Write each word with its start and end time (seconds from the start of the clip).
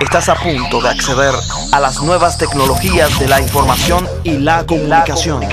Estás 0.00 0.30
a 0.30 0.34
punto 0.34 0.80
de 0.80 0.88
acceder 0.88 1.34
a 1.72 1.78
las 1.78 2.00
nuevas 2.00 2.38
tecnologías 2.38 3.18
de 3.18 3.28
la 3.28 3.40
información 3.40 4.08
y 4.24 4.38
la 4.38 4.64
comunicación. 4.64 5.46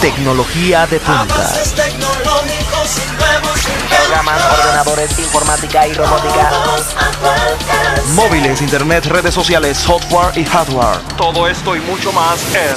Tecnología 0.00 0.86
de 0.86 0.98
punta. 0.98 1.52
Programas, 3.90 4.42
ordenadores, 4.58 5.18
informática 5.18 5.86
y 5.86 5.92
robótica. 5.92 6.50
Móviles, 8.14 8.62
internet, 8.62 9.04
redes 9.04 9.34
sociales, 9.34 9.76
software 9.76 10.36
y 10.38 10.44
hardware. 10.46 10.98
Todo 11.18 11.46
esto 11.46 11.76
y 11.76 11.80
mucho 11.80 12.10
más 12.12 12.40
en 12.54 12.74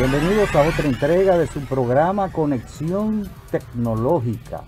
Bienvenidos 0.00 0.54
a 0.54 0.66
otra 0.66 0.88
entrega 0.88 1.36
de 1.36 1.46
su 1.46 1.60
programa 1.60 2.32
Conexión 2.32 3.28
Tecnológica. 3.50 4.62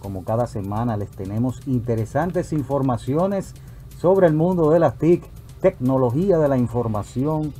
Como 0.00 0.22
cada 0.22 0.46
semana 0.46 0.96
les 0.96 1.10
tenemos 1.10 1.60
interesantes 1.66 2.52
informaciones 2.52 3.52
sobre 3.98 4.28
el 4.28 4.34
mundo 4.34 4.70
de 4.70 4.78
las 4.78 4.96
TIC, 4.96 5.24
tecnología 5.60 6.38
de 6.38 6.46
la 6.46 6.56
información 6.56 7.52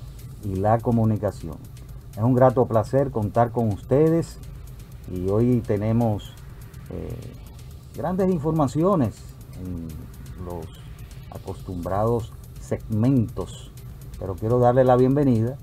y 0.44 0.54
la 0.54 0.78
comunicación. 0.78 1.56
Es 2.12 2.22
un 2.22 2.32
grato 2.32 2.64
placer 2.66 3.10
contar 3.10 3.50
con 3.50 3.72
ustedes 3.72 4.38
y 5.12 5.28
hoy 5.28 5.64
tenemos 5.66 6.32
eh, 6.90 7.12
grandes 7.96 8.30
informaciones 8.30 9.16
en 9.64 9.88
los 10.44 10.64
acostumbrados 11.32 12.32
segmentos. 12.60 13.72
Pero 14.20 14.36
quiero 14.36 14.60
darle 14.60 14.84
la 14.84 14.94
bienvenida 14.94 15.58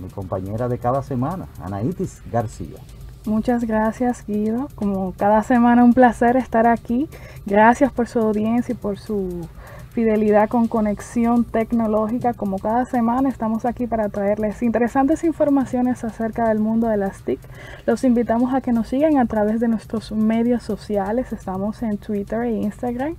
mi 0.00 0.08
compañera 0.08 0.68
de 0.68 0.78
cada 0.78 1.02
semana, 1.02 1.46
Anaitis 1.62 2.22
García. 2.30 2.78
Muchas 3.24 3.64
gracias 3.64 4.24
Guido, 4.26 4.68
como 4.74 5.12
cada 5.12 5.44
semana 5.44 5.84
un 5.84 5.92
placer 5.92 6.36
estar 6.36 6.66
aquí. 6.66 7.08
Gracias 7.46 7.92
por 7.92 8.08
su 8.08 8.18
audiencia 8.18 8.72
y 8.72 8.76
por 8.76 8.98
su 8.98 9.48
fidelidad 9.92 10.48
con 10.48 10.66
conexión 10.66 11.44
tecnológica. 11.44 12.34
Como 12.34 12.58
cada 12.58 12.84
semana 12.84 13.28
estamos 13.28 13.64
aquí 13.64 13.86
para 13.86 14.08
traerles 14.08 14.60
interesantes 14.62 15.22
informaciones 15.22 16.02
acerca 16.02 16.48
del 16.48 16.58
mundo 16.58 16.88
de 16.88 16.96
las 16.96 17.22
TIC. 17.22 17.38
Los 17.86 18.02
invitamos 18.02 18.54
a 18.54 18.60
que 18.60 18.72
nos 18.72 18.88
sigan 18.88 19.18
a 19.18 19.26
través 19.26 19.60
de 19.60 19.68
nuestros 19.68 20.10
medios 20.10 20.64
sociales. 20.64 21.32
Estamos 21.32 21.80
en 21.82 21.98
Twitter 21.98 22.42
e 22.42 22.50
Instagram 22.50 23.16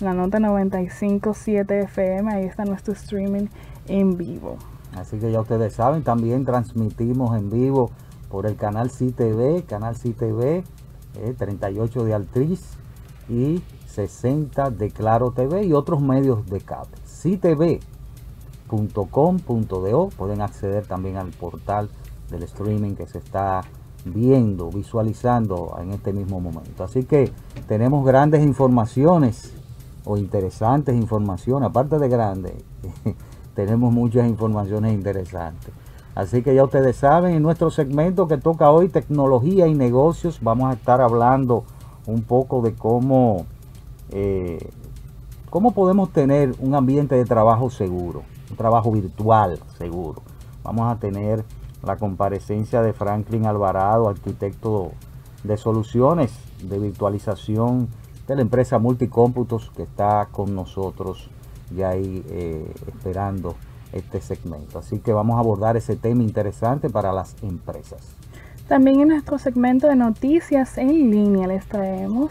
la 0.00 0.14
nota 0.14 0.40
957 0.40 1.80
FM, 1.80 2.32
ahí 2.32 2.44
está 2.44 2.64
nuestro 2.64 2.94
streaming 2.94 3.48
en 3.86 4.16
vivo. 4.16 4.56
Así 4.96 5.18
que 5.18 5.30
ya 5.30 5.40
ustedes 5.40 5.74
saben, 5.74 6.02
también 6.02 6.44
transmitimos 6.44 7.36
en 7.36 7.50
vivo 7.50 7.90
por 8.30 8.46
el 8.46 8.56
canal 8.56 8.90
CTV, 8.90 9.64
canal 9.66 9.94
CTV 9.94 10.64
eh, 11.16 11.34
38 11.36 12.04
de 12.04 12.14
Altriz 12.14 12.62
y 13.28 13.62
60 13.90 14.70
de 14.70 14.90
Claro 14.90 15.32
TV 15.32 15.64
y 15.64 15.72
otros 15.72 16.00
medios 16.00 16.46
de 16.46 16.60
cable. 16.60 16.96
ctv.com.do 17.04 17.80
pueden 20.16 20.40
acceder 20.40 20.86
también 20.86 21.16
al 21.16 21.30
portal 21.30 21.90
del 22.30 22.44
streaming 22.44 22.94
que 22.94 23.06
se 23.06 23.18
está 23.18 23.62
viendo, 24.04 24.70
visualizando 24.70 25.76
en 25.80 25.90
este 25.90 26.12
mismo 26.12 26.40
momento. 26.40 26.84
Así 26.84 27.04
que 27.04 27.30
tenemos 27.66 28.04
grandes 28.06 28.42
informaciones 28.42 29.52
o 30.04 30.16
interesantes 30.16 30.96
informaciones, 30.96 31.68
aparte 31.68 31.98
de 31.98 32.08
grandes, 32.08 32.54
tenemos 33.54 33.92
muchas 33.92 34.26
informaciones 34.28 34.94
interesantes. 34.94 35.74
Así 36.14 36.42
que 36.42 36.54
ya 36.54 36.64
ustedes 36.64 36.96
saben, 36.96 37.34
en 37.34 37.42
nuestro 37.42 37.70
segmento 37.70 38.26
que 38.26 38.36
toca 38.36 38.70
hoy, 38.70 38.88
tecnología 38.88 39.66
y 39.66 39.74
negocios, 39.74 40.38
vamos 40.42 40.70
a 40.70 40.74
estar 40.74 41.00
hablando 41.00 41.64
un 42.06 42.22
poco 42.22 42.62
de 42.62 42.74
cómo 42.74 43.46
eh, 44.10 44.70
¿cómo 45.50 45.72
podemos 45.72 46.12
tener 46.12 46.54
un 46.58 46.74
ambiente 46.74 47.14
de 47.14 47.24
trabajo 47.24 47.70
seguro? 47.70 48.22
Un 48.50 48.56
trabajo 48.56 48.90
virtual 48.92 49.58
seguro. 49.78 50.22
Vamos 50.62 50.92
a 50.92 50.98
tener 50.98 51.44
la 51.82 51.96
comparecencia 51.96 52.82
de 52.82 52.92
Franklin 52.92 53.46
Alvarado, 53.46 54.08
arquitecto 54.08 54.92
de 55.44 55.56
soluciones 55.56 56.32
de 56.62 56.78
virtualización 56.78 57.88
de 58.26 58.36
la 58.36 58.42
empresa 58.42 58.78
Multicómputos 58.78 59.70
que 59.74 59.82
está 59.82 60.28
con 60.30 60.54
nosotros 60.54 61.30
ya 61.74 61.90
ahí 61.90 62.24
eh, 62.28 62.72
esperando 62.86 63.54
este 63.92 64.20
segmento. 64.20 64.78
Así 64.78 64.98
que 64.98 65.12
vamos 65.12 65.36
a 65.36 65.40
abordar 65.40 65.76
ese 65.76 65.96
tema 65.96 66.22
interesante 66.22 66.90
para 66.90 67.12
las 67.12 67.36
empresas. 67.42 68.00
También 68.68 69.00
en 69.00 69.08
nuestro 69.08 69.38
segmento 69.38 69.88
de 69.88 69.96
noticias 69.96 70.78
en 70.78 71.10
línea 71.10 71.48
les 71.48 71.66
traemos 71.66 72.30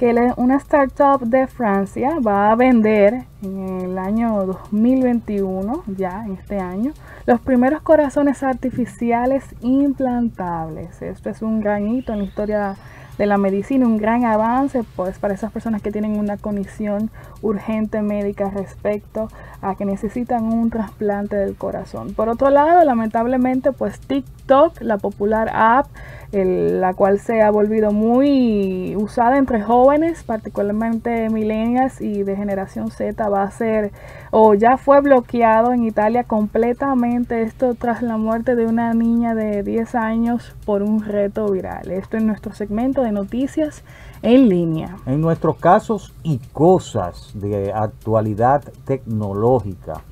que 0.00 0.32
una 0.38 0.56
startup 0.56 1.20
de 1.20 1.46
Francia 1.46 2.16
va 2.26 2.50
a 2.50 2.54
vender 2.54 3.24
en 3.42 3.80
el 3.82 3.98
año 3.98 4.46
2021, 4.46 5.84
ya 5.88 6.24
en 6.24 6.32
este 6.32 6.58
año, 6.58 6.94
los 7.26 7.38
primeros 7.38 7.82
corazones 7.82 8.42
artificiales 8.42 9.44
implantables. 9.60 11.02
Esto 11.02 11.28
es 11.28 11.42
un 11.42 11.60
gran 11.60 11.86
hito 11.86 12.14
en 12.14 12.20
la 12.20 12.24
historia 12.24 12.76
de 13.18 13.26
la 13.26 13.36
medicina, 13.36 13.86
un 13.86 13.98
gran 13.98 14.24
avance 14.24 14.84
pues 14.96 15.18
para 15.18 15.34
esas 15.34 15.52
personas 15.52 15.82
que 15.82 15.92
tienen 15.92 16.18
una 16.18 16.38
condición 16.38 17.10
urgente 17.42 18.02
médica 18.02 18.50
respecto 18.50 19.28
a 19.62 19.74
que 19.74 19.84
necesitan 19.84 20.44
un 20.44 20.70
trasplante 20.70 21.36
del 21.36 21.56
corazón. 21.56 22.14
Por 22.14 22.28
otro 22.28 22.50
lado, 22.50 22.84
lamentablemente 22.84 23.72
pues 23.72 24.00
TikTok, 24.00 24.80
la 24.80 24.98
popular 24.98 25.50
app 25.52 25.86
la 26.32 26.94
cual 26.94 27.18
se 27.18 27.42
ha 27.42 27.50
volvido 27.50 27.90
muy 27.90 28.94
usada 28.96 29.36
entre 29.36 29.62
jóvenes, 29.62 30.22
particularmente 30.22 31.28
millennials 31.28 32.00
y 32.00 32.22
de 32.22 32.36
generación 32.36 32.90
Z, 32.90 33.28
va 33.28 33.42
a 33.42 33.50
ser 33.50 33.90
o 34.30 34.54
ya 34.54 34.76
fue 34.76 35.00
bloqueado 35.00 35.72
en 35.72 35.82
Italia 35.82 36.24
completamente 36.24 37.42
esto 37.42 37.74
tras 37.74 38.02
la 38.02 38.16
muerte 38.16 38.54
de 38.54 38.66
una 38.66 38.94
niña 38.94 39.34
de 39.34 39.64
10 39.64 39.94
años 39.96 40.54
por 40.64 40.82
un 40.82 41.04
reto 41.04 41.50
viral. 41.50 41.90
Esto 41.90 42.16
en 42.16 42.28
nuestro 42.28 42.52
segmento 42.54 43.02
de 43.02 43.10
noticias 43.10 43.82
en 44.22 44.48
línea. 44.48 44.98
En 45.06 45.20
nuestros 45.20 45.56
casos 45.56 46.12
y 46.22 46.38
cosas 46.52 47.30
de 47.34 47.72
actualidad 47.72 48.62
tecnológica, 48.84 50.02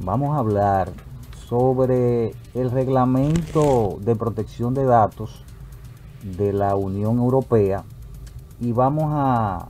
vamos 0.00 0.34
a 0.36 0.40
hablar 0.40 0.90
sobre 1.48 2.34
el 2.54 2.70
reglamento 2.70 3.98
de 4.00 4.16
protección 4.16 4.74
de 4.74 4.84
datos 4.84 5.44
de 6.22 6.52
la 6.52 6.74
Unión 6.74 7.18
Europea 7.18 7.84
y 8.60 8.72
vamos 8.72 9.04
a, 9.08 9.68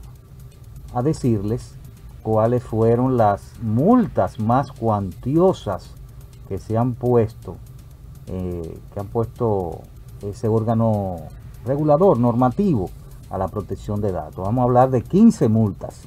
a 0.93 1.01
decirles 1.03 1.75
cuáles 2.23 2.63
fueron 2.63 3.17
las 3.17 3.59
multas 3.61 4.39
más 4.39 4.71
cuantiosas 4.71 5.93
que 6.47 6.57
se 6.57 6.77
han 6.77 6.93
puesto, 6.93 7.57
eh, 8.27 8.79
que 8.93 8.99
han 8.99 9.07
puesto 9.07 9.81
ese 10.23 10.47
órgano 10.47 11.17
regulador, 11.65 12.17
normativo 12.17 12.89
a 13.29 13.37
la 13.37 13.47
protección 13.47 14.01
de 14.01 14.11
datos. 14.11 14.43
Vamos 14.43 14.61
a 14.61 14.63
hablar 14.63 14.89
de 14.89 15.01
15 15.01 15.49
multas, 15.49 16.01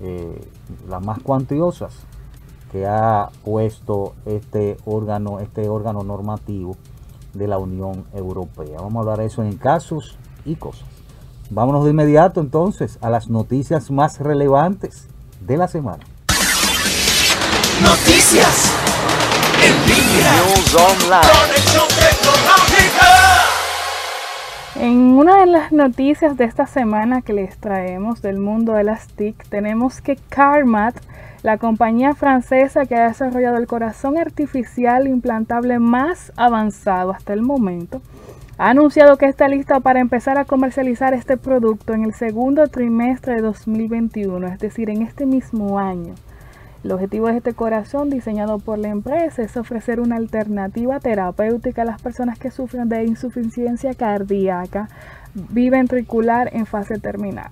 eh, 0.00 0.48
las 0.88 1.04
más 1.04 1.20
cuantiosas 1.20 1.94
que 2.70 2.86
ha 2.86 3.28
puesto 3.44 4.14
este 4.24 4.78
órgano, 4.86 5.40
este 5.40 5.68
órgano 5.68 6.02
normativo 6.02 6.76
de 7.34 7.46
la 7.46 7.58
Unión 7.58 8.04
Europea. 8.14 8.80
Vamos 8.80 8.96
a 8.96 9.00
hablar 9.00 9.18
de 9.18 9.26
eso 9.26 9.42
en 9.42 9.56
casos 9.56 10.16
y 10.44 10.56
cosas. 10.56 10.88
Vámonos 11.50 11.84
de 11.84 11.90
inmediato 11.90 12.40
entonces 12.40 12.98
a 13.02 13.10
las 13.10 13.28
noticias 13.28 13.90
más 13.90 14.18
relevantes 14.20 15.06
de 15.40 15.58
la 15.58 15.68
semana. 15.68 16.04
Noticias 17.82 18.72
en 19.62 19.86
línea. 19.86 20.32
News 20.36 20.74
Online. 20.74 21.91
En 24.82 24.98
una 25.16 25.38
de 25.38 25.46
las 25.46 25.70
noticias 25.70 26.36
de 26.36 26.44
esta 26.44 26.66
semana 26.66 27.22
que 27.22 27.32
les 27.32 27.56
traemos 27.56 28.20
del 28.20 28.40
mundo 28.40 28.72
de 28.72 28.82
las 28.82 29.06
TIC, 29.06 29.46
tenemos 29.48 30.00
que 30.00 30.16
Carmat 30.28 30.96
la 31.44 31.56
compañía 31.56 32.16
francesa 32.16 32.84
que 32.84 32.96
ha 32.96 33.06
desarrollado 33.06 33.58
el 33.58 33.68
corazón 33.68 34.18
artificial 34.18 35.06
implantable 35.06 35.78
más 35.78 36.32
avanzado 36.34 37.12
hasta 37.12 37.32
el 37.32 37.42
momento, 37.42 38.02
ha 38.58 38.70
anunciado 38.70 39.18
que 39.18 39.26
está 39.26 39.46
lista 39.46 39.78
para 39.78 40.00
empezar 40.00 40.36
a 40.36 40.46
comercializar 40.46 41.14
este 41.14 41.36
producto 41.36 41.94
en 41.94 42.02
el 42.02 42.12
segundo 42.12 42.66
trimestre 42.66 43.36
de 43.36 43.42
2021, 43.42 44.48
es 44.48 44.58
decir, 44.58 44.90
en 44.90 45.02
este 45.02 45.26
mismo 45.26 45.78
año. 45.78 46.16
El 46.84 46.90
objetivo 46.90 47.28
de 47.28 47.36
este 47.36 47.54
corazón 47.54 48.10
diseñado 48.10 48.58
por 48.58 48.76
la 48.78 48.88
empresa 48.88 49.42
es 49.42 49.56
ofrecer 49.56 50.00
una 50.00 50.16
alternativa 50.16 50.98
terapéutica 50.98 51.82
a 51.82 51.84
las 51.84 52.02
personas 52.02 52.40
que 52.40 52.50
sufren 52.50 52.88
de 52.88 53.04
insuficiencia 53.04 53.94
cardíaca 53.94 54.88
biventricular 55.34 56.50
en 56.52 56.66
fase 56.66 56.98
terminal. 56.98 57.50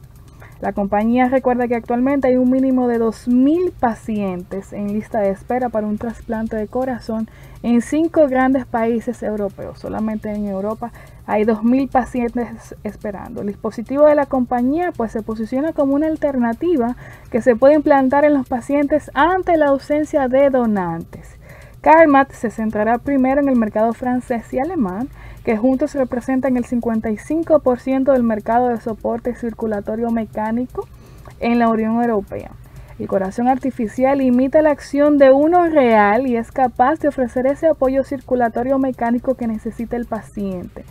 La 0.61 0.73
compañía 0.75 1.29
recuerda 1.29 1.69
que 1.69 1.77
actualmente 1.77 2.29
hay 2.29 2.37
un 2.37 2.51
mínimo 2.51 2.87
de 2.87 3.01
2.000 3.01 3.73
pacientes 3.73 4.75
en 4.75 4.93
lista 4.93 5.21
de 5.21 5.31
espera 5.31 5.71
para 5.71 5.87
un 5.87 5.97
trasplante 5.97 6.57
de 6.57 6.67
corazón 6.67 7.31
en 7.63 7.81
cinco 7.81 8.29
grandes 8.29 8.67
países 8.67 9.23
europeos. 9.23 9.79
Solamente 9.79 10.31
en 10.31 10.47
Europa 10.47 10.93
hay 11.31 11.45
2.000 11.45 11.89
pacientes 11.89 12.75
esperando. 12.83 13.43
El 13.43 13.47
dispositivo 13.47 14.07
de 14.07 14.17
la 14.17 14.27
compañía 14.27 14.91
pues 14.91 15.13
se 15.13 15.23
posiciona 15.23 15.73
como 15.73 15.95
una 15.95 16.09
alternativa 16.09 16.97
que 17.31 17.41
se 17.41 17.55
puede 17.55 17.75
implantar 17.75 18.25
en 18.25 18.35
los 18.35 18.49
pacientes 18.49 19.13
ante 19.15 19.57
la 19.57 19.67
ausencia 19.69 20.27
de 20.27 20.51
donantes. 20.51 21.39
CarMat 21.83 22.33
se 22.33 22.51
centrará 22.51 22.99
primero 22.99 23.41
en 23.41 23.49
el 23.49 23.57
mercado 23.57 23.93
francés 23.93 24.53
y 24.53 24.59
alemán 24.59 25.09
que 25.45 25.57
juntos 25.57 25.95
representan 25.95 26.57
el 26.57 26.65
55% 26.65 28.13
del 28.13 28.23
mercado 28.25 28.69
de 28.69 28.81
soporte 28.81 29.37
circulatorio 29.37 30.11
mecánico 30.11 30.89
en 31.39 31.61
la 31.61 31.69
Unión 31.69 32.03
Europea. 32.03 32.51
El 32.99 33.09
corazón 33.09 33.49
artificial 33.49 34.21
imita 34.21 34.61
la 34.61 34.73
acción 34.73 35.17
de 35.17 35.31
uno 35.31 35.67
real 35.71 36.27
y 36.27 36.37
es 36.37 36.53
capaz 36.53 36.99
de 37.01 37.09
ofrecer 37.09 37.47
ese 37.47 37.69
apoyo 37.69 38.05
circulatorio 38.05 38.79
mecánico 38.79 39.37
que 39.37 39.47
necesita 39.47 39.97
el 39.97 40.05
paciente, 40.05 40.85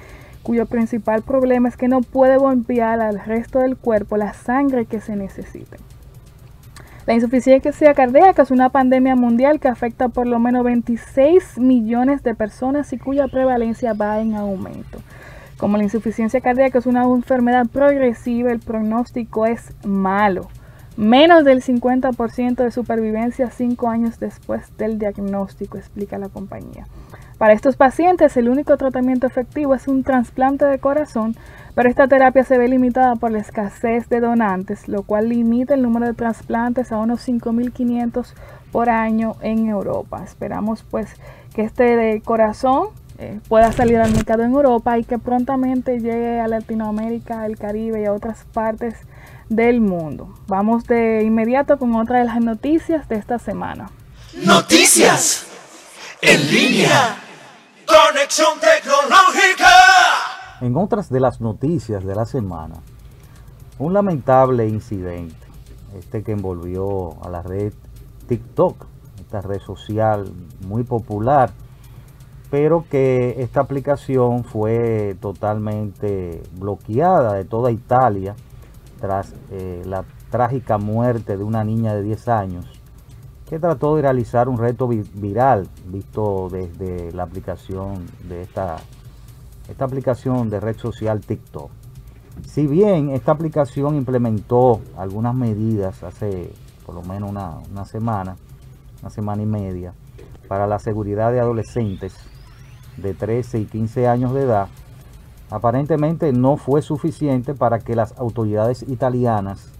cuyo 0.44 0.66
principal 0.66 1.22
problema 1.22 1.70
es 1.70 1.78
que 1.78 1.88
no 1.88 2.02
puede 2.02 2.38
bombear 2.38 3.02
al 3.02 3.20
resto 3.20 3.60
del 3.60 3.78
cuerpo 3.78 4.18
la 4.18 4.34
sangre 4.34 4.86
que 4.86 5.02
se 5.02 5.16
necesita. 5.16 5.78
La 7.06 7.16
insuficiencia 7.16 7.94
cardíaca 7.96 8.44
es 8.44 8.52
una 8.52 8.70
pandemia 8.70 9.16
mundial 9.16 9.60
que 9.60 9.68
afecta 9.68 10.10
por 10.10 10.28
lo 10.28 10.38
menos 10.38 10.64
26 10.64 11.58
millones 11.58 12.22
de 12.22 12.36
personas 12.36 12.94
y 12.94 13.00
cuya 13.00 13.28
prevalencia 13.28 13.94
va 13.94 14.20
en 14.20 14.36
aumento. 14.36 15.00
Como 15.58 15.78
la 15.78 15.84
insuficiencia 15.84 16.40
cardíaca 16.40 16.78
es 16.78 16.86
una 16.86 17.04
enfermedad 17.04 17.66
progresiva, 17.66 18.52
el 18.52 18.60
pronóstico 18.60 19.46
es 19.46 19.74
malo. 19.84 20.50
Menos 20.98 21.44
del 21.46 21.64
50% 21.64 22.56
de 22.64 22.72
supervivencia 22.72 23.50
cinco 23.50 23.90
años 23.90 24.20
después 24.20 24.62
del 24.78 25.00
diagnóstico, 25.00 25.78
explica 25.78 26.18
la 26.18 26.30
compañía. 26.30 26.86
Para 27.40 27.54
estos 27.54 27.78
pacientes, 27.78 28.36
el 28.36 28.50
único 28.50 28.76
tratamiento 28.76 29.26
efectivo 29.26 29.74
es 29.74 29.88
un 29.88 30.04
trasplante 30.04 30.66
de 30.66 30.78
corazón, 30.78 31.38
pero 31.74 31.88
esta 31.88 32.06
terapia 32.06 32.44
se 32.44 32.58
ve 32.58 32.68
limitada 32.68 33.16
por 33.16 33.32
la 33.32 33.40
escasez 33.40 34.10
de 34.10 34.20
donantes, 34.20 34.90
lo 34.90 35.04
cual 35.04 35.30
limita 35.30 35.74
el 35.74 35.82
número 35.82 36.06
de 36.06 36.14
trasplantes 36.14 36.92
a 36.92 36.98
unos 36.98 37.26
5.500 37.26 38.34
por 38.74 38.90
año 38.90 39.38
en 39.40 39.70
Europa. 39.70 40.22
Esperamos 40.26 40.84
pues 40.92 41.08
que 41.56 41.62
este 41.62 41.96
de 41.96 42.20
corazón 42.20 42.90
eh, 43.20 43.40
pueda 43.48 43.72
salir 43.72 44.00
al 44.00 44.12
mercado 44.12 44.44
en 44.44 44.52
Europa 44.52 45.00
y 45.00 45.06
que 45.06 45.18
prontamente 45.18 46.02
llegue 46.02 46.42
a 46.42 46.50
Latinoamérica, 46.50 47.46
el 47.46 47.58
Caribe 47.58 48.02
y 48.02 48.06
a 48.06 48.12
otras 48.12 48.44
partes 48.52 48.96
del 49.48 49.80
mundo. 49.80 50.36
Vamos 50.48 50.84
de 50.88 51.24
inmediato 51.24 51.80
con 51.80 51.96
otra 51.96 52.20
de 52.20 52.26
las 52.26 52.42
noticias 52.42 53.08
de 53.08 53.16
esta 53.16 53.40
semana. 53.40 53.92
Noticias 54.44 55.48
en 56.22 56.52
línea. 56.52 57.29
Conexión 57.90 58.60
tecnológica. 58.60 59.68
En 60.62 60.78
otras 60.78 61.10
de 61.10 61.20
las 61.20 61.42
noticias 61.42 62.06
de 62.06 62.14
la 62.14 62.26
semana, 62.26 62.76
un 63.80 63.94
lamentable 63.94 64.68
incidente, 64.68 65.48
este 65.98 66.22
que 66.22 66.34
envolvió 66.34 67.18
a 67.24 67.30
la 67.30 67.42
red 67.42 67.74
TikTok, 68.28 68.86
esta 69.20 69.42
red 69.42 69.60
social 69.60 70.32
muy 70.68 70.84
popular, 70.84 71.52
pero 72.52 72.86
que 72.88 73.42
esta 73.42 73.62
aplicación 73.62 74.44
fue 74.44 75.18
totalmente 75.20 76.44
bloqueada 76.60 77.34
de 77.34 77.46
toda 77.46 77.72
Italia 77.72 78.36
tras 79.02 79.34
eh, 79.50 79.82
la 79.86 80.06
trágica 80.30 80.78
muerte 80.78 81.38
de 81.38 81.44
una 81.44 81.64
niña 81.64 81.96
de 81.96 82.04
10 82.04 82.28
años 82.28 82.79
que 83.50 83.58
trató 83.58 83.96
de 83.96 84.04
realizar 84.04 84.48
un 84.48 84.60
reto 84.60 84.88
viral 84.88 85.68
visto 85.88 86.50
desde 86.52 87.12
la 87.14 87.24
aplicación 87.24 88.06
de 88.28 88.44
esta, 88.44 88.78
esta 89.68 89.86
aplicación 89.86 90.52
de 90.52 90.60
red 90.60 90.78
social 90.78 91.20
TikTok. 91.22 91.72
Si 92.46 92.68
bien 92.68 93.10
esta 93.10 93.32
aplicación 93.32 93.96
implementó 93.96 94.82
algunas 94.96 95.34
medidas 95.34 96.04
hace 96.04 96.52
por 96.86 96.94
lo 96.94 97.02
menos 97.02 97.32
una, 97.32 97.58
una 97.72 97.86
semana, 97.86 98.36
una 99.02 99.10
semana 99.10 99.42
y 99.42 99.48
media, 99.48 99.94
para 100.48 100.68
la 100.68 100.78
seguridad 100.78 101.32
de 101.32 101.40
adolescentes 101.40 102.16
de 102.98 103.16
13 103.16 103.60
y 103.62 103.66
15 103.66 104.08
años 104.08 104.34
de 104.34 104.44
edad, 104.44 104.68
aparentemente 105.50 106.32
no 106.34 106.58
fue 106.58 106.84
suficiente 106.84 107.56
para 107.56 107.80
que 107.80 107.96
las 107.96 108.16
autoridades 108.20 108.84
italianas 108.84 109.72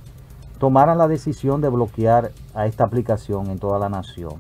tomaran 0.60 0.98
la 0.98 1.08
decisión 1.08 1.62
de 1.62 1.70
bloquear 1.70 2.32
a 2.54 2.68
esta 2.68 2.84
aplicación 2.84 3.50
en 3.50 3.60
toda 3.60 3.80
la 3.80 3.90
nación. 3.90 4.34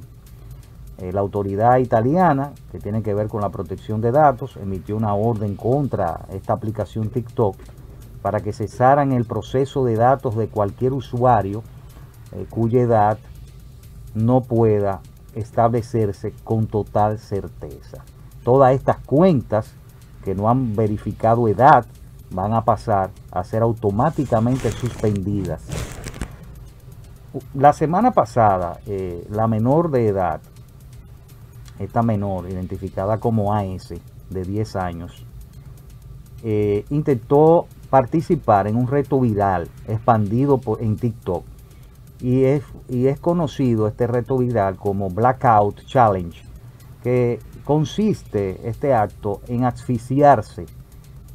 Eh, 0.97 1.13
la 1.13 1.21
autoridad 1.21 1.77
italiana, 1.77 2.51
que 2.73 2.79
tiene 2.79 3.01
que 3.01 3.13
ver 3.13 3.29
con 3.29 3.41
la 3.41 3.49
protección 3.49 4.01
de 4.01 4.11
datos, 4.11 4.57
emitió 4.57 4.97
una 4.97 5.13
orden 5.13 5.55
contra 5.55 6.25
esta 6.31 6.53
aplicación 6.53 7.09
TikTok 7.09 7.55
para 8.21 8.41
que 8.41 8.51
cesaran 8.51 9.13
el 9.13 9.23
proceso 9.23 9.85
de 9.85 9.95
datos 9.95 10.35
de 10.35 10.49
cualquier 10.49 10.91
usuario 10.91 11.63
eh, 12.33 12.45
cuya 12.49 12.81
edad 12.81 13.17
no 14.13 14.41
pueda 14.41 14.99
establecerse 15.35 16.33
con 16.43 16.67
total 16.67 17.17
certeza. 17.17 18.03
Todas 18.43 18.73
estas 18.75 18.97
cuentas 18.97 19.73
que 20.25 20.35
no 20.35 20.49
han 20.49 20.75
verificado 20.75 21.47
edad 21.47 21.85
van 22.29 22.53
a 22.53 22.65
pasar 22.65 23.11
a 23.31 23.41
ser 23.45 23.61
automáticamente 23.61 24.69
suspendidas 24.71 25.61
la 27.53 27.73
semana 27.73 28.11
pasada, 28.11 28.79
eh, 28.87 29.25
la 29.29 29.47
menor 29.47 29.91
de 29.91 30.07
edad, 30.07 30.41
esta 31.77 32.01
menor, 32.01 32.49
identificada 32.49 33.19
como 33.19 33.53
AS, 33.53 33.93
de 34.29 34.43
10 34.43 34.75
años, 34.75 35.25
eh, 36.43 36.85
intentó 36.89 37.67
participar 37.89 38.67
en 38.67 38.75
un 38.75 38.87
reto 38.87 39.19
viral 39.19 39.69
expandido 39.87 40.59
en 40.79 40.95
TikTok. 40.95 41.43
Y 42.21 42.43
es, 42.43 42.63
y 42.87 43.07
es 43.07 43.19
conocido 43.19 43.87
este 43.87 44.07
reto 44.07 44.37
viral 44.37 44.75
como 44.75 45.09
Blackout 45.09 45.85
Challenge, 45.85 46.41
que 47.01 47.39
consiste 47.63 48.67
este 48.67 48.93
acto 48.93 49.41
en 49.47 49.63
asfixiarse 49.63 50.65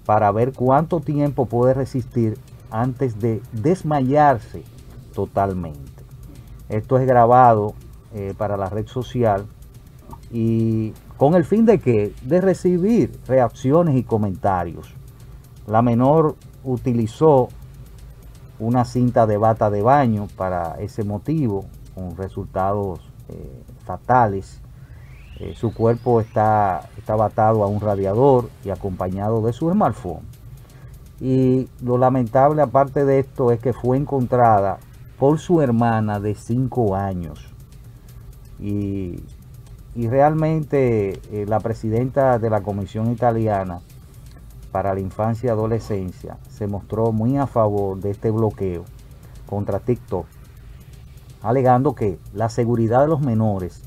para 0.04 0.30
ver 0.30 0.52
cuánto 0.52 1.00
tiempo 1.00 1.46
puede 1.46 1.72
resistir 1.72 2.36
antes 2.70 3.18
de 3.18 3.40
desmayarse 3.52 4.62
totalmente. 5.14 6.02
Esto 6.68 6.99
es 6.99 7.06
grabado 7.06 7.75
eh, 8.14 8.35
para 8.37 8.56
la 8.56 8.68
red 8.68 8.87
social 8.87 9.47
y 10.30 10.92
con 11.16 11.35
el 11.35 11.44
fin 11.44 11.64
de 11.64 11.78
que 11.78 12.12
de 12.23 12.40
recibir 12.40 13.18
reacciones 13.26 13.97
y 13.97 14.02
comentarios. 14.02 14.92
La 15.66 15.80
menor 15.80 16.37
utilizó 16.64 17.49
una 18.59 18.85
cinta 18.85 19.26
de 19.26 19.37
bata 19.37 19.71
de 19.71 19.83
baño 19.83 20.28
para 20.37 20.76
ese 20.80 21.04
motivo, 21.04 21.66
con 21.94 22.16
resultados 22.16 23.00
eh, 23.28 23.62
fatales. 23.85 24.61
Eh, 25.40 25.54
su 25.56 25.75
cuerpo 25.75 26.21
está, 26.21 26.88
está 26.97 27.16
batado 27.16 27.64
a 27.64 27.66
un 27.66 27.80
radiador 27.80 28.50
y 28.64 28.71
acompañado 28.71 29.42
de 29.42 29.52
su 29.52 29.71
smartphone. 29.71 30.23
Y 31.21 31.68
lo 31.83 31.99
lamentable 31.99 32.62
aparte 32.62 33.04
de 33.04 33.21
esto 33.21 33.50
es 33.50 33.61
que 33.61 33.73
fue 33.73 33.97
encontrada 33.97 34.78
por 35.18 35.38
su 35.38 35.61
hermana 35.61 36.21
de 36.21 36.35
5 36.35 36.97
años. 36.97 37.52
Y, 38.59 39.23
realmente 39.97 41.21
eh, 41.30 41.47
la 41.47 41.61
presidenta 41.61 42.38
de 42.38 42.50
la 42.50 42.62
Comisión 42.62 43.12
Italiana 43.12 43.80
para 44.73 44.92
la 44.92 45.00
Infancia 45.00 45.47
y 45.47 45.50
Adolescencia 45.50 46.37
se 46.49 46.66
mostró 46.66 47.12
muy 47.12 47.37
a 47.37 47.47
favor 47.47 48.00
de 48.00 48.11
este 48.11 48.30
bloqueo 48.33 48.85
contra 49.47 49.78
TikTok, 49.78 50.26
alegando 51.42 51.94
que 51.94 52.18
la 52.33 52.49
seguridad 52.49 53.02
de 53.02 53.09
los 53.09 53.21
menores 53.21 53.83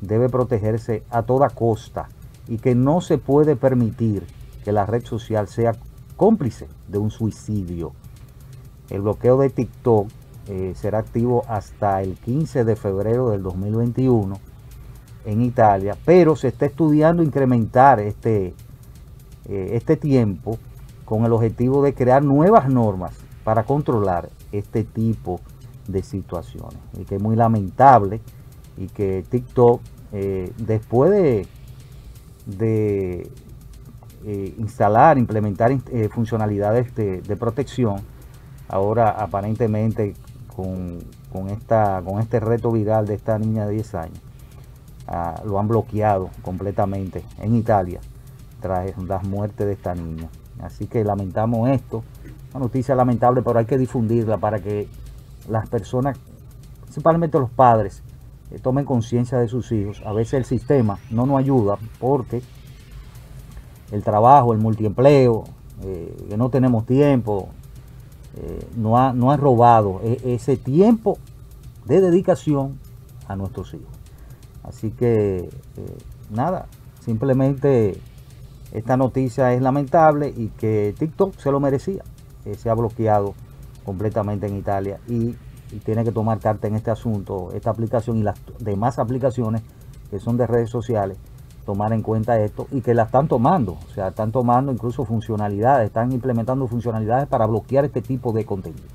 debe 0.00 0.28
protegerse 0.28 1.04
a 1.10 1.22
toda 1.22 1.50
costa 1.50 2.08
y 2.48 2.58
que 2.58 2.74
no 2.74 3.00
se 3.00 3.18
puede 3.18 3.54
permitir 3.54 4.26
que 4.64 4.72
la 4.72 4.86
red 4.86 5.04
social 5.04 5.46
sea 5.46 5.76
cómplice 6.16 6.68
de 6.88 6.98
un 6.98 7.10
suicidio. 7.10 7.92
El 8.90 9.02
bloqueo 9.02 9.38
de 9.38 9.50
TikTok 9.50 10.08
eh, 10.48 10.72
será 10.76 10.98
activo 10.98 11.44
hasta 11.48 12.02
el 12.02 12.16
15 12.16 12.64
de 12.64 12.76
febrero 12.76 13.30
del 13.30 13.42
2021 13.42 14.38
en 15.24 15.42
Italia, 15.42 15.96
pero 16.04 16.36
se 16.36 16.48
está 16.48 16.66
estudiando 16.66 17.22
incrementar 17.22 18.00
este, 18.00 18.54
eh, 19.48 19.70
este 19.72 19.96
tiempo 19.96 20.58
con 21.04 21.24
el 21.24 21.32
objetivo 21.32 21.82
de 21.82 21.94
crear 21.94 22.22
nuevas 22.22 22.68
normas 22.68 23.14
para 23.42 23.64
controlar 23.64 24.30
este 24.52 24.84
tipo 24.84 25.40
de 25.86 26.02
situaciones. 26.02 26.78
Y 26.98 27.04
que 27.04 27.16
es 27.16 27.22
muy 27.22 27.36
lamentable 27.36 28.20
y 28.76 28.88
que 28.88 29.24
TikTok, 29.28 29.80
eh, 30.12 30.52
después 30.58 31.10
de, 31.10 31.46
de 32.46 33.30
eh, 34.24 34.54
instalar, 34.58 35.18
implementar 35.18 35.76
funcionalidades 36.10 36.94
de, 36.94 37.36
protección, 37.36 37.96
ahora 38.68 39.10
aparentemente 39.10 40.14
con, 40.54 41.48
esta, 41.48 42.02
con 42.04 42.20
este 42.20 42.40
reto 42.40 42.70
viral 42.70 43.06
de 43.06 43.14
esta 43.14 43.38
niña 43.38 43.66
de 43.66 43.74
10 43.74 43.94
años, 43.94 44.20
ah, 45.06 45.42
lo 45.44 45.58
han 45.58 45.68
bloqueado 45.68 46.30
completamente 46.42 47.24
en 47.40 47.56
Italia 47.56 48.00
tras 48.60 48.96
las 48.98 49.24
muertes 49.24 49.66
de 49.66 49.72
esta 49.72 49.94
niña. 49.94 50.28
Así 50.60 50.86
que 50.86 51.04
lamentamos 51.04 51.68
esto, 51.68 52.04
una 52.52 52.64
noticia 52.64 52.94
lamentable, 52.94 53.42
pero 53.42 53.58
hay 53.58 53.66
que 53.66 53.76
difundirla 53.76 54.38
para 54.38 54.60
que 54.60 54.88
las 55.48 55.68
personas, 55.68 56.16
principalmente 56.82 57.38
los 57.38 57.50
padres, 57.50 58.02
eh, 58.50 58.58
tomen 58.58 58.84
conciencia 58.84 59.38
de 59.38 59.48
sus 59.48 59.72
hijos. 59.72 60.02
A 60.06 60.12
veces 60.12 60.34
el 60.34 60.44
sistema 60.44 60.98
no 61.10 61.26
nos 61.26 61.38
ayuda 61.38 61.76
porque 61.98 62.42
el 63.90 64.02
trabajo, 64.02 64.52
el 64.52 64.58
multiempleo, 64.60 65.44
eh, 65.82 66.26
que 66.28 66.36
no 66.36 66.48
tenemos 66.50 66.86
tiempo, 66.86 67.48
eh, 68.36 68.66
no, 68.76 68.98
ha, 68.98 69.12
no 69.12 69.30
ha 69.30 69.36
robado 69.36 70.00
e, 70.02 70.34
ese 70.34 70.56
tiempo 70.56 71.18
de 71.86 72.00
dedicación 72.00 72.78
a 73.28 73.36
nuestros 73.36 73.74
hijos. 73.74 73.94
Así 74.62 74.90
que 74.90 75.50
nada, 76.30 76.66
simplemente 77.00 78.00
esta 78.72 78.96
noticia 78.96 79.52
es 79.52 79.60
lamentable 79.60 80.32
y 80.34 80.48
que 80.48 80.94
TikTok 80.98 81.36
se 81.38 81.50
lo 81.50 81.60
merecía. 81.60 82.02
se 82.56 82.70
ha 82.70 82.74
bloqueado 82.74 83.34
completamente 83.84 84.46
en 84.46 84.56
Italia 84.56 84.98
y, 85.08 85.36
tiene 85.84 86.04
que 86.04 86.12
tomar 86.12 86.38
carta 86.38 86.68
en 86.68 86.76
este 86.76 86.92
asunto, 86.92 87.50
esta 87.52 87.70
aplicación 87.70 88.18
y 88.18 88.22
las 88.22 88.38
demás 88.60 89.00
aplicaciones 89.00 89.62
que 90.08 90.20
son 90.20 90.36
de 90.36 90.46
redes 90.46 90.70
sociales, 90.70 91.18
tomar 91.64 91.92
en 91.92 92.02
cuenta 92.02 92.38
esto 92.40 92.66
y 92.70 92.80
que 92.80 92.94
la 92.94 93.04
están 93.04 93.28
tomando, 93.28 93.72
o 93.72 93.94
sea, 93.94 94.08
están 94.08 94.32
tomando 94.32 94.72
incluso 94.72 95.04
funcionalidades, 95.04 95.86
están 95.86 96.12
implementando 96.12 96.66
funcionalidades 96.66 97.26
para 97.26 97.46
bloquear 97.46 97.84
este 97.84 98.02
tipo 98.02 98.32
de 98.32 98.44
contenido. 98.44 98.88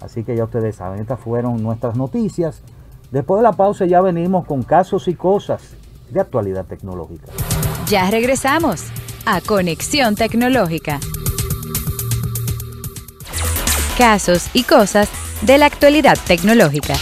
Así 0.00 0.24
que 0.24 0.36
ya 0.36 0.44
ustedes 0.44 0.76
saben, 0.76 1.00
estas 1.00 1.20
fueron 1.20 1.62
nuestras 1.62 1.96
noticias. 1.96 2.62
Después 3.10 3.38
de 3.38 3.44
la 3.44 3.52
pausa 3.52 3.86
ya 3.86 4.00
venimos 4.00 4.46
con 4.46 4.62
casos 4.62 5.06
y 5.08 5.14
cosas 5.14 5.74
de 6.10 6.20
actualidad 6.20 6.64
tecnológica. 6.66 7.26
Ya 7.86 8.10
regresamos 8.10 8.86
a 9.26 9.40
Conexión 9.40 10.14
Tecnológica 10.16 10.98
casos 13.96 14.50
y 14.52 14.64
cosas 14.64 15.08
de 15.42 15.58
la 15.58 15.66
actualidad 15.66 16.18
tecnológica. 16.26 16.94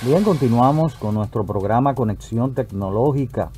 Bien, 0.00 0.22
continuamos 0.22 0.94
con 0.94 1.16
nuestro 1.16 1.44
programa 1.44 1.96
Conexión 1.96 2.54
Tecnológica 2.54 3.50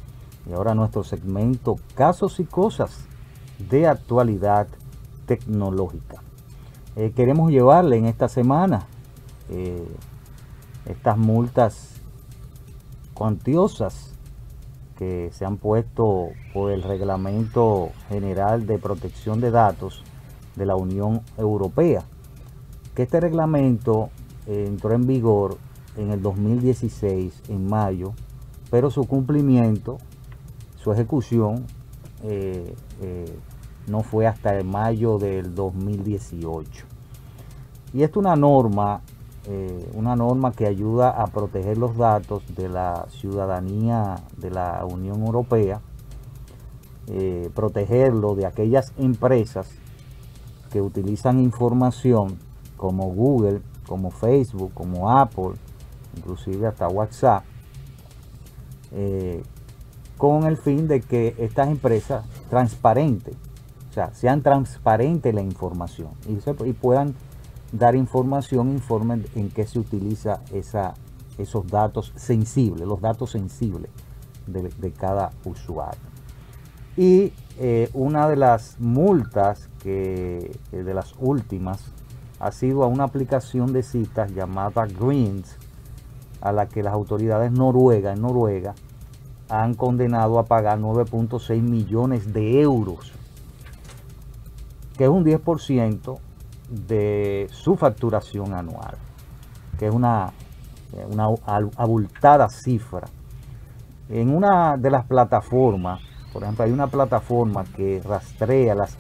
y 0.49 0.55
ahora 0.55 0.75
nuestro 0.75 1.05
segmento 1.05 1.77
Casos 1.95 2.41
y 2.41 2.45
cosas 2.45 3.05
de 3.59 3.87
actualidad 3.87 4.67
tecnológica. 5.27 6.23
Eh, 6.97 7.13
queremos 7.15 7.51
llevarle 7.51 7.99
en 7.99 8.07
esta 8.07 8.31
semana 8.31 8.87
eh, 9.51 9.87
estas 10.87 11.19
multas 11.19 12.01
cuantiosas 13.13 14.15
que 14.97 15.29
se 15.35 15.45
han 15.45 15.59
puesto 15.59 16.29
por 16.55 16.73
el 16.73 16.83
Reglamento 16.83 17.91
General 18.09 18.67
de 18.67 18.79
Protección 18.79 19.43
de 19.43 19.51
Datos 19.51 20.05
de 20.57 20.65
la 20.65 20.75
Unión 20.75 21.21
Europea. 21.37 22.03
Que 22.95 23.03
este 23.03 23.21
reglamento 23.21 24.09
entró 24.47 24.95
en 24.95 25.07
vigor 25.07 25.59
en 26.01 26.11
el 26.11 26.23
2016, 26.23 27.43
en 27.49 27.69
mayo, 27.69 28.15
pero 28.71 28.91
su 28.91 29.07
cumplimiento, 29.07 29.99
su 30.83 30.93
ejecución, 30.93 31.67
eh, 32.25 32.75
eh, 33.03 33.39
no 33.87 34.03
fue 34.03 34.27
hasta 34.27 34.57
el 34.57 34.65
mayo 34.65 35.19
del 35.19 35.55
2018. 35.55 36.87
Y 37.93 38.03
esta 38.03 38.13
es 38.13 38.17
una 38.17 38.37
norma 38.37 39.03
eh, 39.47 39.91
una 39.95 40.17
norma 40.17 40.53
que 40.53 40.67
ayuda 40.67 41.11
a 41.11 41.27
proteger 41.29 41.79
los 41.79 41.97
datos 41.97 42.43
de 42.55 42.69
la 42.69 43.07
ciudadanía 43.09 44.17
de 44.37 44.51
la 44.51 44.85
Unión 44.85 45.25
Europea, 45.25 45.81
protegerlo 47.55 48.37
de 48.37 48.47
aquellas 48.47 48.93
empresas 48.97 49.69
que 50.71 50.81
utilizan 50.81 51.41
información 51.41 52.39
como 52.77 53.07
Google, 53.07 53.63
como 53.89 54.13
Facebook, 54.13 54.73
como 54.75 55.11
Apple, 55.11 55.55
inclusive 56.17 56.67
hasta 56.67 56.89
WhatsApp, 56.89 57.45
eh, 58.93 59.43
con 60.17 60.45
el 60.45 60.57
fin 60.57 60.87
de 60.89 61.01
que 61.01 61.35
estas 61.39 61.69
empresas 61.69 62.25
transparentes, 62.51 63.35
o 63.91 63.93
sea, 63.93 64.13
sean 64.15 64.43
transparentes 64.43 65.35
la 65.35 65.41
información 65.41 66.11
y, 66.29 66.73
puedan 66.73 67.15
dar 67.73 67.97
información, 67.97 68.71
informen 68.71 69.27
en 69.35 69.49
qué 69.51 69.67
se 69.67 69.79
utiliza 69.79 70.43
esa, 70.53 70.95
esos 71.39 71.67
datos 71.69 72.13
sensibles, 72.17 72.87
los 72.87 73.01
datos 73.01 73.31
sensibles 73.31 73.91
de, 74.47 74.93
cada 74.93 75.31
usuario. 75.45 76.01
Y 76.97 77.33
eh, 77.59 77.89
una 77.95 78.29
de 78.29 78.37
las 78.37 78.79
multas 78.79 79.69
que 79.83 80.51
eh, 80.73 80.83
de 80.83 80.95
las 80.95 81.15
últimas 81.19 81.81
ha 82.41 82.53
sido 82.53 82.83
a 82.85 82.87
una 82.87 83.05
aplicación 83.05 83.73
de 83.73 83.83
citas 83.83 84.33
llamada 84.33 84.87
Greens, 84.87 85.57
a 86.41 86.53
la 86.53 86.67
que 86.67 86.83
las 86.83 86.95
autoridades 86.95 87.53
noruegas 87.53 88.17
en 88.17 88.23
Noruega 88.23 88.75
han 89.49 89.75
condenado 89.75 90.39
a 90.39 90.45
pagar 90.45 90.79
9.6 90.79 91.61
millones 91.61 92.33
de 92.33 92.61
euros, 92.61 93.13
que 94.97 95.05
es 95.05 95.11
un 95.11 95.25
10% 95.25 96.19
de 96.71 97.49
su 97.51 97.77
facturación 97.77 98.55
anual, 98.55 98.97
que 99.79 99.89
es 99.89 99.95
una, 99.95 100.33
una 101.11 101.29
abultada 101.77 102.49
cifra. 102.49 103.09
En 104.09 104.35
una 104.35 104.77
de 104.77 104.91
las 104.91 105.05
plataformas, 105.07 106.01
por 106.33 106.45
ejemplo, 106.45 106.65
hay 106.65 106.73
una 106.73 106.87
plataforma 106.87 107.65
que 107.65 108.01
rastrea 108.05 108.75
las 108.75 108.97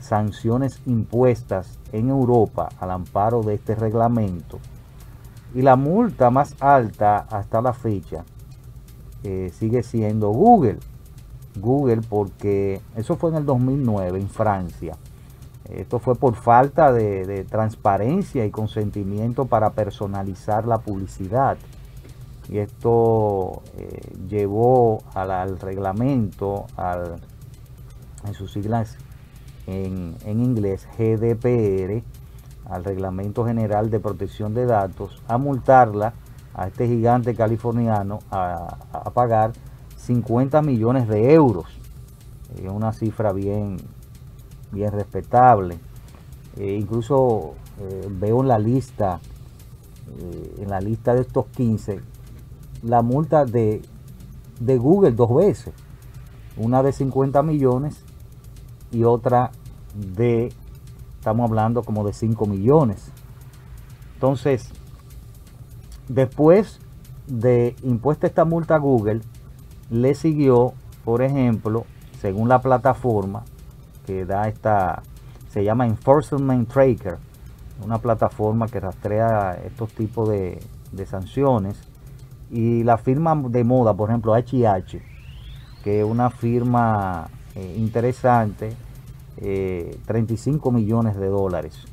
sanciones 0.00 0.80
impuestas 0.86 1.78
en 1.92 2.08
Europa 2.08 2.68
al 2.78 2.90
amparo 2.90 3.42
de 3.42 3.54
este 3.54 3.74
reglamento. 3.74 4.58
Y 5.54 5.62
la 5.62 5.76
multa 5.76 6.30
más 6.30 6.54
alta 6.60 7.18
hasta 7.30 7.60
la 7.60 7.72
fecha 7.72 8.24
eh, 9.22 9.50
sigue 9.52 9.82
siendo 9.82 10.30
Google. 10.30 10.78
Google 11.56 12.00
porque 12.08 12.80
eso 12.96 13.16
fue 13.16 13.30
en 13.30 13.36
el 13.36 13.46
2009 13.46 14.18
en 14.18 14.28
Francia 14.28 14.96
esto 15.70 15.98
fue 15.98 16.14
por 16.16 16.34
falta 16.34 16.92
de, 16.92 17.44
transparencia 17.44 18.44
y 18.44 18.50
consentimiento 18.50 19.46
para 19.46 19.70
personalizar 19.70 20.66
la 20.66 20.78
publicidad. 20.78 21.56
Y 22.48 22.58
esto 22.58 23.62
eh, 23.78 24.00
llevó 24.28 25.02
al, 25.14 25.58
reglamento, 25.60 26.66
al, 26.76 27.20
en 28.26 28.34
sus 28.34 28.52
siglas 28.52 28.96
en, 29.66 30.16
inglés, 30.26 30.86
GDPR, 30.98 32.02
al 32.68 32.84
Reglamento 32.84 33.44
General 33.44 33.90
de 33.90 34.00
Protección 34.00 34.54
de 34.54 34.66
Datos, 34.66 35.22
a 35.28 35.38
multarla 35.38 36.14
a 36.54 36.68
este 36.68 36.86
gigante 36.86 37.34
californiano 37.34 38.20
a, 38.30 39.10
pagar 39.14 39.52
50 39.96 40.62
millones 40.62 41.08
de 41.08 41.32
euros. 41.32 41.66
Es 42.56 42.70
una 42.70 42.92
cifra 42.92 43.32
bien, 43.32 43.78
bien 44.70 44.92
respetable. 44.92 45.78
Eh, 46.56 46.76
incluso 46.78 47.54
eh, 47.80 48.08
veo 48.10 48.42
en 48.42 48.48
la 48.48 48.58
lista, 48.58 49.20
eh, 50.18 50.56
en 50.58 50.68
la 50.68 50.80
lista 50.80 51.14
de 51.14 51.22
estos 51.22 51.46
15, 51.46 52.00
la 52.82 53.00
multa 53.02 53.44
de, 53.44 53.80
de 54.60 54.78
Google 54.78 55.12
dos 55.12 55.34
veces. 55.34 55.72
Una 56.56 56.82
de 56.82 56.92
50 56.92 57.42
millones 57.42 58.04
y 58.90 59.04
otra 59.04 59.50
de, 59.94 60.52
estamos 61.22 61.48
hablando 61.48 61.84
como 61.84 62.04
de 62.04 62.12
5 62.12 62.46
millones. 62.46 63.12
Entonces, 64.14 64.72
después 66.08 66.80
de 67.28 67.76
impuesta 67.84 68.26
esta 68.26 68.44
multa 68.44 68.74
a 68.74 68.78
Google, 68.78 69.20
le 69.88 70.16
siguió, 70.16 70.72
por 71.04 71.22
ejemplo, 71.22 71.86
según 72.20 72.48
la 72.48 72.60
plataforma, 72.60 73.44
que 74.04 74.24
da 74.24 74.48
esta, 74.48 75.04
se 75.48 75.62
llama 75.62 75.86
Enforcement 75.86 76.68
Tracker, 76.68 77.18
una 77.84 77.98
plataforma 77.98 78.66
que 78.66 78.80
rastrea 78.80 79.56
estos 79.64 79.92
tipos 79.92 80.28
de, 80.28 80.60
sanciones. 81.06 81.80
Y 82.50 82.82
la 82.82 82.98
firma 82.98 83.40
de 83.46 83.62
moda, 83.62 83.94
por 83.94 84.10
ejemplo, 84.10 84.34
HH, 84.34 85.00
que 85.84 86.02
una 86.02 86.30
firma 86.30 87.28
eh, 87.54 87.76
interesante, 87.78 88.74
35 89.36 90.68
eh, 90.68 90.72
millones 90.72 91.16
de 91.16 91.26
dólares, 91.28 91.84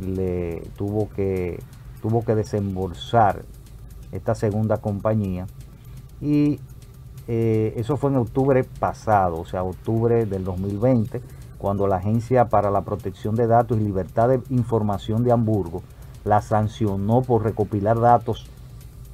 le 0.00 0.62
tuvo 0.76 1.08
que, 1.10 1.62
tuvo 2.00 2.24
que 2.24 2.34
desembolsar 2.34 3.44
esta 4.12 4.34
segunda 4.34 4.78
compañía. 4.78 5.46
Y 6.20 6.60
eh, 7.28 7.74
eso 7.76 7.96
fue 7.96 8.10
en 8.10 8.16
octubre 8.16 8.64
pasado, 8.64 9.40
o 9.40 9.44
sea, 9.44 9.62
octubre 9.62 10.26
del 10.26 10.44
2020, 10.44 11.20
cuando 11.58 11.86
la 11.86 11.96
Agencia 11.96 12.46
para 12.46 12.70
la 12.70 12.82
Protección 12.82 13.34
de 13.34 13.46
Datos 13.46 13.78
y 13.78 13.84
Libertad 13.84 14.28
de 14.28 14.40
Información 14.50 15.22
de 15.24 15.32
Hamburgo 15.32 15.82
la 16.24 16.40
sancionó 16.40 17.22
por 17.22 17.42
recopilar 17.42 18.00
datos 18.00 18.46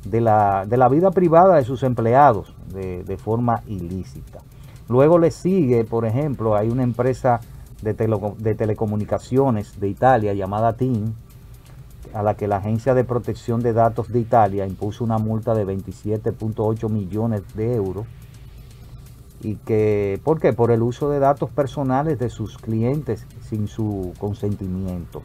de 0.05 0.21
la, 0.21 0.65
de 0.67 0.77
la 0.77 0.89
vida 0.89 1.11
privada 1.11 1.57
de 1.57 1.65
sus 1.65 1.83
empleados 1.83 2.55
de, 2.73 3.17
forma 3.17 3.63
ilícita. 3.67 4.41
Luego 4.89 5.19
le 5.19 5.31
sigue, 5.31 5.85
por 5.85 6.07
ejemplo, 6.07 6.57
hay 6.57 6.71
una 6.71 6.83
empresa 6.83 7.41
de, 7.83 7.95
telecomunicaciones 8.55 9.79
de 9.81 9.89
Italia 9.89 10.33
llamada 10.35 10.75
TIM, 10.75 11.13
a 12.15 12.23
la 12.23 12.35
que 12.35 12.49
la 12.49 12.57
Agencia 12.57 12.95
de 12.95 13.05
Protección 13.05 13.61
de 13.61 13.75
Datos 13.75 14.11
de 14.11 14.21
Italia 14.21 14.67
impuso 14.67 15.05
una 15.05 15.19
multa 15.19 15.55
de 15.55 15.67
27.8 15.67 16.89
millones 16.89 17.43
de 17.55 17.75
euros. 17.75 18.07
Y 19.41 19.57
que, 19.57 20.21
¿por 20.25 20.41
qué? 20.41 20.53
Por 20.53 20.71
el 20.71 20.83
uso 20.83 21.11
de 21.11 21.21
datos 21.21 21.51
personales 21.51 22.19
de 22.19 22.31
sus 22.31 22.57
clientes 22.59 23.27
sin 23.43 23.69
su 23.69 24.15
consentimiento. 24.19 25.23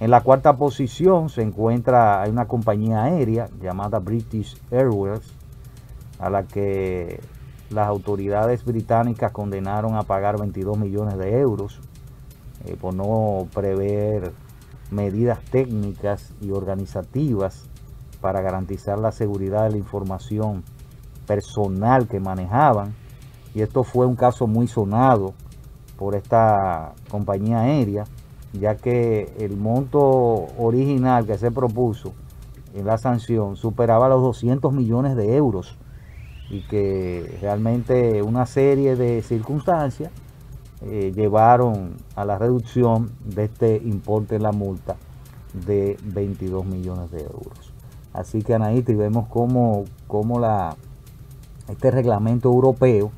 En 0.00 0.10
la 0.10 0.20
cuarta 0.20 0.56
posición 0.56 1.30
se 1.30 1.42
encuentra 1.42 2.24
una 2.28 2.46
compañía 2.46 3.04
aérea 3.04 3.48
llamada 3.62 4.00
British 4.00 4.56
Airways, 4.70 5.32
a 6.18 6.28
la 6.28 6.42
que 6.42 7.20
las 7.74 7.88
autoridades 7.88 8.64
británicas 8.64 9.32
condenaron 9.32 9.96
a 9.96 10.04
pagar 10.04 10.38
22 10.38 10.78
millones 10.78 11.18
de 11.18 11.40
euros 11.40 11.80
eh, 12.64 12.76
por 12.80 12.94
no 12.94 13.48
prever 13.52 14.32
medidas 14.92 15.40
técnicas 15.50 16.32
y 16.40 16.52
organizativas 16.52 17.64
para 18.20 18.40
garantizar 18.42 18.98
la 18.98 19.10
seguridad 19.10 19.64
de 19.64 19.70
la 19.70 19.76
información 19.76 20.62
personal 21.26 22.06
que 22.06 22.20
manejaban. 22.20 22.94
Y 23.54 23.62
esto 23.62 23.82
fue 23.82 24.06
un 24.06 24.14
caso 24.14 24.46
muy 24.46 24.68
sonado 24.68 25.34
por 25.98 26.14
esta 26.14 26.92
compañía 27.10 27.60
aérea, 27.60 28.04
ya 28.52 28.76
que 28.76 29.34
el 29.38 29.56
monto 29.56 30.00
original 30.58 31.26
que 31.26 31.38
se 31.38 31.50
propuso 31.50 32.12
en 32.72 32.86
la 32.86 32.98
sanción 32.98 33.56
superaba 33.56 34.08
los 34.08 34.22
200 34.22 34.72
millones 34.72 35.16
de 35.16 35.36
euros 35.36 35.76
y 36.50 36.60
que 36.62 37.38
realmente 37.40 38.22
una 38.22 38.46
serie 38.46 38.96
de 38.96 39.22
circunstancias 39.22 40.10
eh, 40.82 41.12
llevaron 41.14 41.96
a 42.14 42.24
la 42.24 42.38
reducción 42.38 43.12
de 43.24 43.44
este 43.44 43.76
importe 43.76 44.36
en 44.36 44.42
la 44.42 44.52
multa 44.52 44.96
de 45.66 45.96
22 46.04 46.66
millones 46.66 47.10
de 47.10 47.22
euros. 47.22 47.72
Así 48.12 48.42
que 48.42 48.54
Anaíti, 48.54 48.94
vemos 48.94 49.26
cómo, 49.28 49.84
cómo 50.06 50.38
la, 50.38 50.76
este 51.68 51.90
reglamento 51.90 52.48
europeo, 52.48 53.10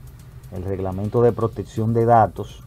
el 0.53 0.65
reglamento 0.65 1.23
de 1.23 1.33
protección 1.33 1.93
de 1.93 2.05
datos 2.05 2.63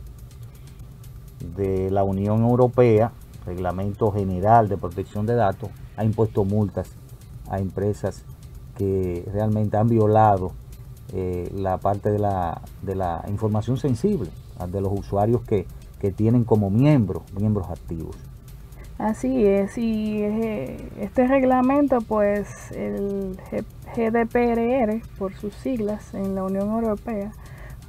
de 1.55 1.89
la 1.89 2.03
Unión 2.03 2.43
Europea, 2.43 3.11
reglamento 3.45 4.11
general 4.11 4.67
de 4.67 4.77
protección 4.77 5.25
de 5.25 5.35
datos, 5.35 5.69
ha 5.95 6.03
impuesto 6.03 6.43
multas 6.43 6.91
a 7.49 7.59
empresas 7.59 8.25
que 8.79 9.29
realmente 9.31 9.77
han 9.77 9.89
violado 9.89 10.53
eh, 11.13 11.51
la 11.53 11.77
parte 11.77 12.09
de 12.09 12.17
la, 12.17 12.61
de 12.81 12.95
la 12.95 13.23
información 13.27 13.77
sensible 13.77 14.29
de 14.67 14.81
los 14.81 14.91
usuarios 14.91 15.41
que, 15.41 15.67
tienen 16.15 16.45
como 16.45 16.69
miembros, 16.69 17.23
miembros 17.37 17.69
activos. 17.69 18.15
Así 18.97 19.45
es, 19.45 19.77
y 19.77 20.21
eh, 20.21 20.89
este 20.97 21.27
reglamento, 21.27 21.99
pues 21.99 22.71
el 22.71 23.37
GDPR, 23.95 25.01
por 25.17 25.33
sus 25.33 25.53
siglas 25.55 26.13
en 26.13 26.35
la 26.35 26.43
Unión 26.43 26.69
Europea, 26.69 27.33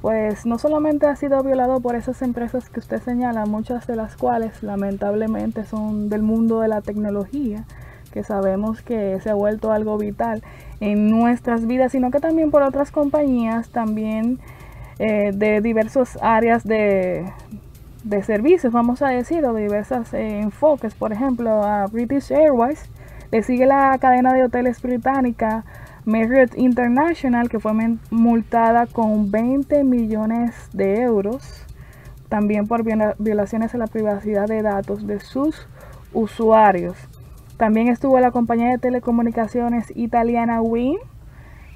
pues 0.01 0.45
no 0.45 0.57
solamente 0.57 1.07
ha 1.07 1.15
sido 1.15 1.41
violado 1.41 1.79
por 1.79 1.95
esas 1.95 2.21
empresas 2.21 2.69
que 2.69 2.81
usted 2.81 3.01
señala, 3.01 3.45
muchas 3.45 3.87
de 3.87 3.95
las 3.95 4.17
cuales 4.17 4.61
lamentablemente 4.61 5.63
son 5.63 6.09
del 6.09 6.21
mundo 6.21 6.59
de 6.59 6.67
la 6.67 6.81
tecnología, 6.81 7.65
que 8.11 8.23
sabemos 8.23 8.81
que 8.81 9.19
se 9.21 9.29
ha 9.29 9.33
vuelto 9.33 9.71
algo 9.71 9.97
vital 9.97 10.43
en 10.79 11.09
nuestras 11.09 11.65
vidas, 11.65 11.91
sino 11.91 12.11
que 12.11 12.19
también 12.19 12.51
por 12.51 12.63
otras 12.63 12.91
compañías, 12.91 13.69
también 13.69 14.39
eh, 14.99 15.31
de 15.33 15.61
diversas 15.61 16.17
áreas 16.21 16.63
de, 16.63 17.25
servicios, 18.23 18.73
vamos 18.73 19.01
a 19.01 19.09
decir, 19.09 19.43
o 19.45 19.53
de 19.53 19.63
diversos 19.63 20.13
eh, 20.13 20.39
enfoques. 20.41 20.93
Por 20.93 21.11
ejemplo, 21.13 21.63
a 21.63 21.87
British 21.87 22.31
Airways 22.31 22.89
le 23.31 23.43
sigue 23.43 23.65
la 23.65 23.97
cadena 23.99 24.33
de 24.33 24.43
hoteles 24.43 24.81
británica 24.81 25.63
Marriott 26.05 26.57
International, 26.57 27.49
que 27.49 27.59
fue 27.59 27.73
multada 28.09 28.87
con 28.87 29.31
20 29.31 29.83
millones 29.83 30.69
de 30.73 31.01
euros, 31.01 31.65
también 32.29 32.67
por 32.67 32.83
violaciones 32.83 33.73
a 33.75 33.77
la 33.77 33.87
privacidad 33.87 34.47
de 34.47 34.61
datos 34.61 35.05
de 35.05 35.19
sus 35.19 35.67
usuarios. 36.13 36.95
También 37.61 37.87
estuvo 37.89 38.19
la 38.19 38.31
compañía 38.31 38.71
de 38.71 38.79
telecomunicaciones 38.79 39.93
italiana 39.95 40.63
Win 40.63 40.97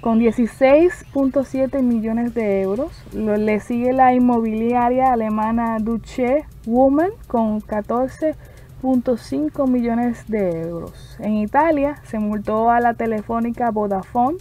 con 0.02 0.19
16.7 0.19 1.84
millones 1.84 2.34
de 2.34 2.63
euros. 2.63 3.06
le 3.13 3.60
sigue 3.60 3.93
la 3.93 4.12
inmobiliaria 4.12 5.13
alemana 5.13 5.78
Duce 5.80 6.48
Woman 6.65 7.12
con 7.28 7.62
14.5 7.62 9.67
millones 9.67 10.28
de 10.28 10.63
euros. 10.63 11.17
En 11.19 11.36
Italia 11.36 12.02
se 12.06 12.17
multó 12.17 12.71
a 12.71 12.80
la 12.80 12.95
telefónica 12.95 13.69
Vodafone 13.69 14.39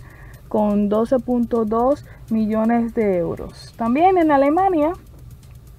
con 0.49 0.89
12.2 0.89 2.07
millones 2.31 2.95
de 2.95 3.19
euros. 3.19 3.75
También 3.77 4.17
en 4.17 4.31
Alemania, 4.31 4.95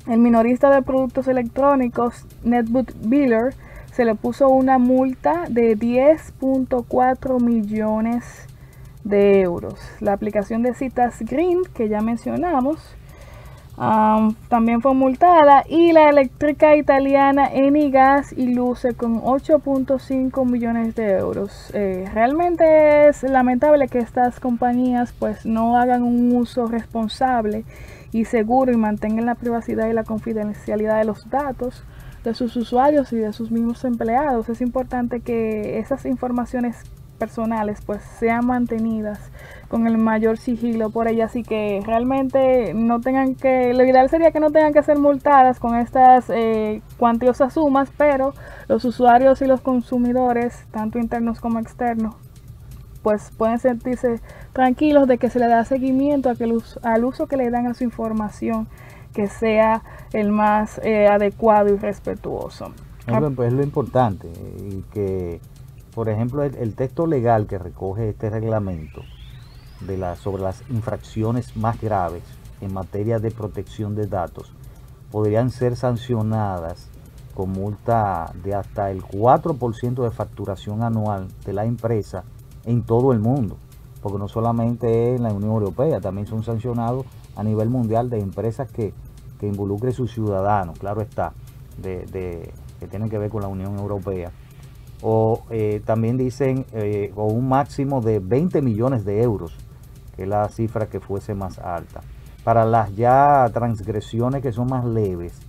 el 0.06 0.20
minorista 0.20 0.70
de 0.70 0.84
productos 0.84 1.28
electrónicos 1.28 2.28
Netbook 2.44 2.92
Biller 3.00 3.56
se 3.96 4.04
le 4.04 4.16
puso 4.16 4.50
una 4.50 4.78
multa 4.78 5.46
de 5.48 5.78
10.4 5.78 7.40
millones 7.40 8.46
de 9.06 9.40
euros. 9.40 9.80
La 10.02 10.12
aplicación 10.12 10.64
de 10.64 10.74
citas 10.74 11.20
Green, 11.22 11.62
que 11.74 11.88
ya 11.88 12.02
mencionamos, 12.02 12.78
también 14.50 14.82
fue 14.82 14.94
multada 14.94 15.64
y 15.70 15.94
la 15.94 16.10
eléctrica 16.10 16.76
italiana 16.76 17.48
Enigas 17.48 18.34
y 18.34 18.54
Luce 18.54 18.96
con 18.96 19.22
8.5 19.22 20.46
millones 20.46 20.94
de 20.96 21.12
euros. 21.12 21.72
Eh, 21.74 22.10
realmente 22.14 23.08
es 23.08 23.24
lamentable 23.24 23.88
que 23.88 24.00
estas 24.00 24.42
compañías 24.42 25.14
pues 25.18 25.46
no 25.46 25.78
hagan 25.78 26.04
un 26.04 26.36
uso 26.36 26.68
responsable 26.68 27.64
y 28.12 28.26
seguro 28.26 28.74
y 28.74 28.78
mantengan 28.78 29.26
la 29.26 29.36
privacidad 29.36 29.88
y 29.88 29.94
la 29.94 30.04
confidencialidad 30.04 30.98
de 30.98 31.06
los 31.06 31.30
datos 31.30 31.86
de 32.26 32.34
sus 32.34 32.56
usuarios 32.58 33.14
y 33.14 33.18
de 33.18 33.32
sus 33.32 33.52
mismos 33.52 33.86
empleados. 33.86 34.50
Es 34.50 34.60
importante 34.60 35.22
que 35.22 35.80
esas 35.80 36.06
informaciones 36.06 36.84
personales 37.18 37.80
pues 37.86 38.02
sean 38.20 38.46
mantenidas 38.46 39.20
con 39.70 39.88
el 39.88 39.98
mayor 39.98 40.38
sigilo 40.38 40.90
por 40.90 41.08
ellas 41.08 41.36
y 41.36 41.44
que 41.44 41.82
realmente 41.86 42.74
no 42.74 43.00
tengan 43.00 43.36
que, 43.36 43.74
lo 43.74 43.86
ideal 43.86 44.10
sería 44.10 44.32
que 44.32 44.42
no 44.42 44.52
tengan 44.52 44.74
que 44.74 44.84
ser 44.84 45.00
multadas 45.00 45.60
con 45.60 45.76
estas 45.76 46.30
eh, 46.30 46.82
cuantiosas 46.98 47.54
sumas, 47.54 47.90
pero 47.98 48.34
los 48.68 48.84
usuarios 48.84 49.42
y 49.42 49.46
los 49.46 49.62
consumidores, 49.62 50.66
tanto 50.72 51.00
internos 51.00 51.40
como 51.40 51.60
externos, 51.60 52.16
pues 53.02 53.32
pueden 53.38 53.60
sentirse 53.60 54.20
tranquilos 54.52 55.08
de 55.08 55.18
que 55.18 55.30
se 55.30 55.40
le 55.40 55.48
da 55.48 55.64
seguimiento 55.64 56.30
a 56.30 56.36
que 56.36 56.52
al 56.84 57.06
uso 57.06 57.28
que 57.28 57.38
le 57.38 57.50
dan 57.50 57.68
a 57.68 57.74
su 57.74 57.84
información 57.84 58.68
que 59.16 59.28
sea 59.28 59.82
el 60.14 60.32
más 60.32 60.80
eh, 60.84 61.08
adecuado 61.08 61.74
y 61.74 61.78
respetuoso. 61.78 62.72
Es 63.08 63.22
lo, 63.22 63.44
es 63.44 63.54
lo 63.54 63.64
importante 63.64 64.28
y 64.28 64.82
que, 64.94 65.40
por 65.94 66.10
ejemplo, 66.10 66.44
el, 66.44 66.76
texto 66.76 67.08
legal 67.08 67.48
que 67.48 67.58
recoge 67.58 68.10
este 68.10 68.30
reglamento 68.30 69.02
de 69.82 69.98
la, 69.98 70.16
sobre 70.16 70.44
las 70.44 70.64
infracciones 70.70 71.56
más 71.56 71.80
graves 71.80 72.24
en 72.62 72.74
materia 72.74 73.20
de 73.20 73.32
protección 73.32 73.96
de 73.96 74.08
datos 74.08 74.52
podrían 75.12 75.50
ser 75.50 75.76
sancionadas 75.76 76.90
con 77.36 77.52
multa 77.52 78.34
de 78.44 78.56
hasta 78.56 78.92
el 78.92 79.04
4% 79.04 80.04
de 80.04 80.12
facturación 80.12 80.84
anual 80.84 81.28
de 81.46 81.54
la 81.54 81.66
empresa 81.66 82.24
en 82.66 82.82
todo 82.82 83.14
el 83.14 83.20
mundo, 83.20 83.58
porque 84.02 84.18
no 84.18 84.28
solamente 84.28 85.16
en 85.16 85.24
la 85.24 85.32
Unión 85.32 85.52
Europea, 85.52 86.02
también 86.02 86.28
son 86.28 86.44
sancionados 86.44 87.06
a 87.36 87.44
nivel 87.44 87.70
mundial 87.70 88.10
de 88.10 88.20
empresas 88.20 88.72
que 88.72 88.94
que 89.46 89.52
involucre 89.52 89.92
sus 89.92 90.12
ciudadanos, 90.12 90.78
claro 90.80 91.02
está, 91.02 91.34
que 91.82 92.88
tienen 92.90 93.10
que 93.10 93.18
ver 93.18 93.30
con 93.30 93.42
la 93.42 93.48
Unión 93.48 93.78
Europea. 93.78 94.32
O 95.02 95.44
eh, 95.52 95.82
también 95.86 96.18
dicen, 96.18 96.66
eh, 96.74 97.12
o 97.16 97.26
un 97.26 97.48
máximo 97.48 98.02
de 98.02 98.20
20 98.20 98.62
millones 98.62 99.06
de 99.06 99.22
euros 99.22 99.56
que 100.16 100.26
la 100.26 100.48
cifra 100.50 100.88
que 100.88 101.00
fuese 101.00 101.36
más 101.36 101.60
alta. 101.60 102.02
Para 102.44 102.66
las 102.66 102.96
ya 102.96 103.50
transgresiones 103.54 104.42
que 104.42 104.52
son 104.52 104.68
más 104.68 104.86
leves, 104.86 105.40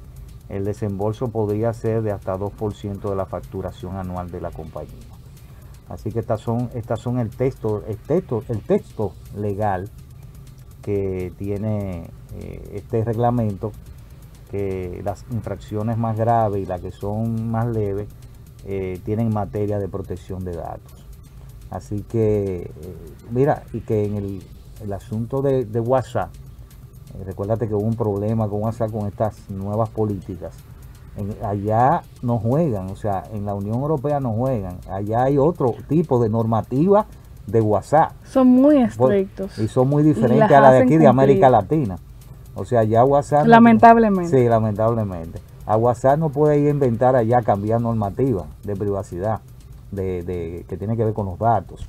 el 0.48 0.64
desembolso 0.64 1.28
podría 1.28 1.72
ser 1.72 2.02
de 2.02 2.12
hasta 2.12 2.36
2% 2.36 3.08
de 3.08 3.16
la 3.16 3.26
facturación 3.26 3.96
anual 3.96 4.30
de 4.30 4.40
la 4.40 4.50
compañía. 4.50 4.92
Así 5.88 6.10
que 6.10 6.18
estas 6.18 6.40
son, 6.40 6.68
estas 6.74 7.00
son 7.00 7.18
el 7.18 7.30
texto, 7.30 7.84
el 7.86 7.96
texto, 7.96 8.42
el 8.48 8.60
texto 8.60 9.12
legal 9.36 9.88
que 10.86 11.32
tiene 11.36 12.04
eh, 12.36 12.70
este 12.74 13.02
reglamento, 13.02 13.72
que 14.52 15.02
las 15.04 15.24
infracciones 15.32 15.98
más 15.98 16.16
graves 16.16 16.62
y 16.62 16.66
las 16.66 16.80
que 16.80 16.92
son 16.92 17.50
más 17.50 17.66
leves 17.66 18.06
eh, 18.64 19.00
tienen 19.04 19.34
materia 19.34 19.80
de 19.80 19.88
protección 19.88 20.44
de 20.44 20.52
datos. 20.52 21.04
Así 21.70 22.02
que, 22.02 22.62
eh, 22.62 22.70
mira, 23.30 23.64
y 23.72 23.80
que 23.80 24.04
en 24.04 24.16
el, 24.16 24.92
asunto 24.92 25.42
de, 25.42 25.80
WhatsApp, 25.80 26.30
eh, 27.18 27.24
recuérdate 27.24 27.66
que 27.66 27.74
hubo 27.74 27.82
un 27.84 27.96
problema 27.96 28.48
con 28.48 28.62
WhatsApp 28.62 28.92
con 28.92 29.08
estas 29.08 29.50
nuevas 29.50 29.88
políticas. 29.90 30.54
allá 31.42 32.02
no 32.22 32.38
juegan, 32.38 32.90
o 32.90 32.96
sea, 32.96 33.24
en 33.32 33.46
la 33.46 33.54
Unión 33.54 33.76
Europea 33.76 34.20
no 34.20 34.32
juegan. 34.34 34.78
Allá 34.88 35.24
hay 35.24 35.38
otro 35.38 35.74
tipo 35.88 36.22
de 36.22 36.28
normativa 36.28 37.06
de 37.46 37.60
WhatsApp. 37.60 38.12
Son 38.24 38.48
muy 38.48 38.78
estrictos. 38.78 39.58
Y 39.58 39.68
son 39.68 39.88
muy 39.88 40.02
diferentes 40.02 40.50
a 40.50 40.60
la 40.60 40.72
de 40.72 40.82
aquí 40.82 40.96
de 40.96 41.06
América 41.06 41.48
Latina. 41.48 41.96
O 42.54 42.64
sea, 42.64 42.84
ya 42.84 43.04
WhatsApp... 43.04 43.46
Lamentablemente. 43.46 44.30
sí, 44.30 44.48
lamentablemente. 44.48 45.40
A 45.66 45.76
WhatsApp 45.76 46.18
no 46.18 46.30
puede 46.30 46.58
ir 46.58 46.68
a 46.68 46.70
inventar 46.70 47.16
allá 47.16 47.42
cambiar 47.42 47.80
normativa 47.80 48.46
de 48.62 48.76
privacidad 48.76 49.40
de, 49.90 50.64
que 50.68 50.76
tiene 50.76 50.96
que 50.96 51.04
ver 51.04 51.14
con 51.14 51.26
los 51.26 51.38
datos. 51.38 51.88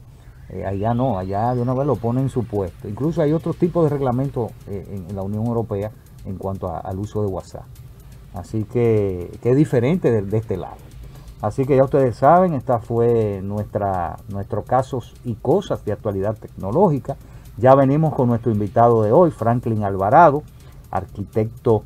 Eh, 0.49 0.65
allá 0.65 0.93
no, 0.93 1.19
allá 1.19 1.53
de 1.53 1.61
una 1.61 1.73
vez 1.73 1.85
lo 1.85 1.95
pone 1.95 2.21
en 2.21 2.29
su 2.29 2.43
puesto. 2.43 2.87
Incluso 2.87 3.21
hay 3.21 3.33
otros 3.33 3.57
tipos 3.57 3.83
de 3.83 3.89
reglamentos 3.89 4.51
eh, 4.67 5.03
en, 5.09 5.15
la 5.15 5.21
Unión 5.21 5.45
Europea 5.45 5.91
en 6.25 6.37
cuanto 6.37 6.73
al 6.75 6.99
uso 6.99 7.21
de 7.21 7.27
WhatsApp. 7.27 7.65
Así 8.33 8.63
que, 8.63 9.31
que 9.41 9.51
es 9.51 9.57
diferente 9.57 10.21
de, 10.21 10.37
este 10.37 10.57
lado. 10.57 10.75
Así 11.41 11.65
que 11.65 11.75
ya 11.75 11.83
ustedes 11.83 12.15
saben, 12.15 12.53
esta 12.53 12.79
fue 12.79 13.41
nuestra, 13.43 14.17
nuestros 14.29 14.65
casos 14.65 15.13
y 15.23 15.35
cosas 15.35 15.85
de 15.85 15.91
actualidad 15.91 16.35
tecnológica. 16.35 17.15
Ya 17.57 17.75
venimos 17.75 18.13
con 18.13 18.29
nuestro 18.29 18.51
invitado 18.51 19.03
de 19.03 19.11
hoy, 19.11 19.31
Franklin 19.31 19.83
Alvarado, 19.83 20.43
arquitecto 20.89 21.83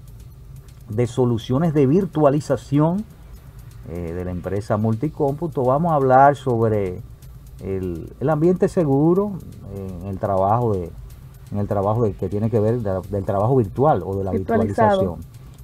de 0.89 1.07
soluciones 1.07 1.73
de 1.73 1.85
virtualización 1.85 3.03
eh, 3.89 4.13
de 4.13 4.25
la 4.25 4.31
empresa 4.31 4.77
Multicómputo, 4.77 5.63
vamos 5.63 5.91
a 5.91 5.95
hablar 5.95 6.35
sobre 6.35 7.01
el, 7.61 8.13
ambiente 8.29 8.67
seguro 8.67 9.33
en 9.75 10.07
el 10.07 10.17
trabajo 10.17 10.73
de 10.73 10.91
en 11.51 11.57
el 11.57 11.67
trabajo 11.67 12.09
que 12.17 12.29
tiene 12.29 12.49
que 12.49 12.59
ver 12.59 12.79
del 12.79 13.25
trabajo 13.25 13.55
virtual 13.57 14.03
o 14.05 14.15
de 14.15 14.23
la 14.23 14.31
virtualización. 14.31 15.19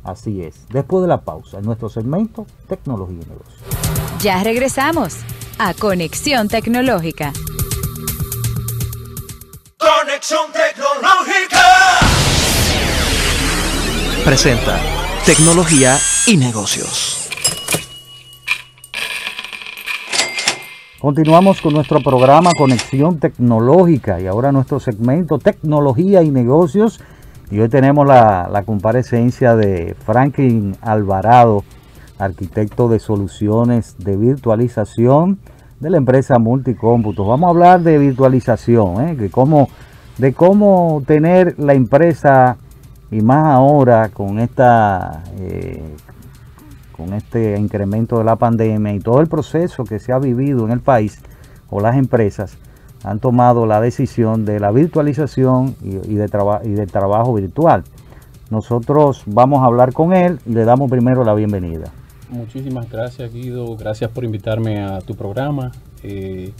Así 0.07 0.41
es. 0.41 0.65
Después 0.69 1.01
de 1.01 1.09
la 1.09 1.19
pausa, 1.19 1.57
en 1.59 1.65
nuestro 1.65 1.89
segmento 1.89 2.47
Tecnología 2.69 3.17
y 3.21 3.29
Negocios. 3.29 3.59
Ya 4.21 4.41
regresamos 4.41 5.17
a 5.59 5.73
Conexión 5.73 6.47
Tecnológica. 6.47 7.33
Conexión 9.77 10.45
Tecnológica. 10.53 11.59
Presenta 14.23 14.79
Tecnología 15.25 15.97
y 16.25 16.37
Negocios. 16.37 17.29
Continuamos 20.99 21.59
con 21.59 21.73
nuestro 21.73 21.99
programa 21.99 22.51
Conexión 22.57 23.19
Tecnológica 23.19 24.21
y 24.21 24.27
ahora 24.27 24.53
nuestro 24.53 24.79
segmento 24.79 25.37
Tecnología 25.37 26.23
y 26.23 26.31
Negocios. 26.31 27.01
Y 27.49 27.59
hoy 27.59 27.69
tenemos 27.69 28.05
la, 28.05 28.63
comparecencia 28.65 29.55
de 29.55 29.95
Franklin 30.05 30.75
Alvarado, 30.81 31.63
arquitecto 32.19 32.89
de 32.89 32.99
soluciones 32.99 33.95
de 33.99 34.17
virtualización 34.17 35.39
de 35.79 35.89
la 35.89 35.97
empresa 35.97 36.39
Multicómputo. 36.39 37.25
Vamos 37.25 37.47
a 37.47 37.51
hablar 37.51 37.81
de 37.81 37.99
virtualización, 37.99 39.07
¿eh? 39.07 39.15
de, 39.15 39.29
cómo, 39.29 39.69
de 40.17 40.33
cómo 40.33 41.01
tener 41.07 41.57
la 41.57 41.73
empresa 41.73 42.57
y 43.11 43.21
más 43.21 43.45
ahora 43.45 44.09
con 44.09 44.39
esta 44.39 45.23
eh, 45.39 45.81
con 46.91 47.13
este 47.13 47.57
incremento 47.57 48.17
de 48.17 48.25
la 48.25 48.35
pandemia 48.35 48.91
y 48.93 48.99
todo 48.99 49.21
el 49.21 49.27
proceso 49.27 49.85
que 49.85 49.99
se 49.99 50.11
ha 50.11 50.17
vivido 50.17 50.65
en 50.65 50.71
el 50.71 50.81
país 50.81 51.21
o 51.69 51.79
las 51.79 51.95
empresas 51.95 52.57
han 53.03 53.19
tomado 53.19 53.65
la 53.65 53.81
decisión 53.81 54.45
de 54.45 54.59
la 54.59 54.71
virtualización 54.71 55.75
y, 55.81 56.15
de 56.15 56.29
y 56.63 56.69
del 56.69 56.91
trabajo 56.91 57.33
virtual. 57.33 57.83
Nosotros 58.49 59.23
vamos 59.25 59.61
a 59.61 59.65
hablar 59.65 59.93
con 59.93 60.13
él 60.13 60.39
y 60.45 60.53
le 60.53 60.63
damos 60.63 60.89
primero 60.89 61.23
la 61.23 61.33
bienvenida. 61.33 61.91
Muchísimas 62.29 62.89
gracias 62.89 63.33
Guido, 63.33 63.75
gracias 63.75 64.11
por 64.11 64.23
invitarme 64.23 64.81
a 64.81 64.99
tu 65.01 65.15
programa. 65.15 65.71
Eh, 66.03 66.51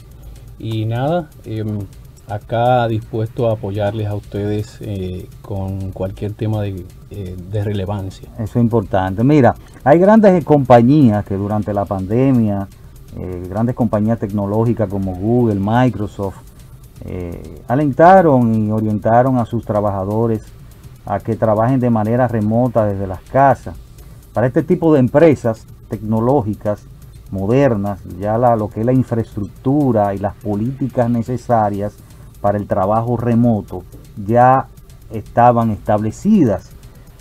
y 0.58 0.84
nada, 0.86 1.30
em, 1.44 1.78
acá 2.26 2.88
dispuesto 2.88 3.48
a 3.48 3.52
apoyarles 3.52 4.06
a 4.08 4.14
ustedes 4.14 4.78
eh, 4.80 5.26
con 5.42 5.92
cualquier 5.92 6.32
tema 6.32 6.62
de, 6.62 6.84
eh, 7.10 7.36
de, 7.50 7.64
relevancia. 7.64 8.28
Eso 8.34 8.58
es 8.58 8.64
importante. 8.64 9.24
Mira, 9.24 9.54
hay 9.84 9.98
grandes 9.98 10.44
compañías 10.44 11.24
que 11.24 11.36
durante 11.36 11.72
la 11.72 11.84
pandemia, 11.84 12.68
eh, 13.18 13.46
grandes 13.48 13.74
compañías 13.74 14.18
tecnológicas 14.18 14.88
como 14.88 15.14
Google, 15.14 15.60
Microsoft, 15.60 16.36
alentaron 17.68 18.54
y 18.54 18.72
orientaron 18.72 19.38
a 19.38 19.46
sus 19.46 19.64
trabajadores 19.64 20.42
a 21.06 21.20
que 21.20 21.36
trabajen 21.36 21.78
de 21.78 21.90
manera 21.90 22.26
remota 22.26 22.84
desde 22.84 23.06
las 23.06 23.20
casas. 23.20 23.76
Para 24.34 24.48
este 24.48 24.62
tipo 24.62 24.92
de 24.92 25.00
empresas 25.00 25.64
tecnológicas 25.88 26.82
modernas, 27.30 28.00
ya 28.18 28.36
la, 28.38 28.56
lo 28.56 28.68
que 28.68 28.80
es 28.80 28.86
la 28.86 28.92
infraestructura 28.92 30.14
y 30.14 30.18
las 30.18 30.34
políticas 30.34 31.10
necesarias 31.10 31.94
para 32.40 32.58
el 32.58 32.66
trabajo 32.66 33.16
remoto 33.16 33.84
ya 34.26 34.66
estaban 35.10 35.70
establecidas. 35.70 36.70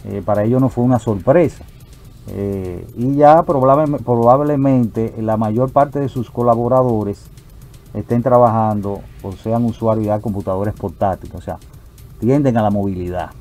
Eh, 0.06 0.22
para 0.24 0.44
ello 0.44 0.60
no 0.60 0.70
fue 0.70 0.84
una 0.84 1.00
sorpresa. 1.00 1.64
Eh, 2.30 2.86
y 2.96 3.16
ya 3.16 3.44
probablemente 3.44 5.14
la 5.20 5.38
mayor 5.38 5.72
parte 5.72 6.00
de 6.00 6.10
sus 6.10 6.30
colaboradores 6.30 7.26
estén 7.94 8.22
trabajando 8.22 9.02
o 9.24 9.32
sean 9.32 9.64
usuarios 9.66 10.14
de 10.14 10.22
computadores 10.22 10.74
portátiles, 10.74 11.36
o 11.36 11.42
sea, 11.42 11.58
tienden 12.20 12.58
a 12.58 12.62
la 12.62 12.70
movilidad. 12.70 13.32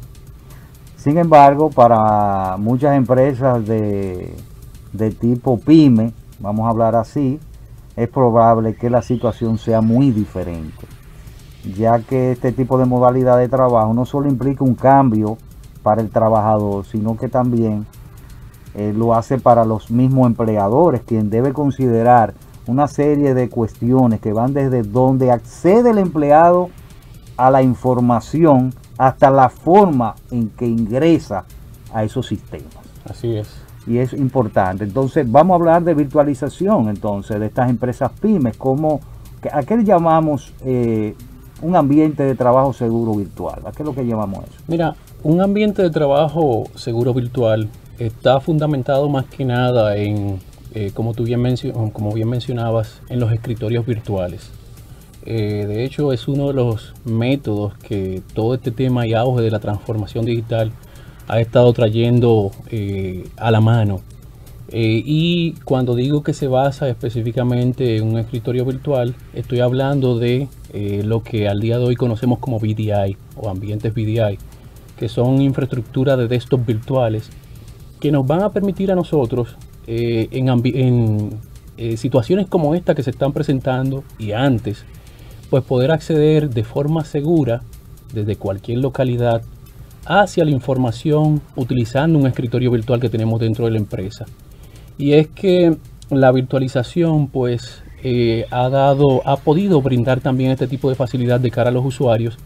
Sin 0.96 1.18
embargo, 1.18 1.70
para 1.70 2.56
muchas 2.58 2.96
empresas 2.96 3.64
de, 3.66 4.34
de 4.92 5.10
tipo 5.10 5.58
pyme, 5.58 6.12
vamos 6.38 6.66
a 6.66 6.70
hablar 6.70 6.94
así, 6.96 7.40
es 7.96 8.08
probable 8.08 8.76
que 8.76 8.90
la 8.90 9.02
situación 9.02 9.58
sea 9.58 9.80
muy 9.80 10.10
diferente 10.10 10.86
ya 11.74 11.98
que 12.00 12.32
este 12.32 12.52
tipo 12.52 12.78
de 12.78 12.84
modalidad 12.84 13.38
de 13.38 13.48
trabajo 13.48 13.92
no 13.94 14.04
solo 14.04 14.28
implica 14.28 14.64
un 14.64 14.74
cambio 14.74 15.38
para 15.82 16.00
el 16.00 16.10
trabajador, 16.10 16.84
sino 16.84 17.16
que 17.16 17.28
también 17.28 17.86
eh, 18.76 18.92
lo 18.94 19.14
hace 19.14 19.38
para 19.38 19.64
los 19.64 19.90
mismos 19.90 20.26
empleadores, 20.26 21.00
quien 21.00 21.30
debe 21.30 21.52
considerar 21.52 22.34
una 22.66 22.88
serie 22.88 23.32
de 23.32 23.48
cuestiones 23.48 24.20
que 24.20 24.32
van 24.32 24.52
desde 24.52 24.82
donde 24.82 25.30
accede 25.30 25.90
el 25.90 25.98
empleado 25.98 26.68
a 27.36 27.50
la 27.50 27.62
información 27.62 28.74
hasta 28.98 29.30
la 29.30 29.48
forma 29.48 30.14
en 30.30 30.50
que 30.50 30.66
ingresa 30.66 31.44
a 31.92 32.04
esos 32.04 32.26
sistemas. 32.26 32.84
Así 33.08 33.36
es. 33.36 33.48
Y 33.86 33.98
es 33.98 34.12
importante. 34.12 34.84
Entonces, 34.84 35.30
vamos 35.30 35.54
a 35.54 35.56
hablar 35.56 35.82
de 35.84 35.94
virtualización, 35.94 36.88
entonces, 36.88 37.40
de 37.40 37.46
estas 37.46 37.70
empresas 37.70 38.10
pymes, 38.20 38.56
como, 38.56 39.00
¿a 39.52 39.62
qué 39.62 39.76
le 39.76 39.84
llamamos 39.84 40.52
eh, 40.64 41.14
un 41.62 41.76
ambiente 41.76 42.22
de 42.22 42.34
trabajo 42.34 42.72
seguro 42.72 43.14
virtual. 43.14 43.62
¿A 43.64 43.72
qué 43.72 43.82
es 43.82 43.86
lo 43.86 43.94
que 43.94 44.06
llamamos 44.06 44.44
eso? 44.44 44.62
Mira, 44.66 44.94
un 45.22 45.40
ambiente 45.40 45.82
de 45.82 45.90
trabajo 45.90 46.64
seguro 46.74 47.14
virtual 47.14 47.68
está 47.98 48.40
fundamentado 48.40 49.08
más 49.08 49.26
que 49.26 49.44
nada 49.44 49.96
en, 49.96 50.38
eh, 50.74 50.90
como 50.92 51.14
tú 51.14 51.24
bien, 51.24 51.42
como 51.92 52.12
bien 52.12 52.28
mencionabas, 52.28 53.00
en 53.08 53.20
los 53.20 53.32
escritorios 53.32 53.86
virtuales. 53.86 54.50
Eh, 55.24 55.64
de 55.66 55.84
hecho, 55.84 56.12
es 56.12 56.28
uno 56.28 56.48
de 56.48 56.54
los 56.54 56.94
métodos 57.04 57.76
que 57.78 58.22
todo 58.34 58.54
este 58.54 58.70
tema 58.70 59.06
y 59.06 59.14
auge 59.14 59.42
de 59.42 59.50
la 59.50 59.58
transformación 59.58 60.24
digital 60.24 60.70
ha 61.28 61.40
estado 61.40 61.72
trayendo 61.72 62.52
eh, 62.70 63.26
a 63.36 63.50
la 63.50 63.60
mano. 63.60 64.00
y 64.68 65.52
cuando 65.64 65.94
digo 65.94 66.22
que 66.24 66.32
se 66.32 66.48
basa 66.48 66.88
específicamente 66.88 67.96
en 67.96 68.04
un 68.04 68.18
escritorio 68.18 68.64
virtual, 68.64 69.14
estoy 69.32 69.60
hablando 69.60 70.18
de 70.18 70.48
lo 71.04 71.22
que 71.22 71.48
al 71.48 71.60
día 71.60 71.78
de 71.78 71.84
hoy 71.84 71.96
conocemos 71.96 72.40
como 72.40 72.58
VDI 72.58 73.16
o 73.36 73.48
ambientes 73.48 73.94
VDI, 73.94 74.38
que 74.98 75.08
son 75.08 75.40
infraestructuras 75.40 76.18
de 76.18 76.26
desktop 76.26 76.66
virtuales 76.66 77.30
que 78.06 78.12
nos 78.12 78.24
van 78.24 78.40
a 78.44 78.50
permitir 78.50 78.92
a 78.92 78.94
nosotros 78.94 79.56
eh, 79.88 80.28
en, 80.30 81.40
eh, 81.76 81.96
situaciones 81.96 82.46
como 82.46 82.76
esta 82.76 82.94
que 82.94 83.02
se 83.02 83.10
están 83.10 83.32
presentando 83.32 84.04
y 84.16 84.30
antes, 84.30 84.84
pues 85.50 85.64
poder 85.64 85.90
acceder 85.90 86.48
de 86.50 86.62
forma 86.62 87.04
segura 87.04 87.62
desde 88.14 88.36
cualquier 88.36 88.78
localidad 88.78 89.42
hacia 90.04 90.44
la 90.44 90.52
información 90.52 91.40
utilizando 91.56 92.16
un 92.16 92.28
escritorio 92.28 92.70
virtual 92.70 93.00
que 93.00 93.08
tenemos 93.08 93.40
dentro 93.40 93.64
de 93.64 93.72
la 93.72 93.78
empresa. 93.78 94.24
Y 94.98 95.14
es 95.14 95.26
que 95.26 95.76
la 96.08 96.30
virtualización 96.30 97.26
pues 97.26 97.82
eh, 98.04 98.46
ha 98.52 98.68
dado, 98.68 99.22
ha 99.24 99.36
podido 99.36 99.82
brindar 99.82 100.20
también 100.20 100.52
este 100.52 100.68
tipo 100.68 100.90
de 100.90 100.94
facilidad 100.94 101.40
de 101.40 101.50
cara 101.50 101.70
a 101.70 101.72
los 101.72 101.84
usuarios, 101.84 102.38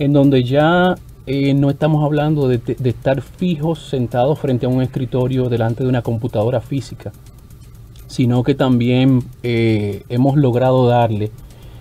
en 0.00 0.12
donde 0.12 0.42
ya 0.42 0.96
eh, 1.26 1.54
no 1.54 1.70
estamos 1.70 2.04
hablando 2.04 2.46
de, 2.46 2.60
estar 2.84 3.20
fijos 3.20 3.80
sentados 3.88 4.38
frente 4.38 4.66
a 4.66 4.68
un 4.68 4.80
escritorio 4.80 5.48
delante 5.48 5.82
de 5.82 5.88
una 5.88 6.02
computadora 6.02 6.60
física, 6.60 7.12
sino 8.06 8.44
que 8.44 8.54
también 8.54 9.24
eh, 9.42 10.04
hemos 10.08 10.36
logrado 10.36 10.86
darle 10.86 11.32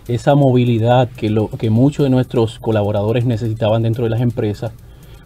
esa 0.07 0.33
movilidad 0.33 1.09
que, 1.09 1.29
lo, 1.29 1.49
que 1.49 1.69
muchos 1.69 2.05
de 2.05 2.09
nuestros 2.09 2.57
colaboradores 2.57 3.25
necesitaban 3.25 3.83
dentro 3.83 4.03
de 4.03 4.09
las 4.09 4.21
empresas 4.21 4.71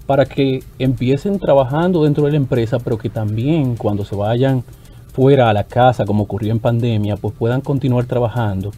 para 0.05 0.25
que 0.25 0.63
empiecen 0.79 1.39
trabajando 1.39 2.03
dentro 2.03 2.25
de 2.25 2.31
la 2.31 2.37
empresa, 2.37 2.79
pero 2.79 2.97
que 2.97 3.09
también 3.09 3.75
cuando 3.77 4.03
se 4.03 4.15
vayan 4.15 4.63
fuera 5.13 5.49
a 5.49 5.53
la 5.53 5.63
casa, 5.63 6.05
como 6.05 6.23
ocurrió 6.23 6.51
en 6.51 6.59
pandemia, 6.59 7.15
pues 7.15 7.33
puedan 7.37 7.61
continuar 7.61 8.05
trabajando 8.05 8.71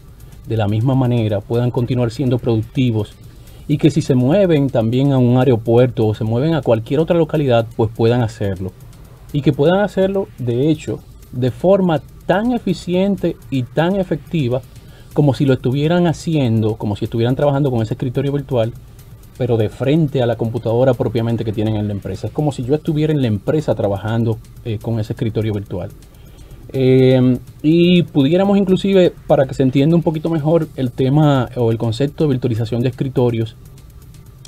de 0.46 0.56
la 0.56 0.68
misma 0.68 0.94
manera, 0.94 1.40
puedan 1.40 1.70
continuar 1.70 2.10
siendo 2.10 2.38
productivos 2.38 3.14
y 3.72 3.78
que 3.78 3.90
si 3.90 4.02
se 4.02 4.14
mueven 4.14 4.68
también 4.68 5.12
a 5.12 5.18
un 5.18 5.38
aeropuerto 5.38 6.06
o 6.06 6.14
se 6.14 6.24
mueven 6.24 6.52
a 6.52 6.60
cualquier 6.60 7.00
otra 7.00 7.16
localidad, 7.16 7.66
pues 7.74 7.90
puedan 7.90 8.20
hacerlo. 8.20 8.70
Y 9.32 9.40
que 9.40 9.54
puedan 9.54 9.80
hacerlo, 9.80 10.28
de 10.36 10.68
hecho, 10.68 11.00
de 11.32 11.50
forma 11.50 12.02
tan 12.26 12.52
eficiente 12.52 13.34
y 13.48 13.62
tan 13.62 13.96
efectiva 13.96 14.60
como 15.14 15.32
si 15.32 15.46
lo 15.46 15.54
estuvieran 15.54 16.06
haciendo, 16.06 16.76
como 16.76 16.96
si 16.96 17.06
estuvieran 17.06 17.34
trabajando 17.34 17.70
con 17.70 17.80
ese 17.80 17.94
escritorio 17.94 18.32
virtual, 18.32 18.74
pero 19.38 19.56
de 19.56 19.70
frente 19.70 20.22
a 20.22 20.26
la 20.26 20.36
computadora 20.36 20.92
propiamente 20.92 21.42
que 21.42 21.54
tienen 21.54 21.76
en 21.76 21.86
la 21.86 21.94
empresa. 21.94 22.26
Es 22.26 22.32
como 22.34 22.52
si 22.52 22.64
yo 22.64 22.74
estuviera 22.74 23.14
en 23.14 23.22
la 23.22 23.28
empresa 23.28 23.74
trabajando 23.74 24.36
eh, 24.66 24.80
con 24.82 25.00
ese 25.00 25.14
escritorio 25.14 25.54
virtual. 25.54 25.88
Eh, 26.72 27.38
y 27.62 28.02
pudiéramos 28.04 28.56
inclusive, 28.56 29.12
para 29.26 29.46
que 29.46 29.54
se 29.54 29.62
entienda 29.62 29.94
un 29.96 30.02
poquito 30.02 30.30
mejor 30.30 30.68
el 30.76 30.90
tema 30.90 31.48
o 31.56 31.70
el 31.70 31.78
concepto 31.78 32.24
de 32.24 32.30
virtualización 32.30 32.82
de 32.82 32.88
escritorios 32.88 33.56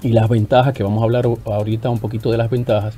y 0.03 0.09
las 0.09 0.29
ventajas, 0.29 0.75
que 0.75 0.83
vamos 0.83 1.01
a 1.03 1.05
hablar 1.05 1.27
ahorita 1.45 1.91
un 1.91 1.99
poquito 1.99 2.31
de 2.31 2.39
las 2.39 2.51
ventajas, 2.51 2.95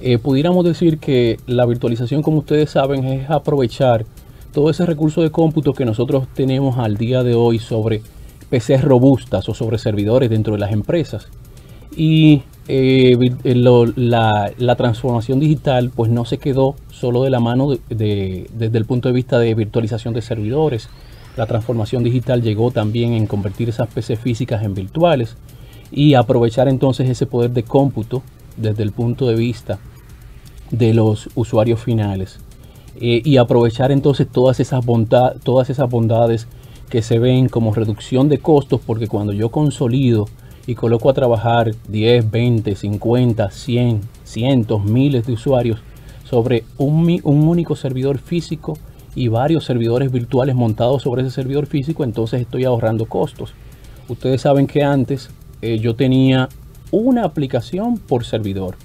eh, 0.00 0.18
pudiéramos 0.18 0.64
decir 0.64 0.98
que 0.98 1.38
la 1.46 1.66
virtualización, 1.66 2.22
como 2.22 2.38
ustedes 2.38 2.70
saben, 2.70 3.04
es 3.04 3.30
aprovechar 3.30 4.04
todo 4.52 4.70
ese 4.70 4.86
recurso 4.86 5.22
de 5.22 5.30
cómputo 5.30 5.72
que 5.72 5.84
nosotros 5.84 6.26
tenemos 6.34 6.78
al 6.78 6.96
día 6.96 7.22
de 7.22 7.34
hoy 7.34 7.58
sobre 7.58 8.02
PCs 8.50 8.82
robustas 8.82 9.48
o 9.48 9.54
sobre 9.54 9.78
servidores 9.78 10.30
dentro 10.30 10.54
de 10.54 10.60
las 10.60 10.72
empresas. 10.72 11.28
Y 11.96 12.42
eh, 12.66 13.16
la, 13.96 14.76
transformación 14.76 15.38
digital 15.40 15.90
pues 15.94 16.10
no 16.10 16.24
se 16.24 16.38
quedó 16.38 16.76
solo 16.90 17.22
de 17.22 17.30
la 17.30 17.40
mano 17.40 17.76
desde 17.88 18.46
el 18.58 18.84
punto 18.86 19.08
de 19.08 19.14
vista 19.14 19.38
de 19.38 19.54
virtualización 19.54 20.14
de 20.14 20.22
servidores. 20.22 20.88
La 21.36 21.46
transformación 21.46 22.04
digital 22.04 22.42
llegó 22.42 22.70
también 22.70 23.12
en 23.12 23.26
convertir 23.26 23.68
esas 23.68 23.88
PCs 23.88 24.18
físicas 24.18 24.62
en 24.62 24.74
virtuales 24.74 25.36
y 25.90 26.14
aprovechar 26.14 26.68
entonces 26.68 27.08
ese 27.08 27.26
poder 27.26 27.50
de 27.50 27.64
cómputo 27.64 28.22
desde 28.56 28.82
el 28.82 28.92
punto 28.92 29.26
de 29.26 29.34
vista 29.34 29.78
de 30.70 30.94
los 30.94 31.28
usuarios 31.34 31.80
finales 31.80 32.38
eh, 33.00 33.20
y 33.24 33.36
aprovechar 33.36 33.92
entonces 33.92 34.26
todas 34.30 34.60
esas, 34.60 34.84
todas 35.42 35.70
esas 35.70 35.90
bondades 35.90 36.46
que 36.88 37.02
se 37.02 37.18
ven 37.18 37.48
como 37.48 37.74
reducción 37.74 38.28
de 38.28 38.38
costos 38.38 38.80
porque 38.84 39.08
cuando 39.08 39.32
yo 39.32 39.50
consolido 39.50 40.26
y 40.66 40.74
coloco 40.74 41.10
a 41.10 41.14
trabajar 41.14 41.72
10, 41.88 42.30
20, 42.30 42.74
50, 42.74 43.50
100, 43.50 44.00
cientos, 44.24 44.84
miles 44.84 45.26
de 45.26 45.34
usuarios 45.34 45.80
sobre 46.24 46.64
un, 46.78 47.20
un 47.22 47.48
único 47.48 47.76
servidor 47.76 48.18
físico 48.18 48.78
y 49.14 49.28
varios 49.28 49.64
servidores 49.64 50.10
virtuales 50.10 50.54
montados 50.54 51.02
sobre 51.02 51.22
ese 51.22 51.30
servidor 51.30 51.66
físico, 51.66 52.04
entonces 52.04 52.40
estoy 52.40 52.64
ahorrando 52.64 53.06
costos. 53.06 53.54
Ustedes 54.08 54.40
saben 54.40 54.66
que 54.66 54.82
antes 54.82 55.30
eh, 55.62 55.78
yo 55.78 55.94
tenía 55.94 56.48
una 56.90 57.24
aplicación 57.24 57.98
por 57.98 58.24
servidor. 58.24 58.76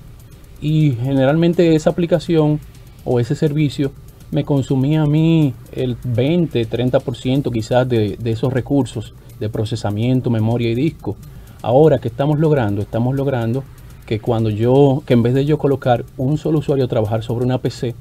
Y 0.62 0.92
generalmente 0.92 1.76
esa 1.76 1.90
aplicación 1.90 2.60
o 3.06 3.20
ese 3.20 3.36
servicio 3.36 3.92
me 4.32 4.44
consumía 4.44 5.04
a 5.04 5.06
mí 5.06 5.54
el 5.72 5.98
20, 6.04 6.70
30% 6.70 7.52
quizás 7.52 7.88
de, 7.88 8.18
de 8.18 8.32
esos 8.32 8.54
recursos 8.54 9.14
de 9.40 9.50
procesamiento, 9.50 10.30
memoria 10.30 10.70
y 10.70 10.76
disco. 10.76 11.18
Ahora 11.62 12.00
que 12.00 12.08
estamos 12.08 12.40
logrando, 12.40 12.82
estamos 12.82 13.16
logrando 13.16 13.64
que 14.06 14.20
cuando 14.20 14.50
yo, 14.50 15.04
que 15.06 15.14
en 15.14 15.24
vez 15.24 15.34
de 15.34 15.46
yo 15.46 15.58
colocar 15.58 16.06
un 16.18 16.38
solo 16.38 16.60
usuario 16.60 16.86
a 16.86 16.88
trabajar 16.88 17.22
sobre 17.22 17.46
una 17.46 17.60
PC, 17.60 17.96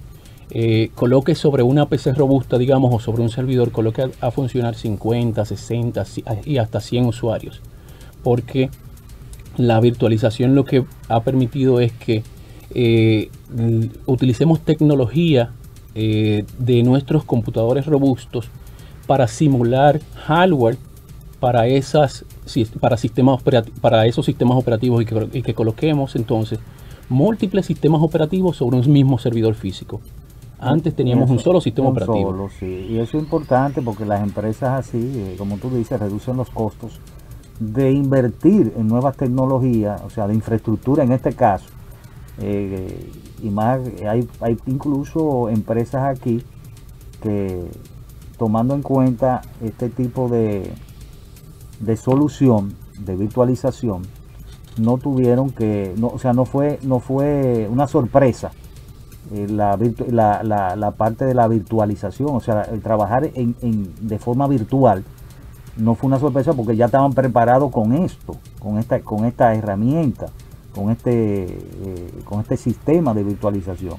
eh, 0.50 0.90
coloque 0.94 1.34
sobre 1.34 1.62
una 1.62 1.86
PC 1.86 2.14
robusta, 2.14 2.56
digamos, 2.56 2.94
o 2.94 3.00
sobre 3.00 3.22
un 3.22 3.30
servidor, 3.30 3.70
coloque 3.70 4.10
a, 4.20 4.30
funcionar 4.30 4.74
50, 4.74 5.44
60 5.44 6.04
y 6.44 6.58
hasta 6.58 6.80
100 6.80 7.06
usuarios. 7.06 7.60
Porque 8.22 8.70
la 9.56 9.80
virtualización 9.80 10.54
lo 10.54 10.64
que 10.64 10.84
ha 11.08 11.20
permitido 11.20 11.80
es 11.80 11.92
que 11.92 12.22
eh, 12.74 13.30
utilicemos 14.06 14.60
tecnología 14.60 15.50
eh, 15.94 16.44
de 16.58 16.82
nuestros 16.84 17.24
computadores 17.24 17.86
robustos 17.86 18.48
para 19.06 19.26
simular 19.26 20.00
hardware 20.26 20.76
para 21.40 21.66
esas 21.66 22.24
para 22.80 22.96
sistemas 22.96 23.42
para 23.80 24.06
esos 24.06 24.26
sistemas 24.26 24.56
operativos 24.56 25.02
y 25.02 25.42
que, 25.42 25.54
coloquemos 25.54 26.16
entonces 26.16 26.58
múltiples 27.08 27.66
sistemas 27.66 28.02
operativos 28.02 28.56
sobre 28.56 28.76
un 28.76 28.92
mismo 28.92 29.18
servidor 29.18 29.54
físico. 29.54 30.00
Antes 30.60 30.94
teníamos 30.94 31.30
un 31.30 31.38
solo 31.38 31.60
sistema 31.60 31.88
operativo. 31.88 32.48
Y 32.60 32.98
eso 32.98 33.16
es 33.16 33.22
importante 33.22 33.80
porque 33.80 34.04
las 34.04 34.22
empresas 34.22 34.86
así, 34.86 34.98
eh, 34.98 35.34
como 35.38 35.56
tú 35.58 35.70
dices, 35.70 36.00
reducen 36.00 36.36
los 36.36 36.50
costos 36.50 36.98
de 37.60 37.92
invertir 37.92 38.72
en 38.76 38.88
nuevas 38.88 39.16
tecnologías, 39.16 40.02
o 40.02 40.10
sea, 40.10 40.26
de 40.26 40.34
infraestructura 40.34 41.04
en 41.04 41.12
este 41.12 41.32
caso. 41.32 41.66
Eh, 42.40 43.10
y 43.42 43.50
más, 43.50 43.80
hay, 44.08 44.28
hay 44.40 44.58
incluso 44.66 45.48
empresas 45.48 46.02
aquí 46.04 46.42
que 47.22 47.64
tomando 48.36 48.74
en 48.74 48.82
cuenta 48.82 49.42
este 49.62 49.88
tipo 49.88 50.28
de, 50.28 50.72
de 51.80 51.96
solución 51.96 52.74
de 52.98 53.16
virtualización, 53.16 54.02
no 54.78 54.98
tuvieron 54.98 55.50
que, 55.50 55.94
no, 55.96 56.08
o 56.08 56.18
sea, 56.18 56.32
no 56.32 56.44
fue, 56.44 56.78
no 56.82 57.00
fue 57.00 57.68
una 57.70 57.86
sorpresa 57.86 58.52
eh, 59.32 59.46
la, 59.48 59.78
la, 60.42 60.74
la, 60.74 60.90
parte 60.92 61.26
de 61.26 61.34
la 61.34 61.48
virtualización, 61.48 62.30
o 62.30 62.40
sea, 62.40 62.62
el 62.62 62.80
trabajar 62.80 63.30
en, 63.34 63.54
en, 63.60 63.92
de 64.00 64.18
forma 64.18 64.46
virtual 64.48 65.04
no 65.76 65.94
fue 65.94 66.08
una 66.08 66.18
sorpresa 66.18 66.54
porque 66.54 66.76
ya 66.76 66.86
estaban 66.86 67.12
preparados 67.12 67.70
con 67.70 67.92
esto, 67.92 68.36
con 68.58 68.78
esta, 68.78 69.00
con 69.00 69.26
esta 69.26 69.54
herramienta, 69.54 70.26
con 70.74 70.90
este, 70.90 71.44
eh, 71.44 72.10
con 72.24 72.40
este 72.40 72.56
sistema 72.56 73.12
de 73.12 73.22
virtualización. 73.22 73.96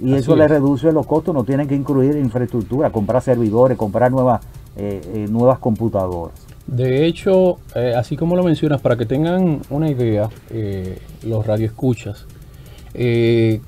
Y 0.00 0.14
eso 0.14 0.34
le 0.34 0.48
reduce 0.48 0.90
los 0.92 1.06
costos, 1.06 1.34
no 1.34 1.44
tienen 1.44 1.68
que 1.68 1.74
incluir 1.76 2.16
infraestructura, 2.16 2.90
comprar 2.90 3.22
servidores, 3.22 3.78
comprar 3.78 4.10
nuevas, 4.10 4.40
eh, 4.76 5.26
nuevas 5.30 5.58
computadoras. 5.58 6.34
De 6.68 7.06
hecho, 7.06 7.58
así 7.96 8.16
como 8.16 8.36
lo 8.36 8.44
mencionas, 8.44 8.80
para 8.80 8.96
que 8.96 9.06
tengan 9.06 9.62
una 9.70 9.90
idea, 9.90 10.28
los 11.26 11.46
radioescuchas, 11.46 12.26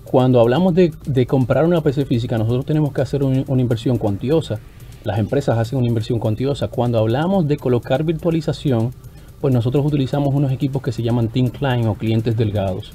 cuando 0.04 0.38
hablamos 0.38 0.74
de, 0.74 0.92
de, 1.06 1.26
comprar 1.26 1.64
una 1.64 1.80
PC 1.80 2.04
física, 2.04 2.38
nosotros 2.38 2.66
tenemos 2.66 2.92
que 2.92 3.00
hacer 3.00 3.24
una 3.24 3.60
inversión 3.60 3.96
cuantiosa 3.98 4.60
las 5.04 5.18
empresas 5.18 5.58
hacen 5.58 5.78
una 5.78 5.88
inversión 5.88 6.18
cuantiosa. 6.18 6.68
Cuando 6.68 6.98
hablamos 6.98 7.48
de 7.48 7.56
colocar 7.56 8.04
virtualización, 8.04 8.92
pues 9.40 9.54
nosotros 9.54 9.84
utilizamos 9.86 10.34
unos 10.34 10.52
equipos 10.52 10.82
que 10.82 10.92
se 10.92 11.02
llaman 11.02 11.28
Thin 11.28 11.48
Client 11.48 11.86
o 11.86 11.94
clientes 11.94 12.36
delgados. 12.36 12.92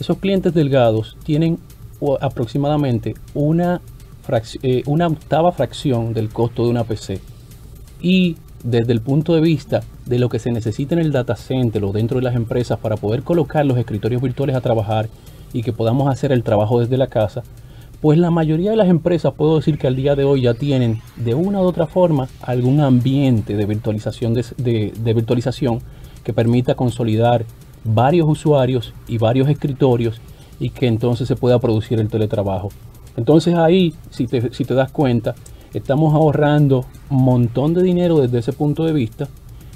Esos 0.00 0.18
clientes 0.18 0.54
delgados 0.54 1.16
tienen 1.24 1.58
aproximadamente 2.20 3.14
una, 3.34 3.80
eh, 4.62 4.82
una 4.86 5.06
octava 5.06 5.52
fracción 5.52 6.14
del 6.14 6.30
costo 6.30 6.64
de 6.64 6.70
una 6.70 6.84
PC. 6.84 7.20
Y 8.00 8.36
desde 8.66 8.92
el 8.92 9.00
punto 9.00 9.32
de 9.32 9.40
vista 9.40 9.82
de 10.06 10.18
lo 10.18 10.28
que 10.28 10.40
se 10.40 10.50
necesita 10.50 10.94
en 10.94 11.00
el 11.00 11.12
data 11.12 11.36
center 11.36 11.84
o 11.84 11.92
dentro 11.92 12.18
de 12.18 12.24
las 12.24 12.34
empresas 12.34 12.78
para 12.78 12.96
poder 12.96 13.22
colocar 13.22 13.64
los 13.64 13.78
escritorios 13.78 14.20
virtuales 14.20 14.56
a 14.56 14.60
trabajar 14.60 15.08
y 15.52 15.62
que 15.62 15.72
podamos 15.72 16.08
hacer 16.10 16.32
el 16.32 16.42
trabajo 16.42 16.80
desde 16.80 16.96
la 16.96 17.06
casa, 17.06 17.44
pues 18.00 18.18
la 18.18 18.32
mayoría 18.32 18.70
de 18.70 18.76
las 18.76 18.88
empresas 18.88 19.32
puedo 19.34 19.56
decir 19.56 19.78
que 19.78 19.86
al 19.86 19.94
día 19.94 20.16
de 20.16 20.24
hoy 20.24 20.42
ya 20.42 20.54
tienen 20.54 21.00
de 21.14 21.34
una 21.34 21.60
u 21.60 21.64
otra 21.64 21.86
forma 21.86 22.28
algún 22.42 22.80
ambiente 22.80 23.56
de 23.56 23.66
virtualización, 23.66 24.34
de, 24.34 24.92
virtualización 25.14 25.78
que 26.24 26.32
permita 26.32 26.74
consolidar 26.74 27.44
varios 27.84 28.28
usuarios 28.28 28.92
y 29.06 29.18
varios 29.18 29.48
escritorios 29.48 30.20
y 30.58 30.70
que 30.70 30.88
entonces 30.88 31.28
se 31.28 31.36
pueda 31.36 31.60
producir 31.60 32.00
el 32.00 32.08
teletrabajo. 32.08 32.70
Entonces 33.16 33.54
ahí, 33.54 33.94
si 34.10 34.26
te, 34.26 34.52
si 34.52 34.64
te 34.64 34.74
das 34.74 34.90
cuenta, 34.90 35.36
estamos 35.74 36.14
ahorrando 36.14 36.84
un 37.10 37.24
montón 37.24 37.74
de 37.74 37.82
dinero 37.82 38.20
desde 38.20 38.38
ese 38.38 38.52
punto 38.52 38.84
de 38.84 38.92
vista 38.92 39.28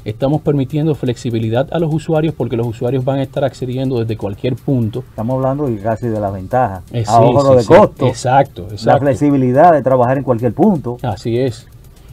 estamos 0.05 0.41
permitiendo 0.41 0.95
flexibilidad 0.95 1.69
a 1.73 1.79
los 1.79 1.93
usuarios 1.93 2.35
porque 2.35 2.57
los 2.57 2.67
usuarios 2.67 3.05
van 3.05 3.19
a 3.19 3.23
estar 3.23 3.45
accediendo 3.45 4.01
desde 4.01 4.17
cualquier 4.17 4.57
punto. 4.57 5.05
Estamos 5.11 5.37
hablando 5.37 5.69
casi 5.83 6.09
de 6.09 6.21
las 6.21 6.33
ventajas. 6.33 6.83
Eh, 6.93 7.05
sí, 7.05 7.11
Ahorro 7.13 7.51
sí, 7.51 7.57
de 7.57 7.63
sí. 7.63 7.69
costo. 7.69 8.07
Exacto, 8.07 8.67
La 8.69 8.75
exacto. 8.75 9.01
flexibilidad 9.01 9.73
de 9.73 9.83
trabajar 9.83 10.19
en 10.19 10.25
cualquier 10.25 10.53
punto. 10.53 10.97
Así 11.03 11.39
es. 11.39 11.67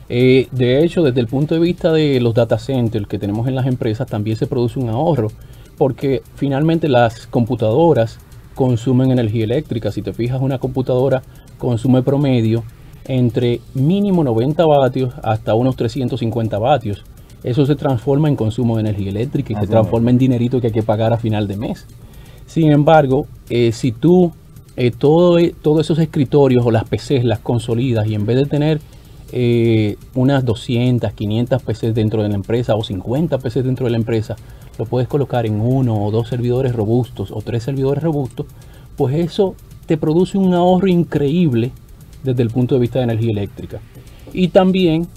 Eh, 0.10 0.48
de 0.52 0.84
hecho, 0.84 1.04
desde 1.04 1.20
el 1.20 1.28
punto 1.28 1.56
de 1.56 1.62
vista 1.62 1.92
de 1.92 2.20
los 2.22 2.34
data 2.34 2.58
centers 2.60 3.08
que 3.08 3.20
tenemos 3.20 3.48
en 3.48 3.56
las 3.56 3.66
empresas, 3.68 4.08
también 4.08 4.38
se 4.38 4.48
produce 4.48 4.80
un 4.80 4.90
ahorro, 4.90 5.30
porque 5.78 6.22
finalmente 6.36 6.88
las 6.88 7.28
computadoras 7.28 8.20
consumen 8.56 9.12
energía 9.12 9.44
eléctrica. 9.44 9.92
Si 9.92 10.02
te 10.02 10.14
fijas, 10.14 10.42
una 10.42 10.60
computadora 10.60 11.24
consume 11.58 12.04
promedio 12.04 12.64
entre 13.08 13.62
mínimo 13.74 14.24
90 14.24 14.66
vatios 14.66 15.14
hasta 15.24 15.56
unos 15.56 15.76
350 15.76 16.60
vatios. 16.60 17.04
Eso 17.44 17.66
se 17.66 17.76
transforma 17.76 18.28
en 18.28 18.36
consumo 18.36 18.76
de 18.76 18.82
energía 18.82 19.10
eléctrica 19.10 19.54
y 19.54 19.56
Así 19.56 19.66
se 19.66 19.72
transforma 19.72 20.10
en 20.10 20.18
dinerito 20.18 20.60
que 20.60 20.68
hay 20.68 20.74
que 20.74 20.84
pagar 20.84 21.14
a 21.14 21.18
final 21.18 21.48
de 21.48 21.58
mes. 21.58 21.86
Sin 22.46 22.72
embargo, 22.72 23.28
eh, 23.50 23.72
si 23.72 23.92
tú 23.92 24.32
eh, 24.76 24.92
todo, 24.92 25.40
e- 25.40 25.56
todos 25.62 25.82
esos 25.82 26.00
escritorios 26.00 26.66
o 26.66 26.72
las 26.72 26.84
PCs 26.84 27.24
las 27.24 27.40
consolidas 27.40 28.08
y 28.08 28.16
en 28.16 28.26
vez 28.26 28.38
de 28.38 28.46
tener 28.46 28.80
eh, 29.32 29.98
unas 30.16 30.46
200, 30.46 31.12
500 31.14 31.62
PCs 31.64 31.94
dentro 31.94 32.24
de 32.24 32.30
la 32.30 32.36
empresa 32.36 32.76
o 32.76 32.84
50 32.84 33.38
PCs 33.40 33.64
dentro 33.64 33.86
de 33.86 33.92
la 33.92 33.98
empresa, 33.98 34.36
lo 34.78 34.86
puedes 34.86 35.08
colocar 35.08 35.46
en 35.46 35.60
uno 35.60 36.04
o 36.04 36.12
dos 36.12 36.30
servidores 36.30 36.74
robustos 36.76 37.32
o 37.32 37.42
tres 37.42 37.64
servidores 37.64 38.04
robustos, 38.04 38.46
pues 38.96 39.16
eso 39.16 39.56
te 39.86 39.98
produce 39.98 40.38
un 40.38 40.54
ahorro 40.54 40.88
increíble 40.88 41.72
desde 42.24 42.44
el 42.44 42.50
punto 42.50 42.76
de 42.76 42.82
vista 42.82 43.00
de 43.00 43.04
energía 43.06 43.32
eléctrica. 43.32 43.80
Y 44.34 44.50
también 44.50 45.08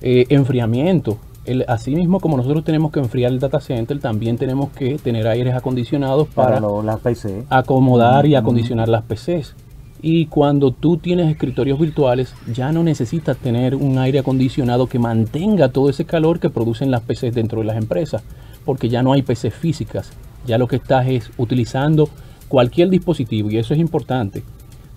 eh, 0.00 0.26
enfriamiento. 0.28 1.18
El, 1.44 1.64
así 1.68 1.94
mismo 1.94 2.20
como 2.20 2.36
nosotros 2.38 2.64
tenemos 2.64 2.90
que 2.90 3.00
enfriar 3.00 3.30
el 3.32 3.38
data 3.38 3.60
center, 3.60 3.98
también 4.00 4.38
tenemos 4.38 4.70
que 4.70 4.96
tener 4.96 5.26
aires 5.28 5.54
acondicionados 5.54 6.28
Para 6.28 6.48
para 6.48 6.60
lo- 6.60 6.82
las 6.82 7.00
PC. 7.00 7.44
acomodar 7.50 8.24
y 8.26 8.34
acondicionar 8.34 8.88
las 8.88 9.02
PCs. 9.04 9.54
Y 10.00 10.26
cuando 10.26 10.70
tú 10.70 10.96
tienes 10.98 11.30
escritorios 11.30 11.78
virtuales, 11.78 12.34
ya 12.52 12.72
no 12.72 12.82
necesitas 12.82 13.36
tener 13.38 13.74
un 13.74 13.98
aire 13.98 14.18
acondicionado 14.18 14.86
que 14.86 14.98
mantenga 14.98 15.70
todo 15.70 15.88
ese 15.88 16.04
calor 16.04 16.40
que 16.40 16.50
producen 16.50 16.90
las 16.90 17.02
PCs 17.02 17.34
dentro 17.34 17.60
de 17.60 17.66
las 17.66 17.76
empresas, 17.76 18.22
porque 18.66 18.88
ya 18.90 19.02
no 19.02 19.12
hay 19.14 19.22
PCs 19.22 19.54
físicas. 19.54 20.12
Ya 20.46 20.58
lo 20.58 20.66
que 20.68 20.76
estás 20.76 21.06
es 21.08 21.30
utilizando 21.38 22.08
cualquier 22.48 22.90
dispositivo, 22.90 23.50
y 23.50 23.56
eso 23.56 23.72
es 23.72 23.80
importante. 23.80 24.42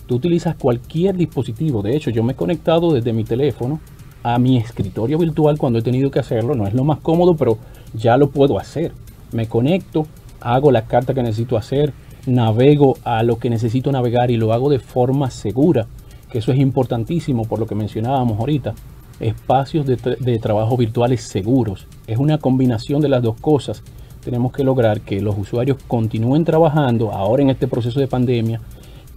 Tú 0.07 0.15
utilizas 0.15 0.55
cualquier 0.55 1.15
dispositivo. 1.15 1.81
De 1.81 1.95
hecho, 1.95 2.09
yo 2.09 2.23
me 2.23 2.33
he 2.33 2.35
conectado 2.35 2.93
desde 2.93 3.13
mi 3.13 3.23
teléfono 3.23 3.79
a 4.23 4.39
mi 4.39 4.57
escritorio 4.57 5.17
virtual 5.17 5.57
cuando 5.57 5.79
he 5.79 5.81
tenido 5.81 6.09
que 6.09 6.19
hacerlo. 6.19 6.55
No 6.55 6.65
es 6.65 6.73
lo 6.73 6.83
más 6.83 6.99
cómodo, 6.99 7.35
pero 7.35 7.57
ya 7.93 8.17
lo 8.17 8.29
puedo 8.29 8.57
hacer. 8.57 8.93
Me 9.31 9.47
conecto, 9.47 10.07
hago 10.39 10.71
la 10.71 10.85
carta 10.85 11.13
que 11.13 11.21
necesito 11.21 11.57
hacer, 11.57 11.93
navego 12.25 12.97
a 13.03 13.21
lo 13.23 13.37
que 13.37 13.49
necesito 13.49 13.91
navegar 13.91 14.31
y 14.31 14.37
lo 14.37 14.53
hago 14.53 14.69
de 14.69 14.79
forma 14.79 15.29
segura, 15.29 15.87
que 16.31 16.39
eso 16.39 16.51
es 16.51 16.59
importantísimo 16.59 17.43
por 17.45 17.59
lo 17.59 17.67
que 17.67 17.75
mencionábamos 17.75 18.39
ahorita. 18.39 18.73
Espacios 19.19 19.85
de, 19.85 19.97
tra- 19.97 20.17
de 20.17 20.37
trabajo 20.39 20.77
virtuales 20.77 21.23
seguros. 21.23 21.87
Es 22.05 22.17
una 22.17 22.37
combinación 22.37 23.01
de 23.01 23.09
las 23.09 23.23
dos 23.23 23.35
cosas. 23.41 23.83
Tenemos 24.23 24.51
que 24.51 24.63
lograr 24.63 25.01
que 25.01 25.21
los 25.21 25.37
usuarios 25.37 25.77
continúen 25.87 26.45
trabajando 26.45 27.11
ahora 27.11 27.43
en 27.43 27.49
este 27.49 27.67
proceso 27.67 27.99
de 27.99 28.07
pandemia, 28.07 28.61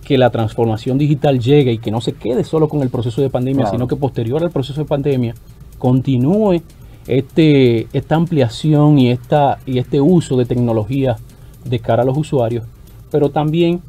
que 0.05 0.19
la 0.19 0.31
transformación 0.31 0.99
digital 0.99 1.39
llegue 1.41 1.73
y 1.73 1.79
que 1.79 1.91
no 1.91 2.01
se 2.01 2.13
quede 2.13 2.45
solo 2.45 2.69
con 2.69 2.83
el 2.83 2.89
proceso 2.91 3.21
de 3.23 3.31
pandemia, 3.31 3.63
Claro. 3.65 3.77
sino 3.77 3.89
que 3.89 3.97
posterior 3.97 4.43
al 4.43 4.51
proceso 4.51 4.81
de 4.81 4.87
pandemia 4.87 5.35
continúe 5.79 6.63
este, 7.07 7.87
esta 7.93 8.15
ampliación 8.17 8.99
y, 8.99 9.11
esta, 9.11 9.59
y 9.67 9.79
este 9.79 10.01
uso 10.01 10.37
de 10.37 10.45
tecnología 10.45 11.17
de 11.65 11.79
cara 11.79 12.03
a 12.03 12.07
los 12.07 12.17
usuarios, 12.17 12.65
pero 13.11 13.31
también 13.31 13.81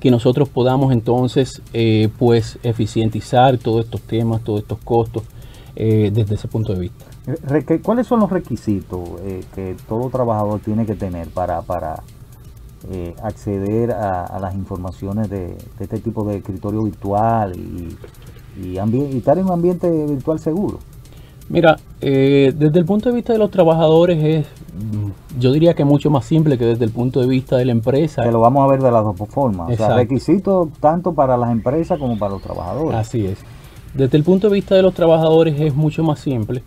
que 0.00 0.10
nosotros 0.10 0.48
podamos 0.48 0.92
entonces 0.92 1.60
eh, 1.72 2.08
pues 2.18 2.58
eficientizar 2.62 3.58
todos 3.58 3.84
estos 3.84 4.00
temas, 4.02 4.42
todos 4.42 4.60
estos 4.60 4.78
costos 4.84 5.24
eh, 5.74 6.10
desde 6.12 6.36
ese 6.36 6.46
punto 6.48 6.72
de 6.72 6.80
vista. 6.80 7.04
Reque- 7.46 7.80
¿Cuáles 7.82 8.06
son 8.06 8.20
los 8.20 8.30
requisitos 8.30 9.00
eh, 9.22 9.42
que 9.54 9.76
todo 9.88 10.08
trabajador 10.08 10.60
tiene 10.60 10.86
que 10.86 10.94
tener 10.94 11.28
para, 11.28 11.62
para 11.62 12.02
eh, 12.90 13.14
acceder 13.22 13.92
a, 13.92 14.24
a 14.24 14.38
las 14.38 14.54
informaciones 14.54 15.28
de, 15.28 15.48
de 15.48 15.84
este 15.84 15.98
tipo 15.98 16.24
de 16.24 16.36
escritorio 16.36 16.84
virtual 16.84 17.56
y, 17.56 17.96
y, 18.60 18.78
estar 19.16 19.38
en 19.38 19.46
un 19.46 19.52
ambiente 19.52 19.90
virtual 20.06 20.38
seguro? 20.38 20.78
Mira, 21.48 21.78
eh, 22.00 22.52
desde 22.54 22.78
el 22.78 22.84
punto 22.84 23.08
de 23.08 23.14
vista 23.14 23.32
de 23.32 23.38
los 23.38 23.50
trabajadores 23.50 24.22
es, 24.22 24.46
mm, 24.46 25.40
yo 25.40 25.52
diría 25.52 25.74
que 25.74 25.84
mucho 25.84 26.10
más 26.10 26.26
simple 26.26 26.58
que 26.58 26.66
desde 26.66 26.84
el 26.84 26.90
punto 26.90 27.20
de 27.20 27.26
vista 27.26 27.56
de 27.56 27.64
la 27.64 27.72
empresa. 27.72 28.22
Que 28.22 28.30
lo 28.30 28.40
vamos 28.40 28.64
a 28.64 28.70
ver 28.70 28.82
de 28.82 28.90
las 28.90 29.02
dos 29.02 29.16
formas. 29.28 29.64
O 29.64 29.66
sea, 29.68 29.74
Exacto. 29.74 29.96
requisitos 29.96 30.68
tanto 30.80 31.14
para 31.14 31.36
las 31.36 31.50
empresas 31.50 31.98
como 31.98 32.18
para 32.18 32.34
los 32.34 32.42
trabajadores. 32.42 32.98
Así 32.98 33.24
es. 33.24 33.38
Desde 33.94 34.18
el 34.18 34.24
punto 34.24 34.48
de 34.48 34.54
vista 34.54 34.74
de 34.74 34.82
los 34.82 34.92
trabajadores 34.92 35.58
es 35.58 35.74
mucho 35.74 36.02
más 36.02 36.20
simple 36.20 36.62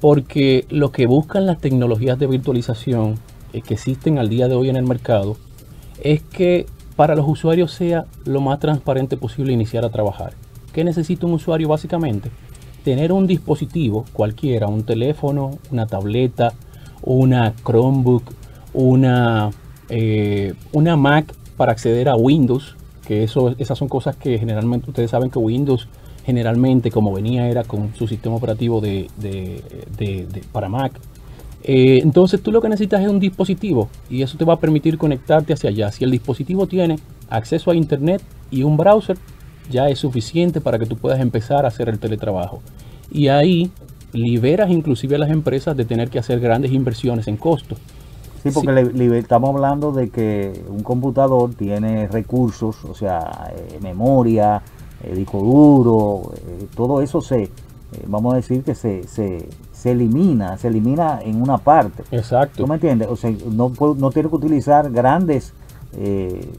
porque 0.00 0.66
lo 0.68 0.92
que 0.92 1.06
buscan 1.06 1.46
las 1.46 1.58
tecnologías 1.58 2.18
de 2.18 2.26
virtualización 2.26 3.14
eh, 3.54 3.62
que 3.62 3.72
existen 3.72 4.18
al 4.18 4.28
día 4.28 4.48
de 4.48 4.54
hoy 4.54 4.68
en 4.68 4.76
el 4.76 4.84
mercado 4.84 5.36
es 6.02 6.22
que 6.22 6.66
para 6.96 7.14
los 7.16 7.26
usuarios 7.28 7.72
sea 7.72 8.06
lo 8.24 8.40
más 8.40 8.60
transparente 8.60 9.16
posible 9.16 9.52
iniciar 9.52 9.84
a 9.84 9.90
trabajar. 9.90 10.32
¿Qué 10.72 10.84
necesita 10.84 11.26
un 11.26 11.34
usuario 11.34 11.68
básicamente? 11.68 12.30
Tener 12.84 13.12
un 13.12 13.26
dispositivo 13.26 14.04
cualquiera, 14.12 14.66
un 14.68 14.84
teléfono, 14.84 15.58
una 15.70 15.86
tableta, 15.86 16.52
una 17.02 17.54
Chromebook, 17.64 18.22
una, 18.74 19.50
eh, 19.88 20.54
una 20.72 20.96
Mac 20.96 21.34
para 21.56 21.72
acceder 21.72 22.08
a 22.08 22.16
Windows, 22.16 22.76
que 23.06 23.22
eso, 23.24 23.54
esas 23.58 23.78
son 23.78 23.88
cosas 23.88 24.16
que 24.16 24.38
generalmente 24.38 24.90
ustedes 24.90 25.10
saben 25.10 25.30
que 25.30 25.38
Windows 25.38 25.88
generalmente 26.24 26.90
como 26.90 27.12
venía 27.12 27.48
era 27.48 27.64
con 27.64 27.94
su 27.94 28.06
sistema 28.08 28.36
operativo 28.36 28.80
de, 28.80 29.08
de- 29.18 29.62
de- 29.96 30.26
de- 30.26 30.42
para 30.52 30.68
Mac. 30.68 30.92
Eh, 31.66 32.00
entonces 32.02 32.42
tú 32.42 32.52
lo 32.52 32.60
que 32.60 32.68
necesitas 32.68 33.00
es 33.00 33.08
un 33.08 33.18
dispositivo 33.18 33.88
y 34.10 34.20
eso 34.20 34.36
te 34.36 34.44
va 34.44 34.54
a 34.54 34.60
permitir 34.60 34.98
conectarte 34.98 35.54
hacia 35.54 35.70
allá. 35.70 35.90
Si 35.90 36.04
el 36.04 36.10
dispositivo 36.10 36.66
tiene 36.66 36.98
acceso 37.30 37.70
a 37.70 37.74
internet 37.74 38.22
y 38.50 38.62
un 38.62 38.76
browser, 38.76 39.16
ya 39.70 39.88
es 39.88 39.98
suficiente 39.98 40.60
para 40.60 40.78
que 40.78 40.86
tú 40.86 40.96
puedas 40.96 41.20
empezar 41.20 41.64
a 41.64 41.68
hacer 41.68 41.88
el 41.88 41.98
teletrabajo. 41.98 42.60
Y 43.10 43.28
ahí 43.28 43.70
liberas 44.12 44.70
inclusive 44.70 45.16
a 45.16 45.18
las 45.18 45.30
empresas 45.30 45.76
de 45.76 45.84
tener 45.84 46.10
que 46.10 46.18
hacer 46.18 46.38
grandes 46.38 46.72
inversiones 46.72 47.28
en 47.28 47.36
costos. 47.36 47.78
Sí, 48.42 48.50
porque 48.52 49.18
estamos 49.18 49.50
hablando 49.50 49.90
de 49.90 50.10
que 50.10 50.64
un 50.68 50.82
computador 50.82 51.54
tiene 51.54 52.06
recursos, 52.08 52.84
o 52.84 52.94
sea, 52.94 53.50
eh, 53.56 53.78
memoria, 53.80 54.60
eh, 55.02 55.14
disco 55.14 55.38
duro, 55.38 56.34
eh, 56.36 56.66
todo 56.76 57.00
eso 57.00 57.22
se, 57.22 57.50
vamos 58.06 58.34
a 58.34 58.36
decir 58.36 58.62
que 58.62 58.74
se, 58.74 59.08
se, 59.08 59.48
se 59.84 59.90
elimina, 59.90 60.56
se 60.56 60.68
elimina 60.68 61.20
en 61.20 61.42
una 61.42 61.58
parte. 61.58 62.04
Exacto. 62.10 62.56
¿Tú 62.56 62.66
me 62.66 62.76
entiendes? 62.76 63.06
O 63.06 63.16
sea, 63.16 63.30
no, 63.50 63.70
no 63.98 64.10
tiene 64.10 64.30
que 64.30 64.34
utilizar 64.34 64.90
grandes, 64.90 65.52
eh, 65.92 66.50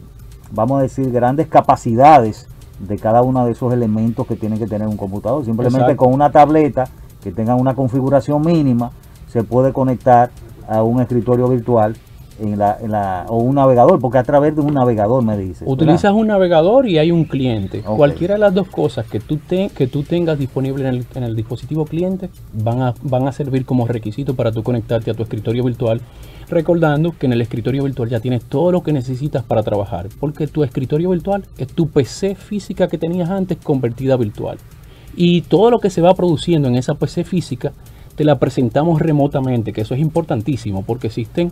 vamos 0.51 0.77
a 0.77 0.83
decir, 0.83 1.11
grandes 1.11 1.47
capacidades 1.47 2.47
de 2.77 2.99
cada 2.99 3.23
uno 3.23 3.43
de 3.47 3.53
esos 3.53 3.73
elementos 3.73 4.27
que 4.27 4.35
tiene 4.35 4.59
que 4.59 4.67
tener 4.67 4.87
un 4.87 4.95
computador. 4.95 5.43
Simplemente 5.43 5.79
Exacto. 5.79 6.03
con 6.03 6.13
una 6.13 6.31
tableta 6.31 6.87
que 7.23 7.31
tenga 7.31 7.55
una 7.55 7.73
configuración 7.73 8.43
mínima, 8.43 8.91
se 9.27 9.43
puede 9.43 9.73
conectar 9.73 10.29
a 10.69 10.83
un 10.83 11.01
escritorio 11.01 11.47
virtual 11.47 11.97
en 12.39 12.57
la, 12.57 12.77
en 12.81 12.91
la, 12.91 13.25
o 13.29 13.37
un 13.37 13.55
navegador, 13.55 13.99
porque 13.99 14.17
a 14.17 14.23
través 14.23 14.55
de 14.55 14.61
un 14.61 14.73
navegador 14.73 15.23
me 15.23 15.37
dices. 15.37 15.61
¿verdad? 15.61 15.73
Utilizas 15.73 16.13
un 16.13 16.27
navegador 16.27 16.87
y 16.87 16.97
hay 16.97 17.11
un 17.11 17.23
cliente. 17.25 17.81
Cualquiera 17.81 18.33
de 18.35 18.39
las 18.41 18.53
dos 18.53 18.67
cosas 18.67 19.05
que 19.05 19.19
tú, 19.19 19.37
te- 19.37 19.69
que 19.69 19.87
tú 19.87 20.03
tengas 20.03 20.37
disponible 20.37 20.87
en 20.87 20.95
el, 20.95 21.05
en 21.15 21.23
el 21.23 21.35
dispositivo 21.35 21.85
cliente 21.85 22.29
van 22.53 22.81
a, 22.81 22.93
van 23.03 23.27
a 23.27 23.31
servir 23.31 23.65
como 23.65 23.87
requisito 23.87 24.35
para 24.35 24.51
tú 24.51 24.63
conectarte 24.63 25.11
a 25.11 25.13
tu 25.13 25.23
escritorio 25.23 25.63
virtual. 25.63 26.01
Recordando 26.49 27.11
que 27.17 27.25
en 27.25 27.33
el 27.33 27.41
escritorio 27.41 27.83
virtual 27.83 28.09
ya 28.09 28.19
tienes 28.19 28.43
todo 28.43 28.71
lo 28.71 28.83
que 28.83 28.93
necesitas 28.93 29.43
para 29.43 29.63
trabajar. 29.63 30.07
Porque 30.19 30.45
tu 30.47 30.63
escritorio 30.63 31.09
virtual 31.09 31.43
es 31.57 31.67
tu 31.67 31.87
PC 31.89 32.35
física 32.35 32.87
que 32.87 32.97
tenías 32.97 33.29
antes 33.29 33.57
convertida 33.63 34.13
a 34.13 34.17
virtual. 34.17 34.57
Y 35.15 35.41
todo 35.41 35.71
lo 35.71 35.79
que 35.79 35.89
se 35.89 36.01
va 36.01 36.13
produciendo 36.13 36.67
en 36.67 36.75
esa 36.75 36.95
PC 36.95 37.23
física 37.23 37.71
te 38.15 38.23
la 38.23 38.37
presentamos 38.37 39.01
remotamente, 39.01 39.73
que 39.73 39.81
eso 39.81 39.93
es 39.93 39.99
importantísimo 39.99 40.83
porque 40.83 41.07
existen 41.07 41.51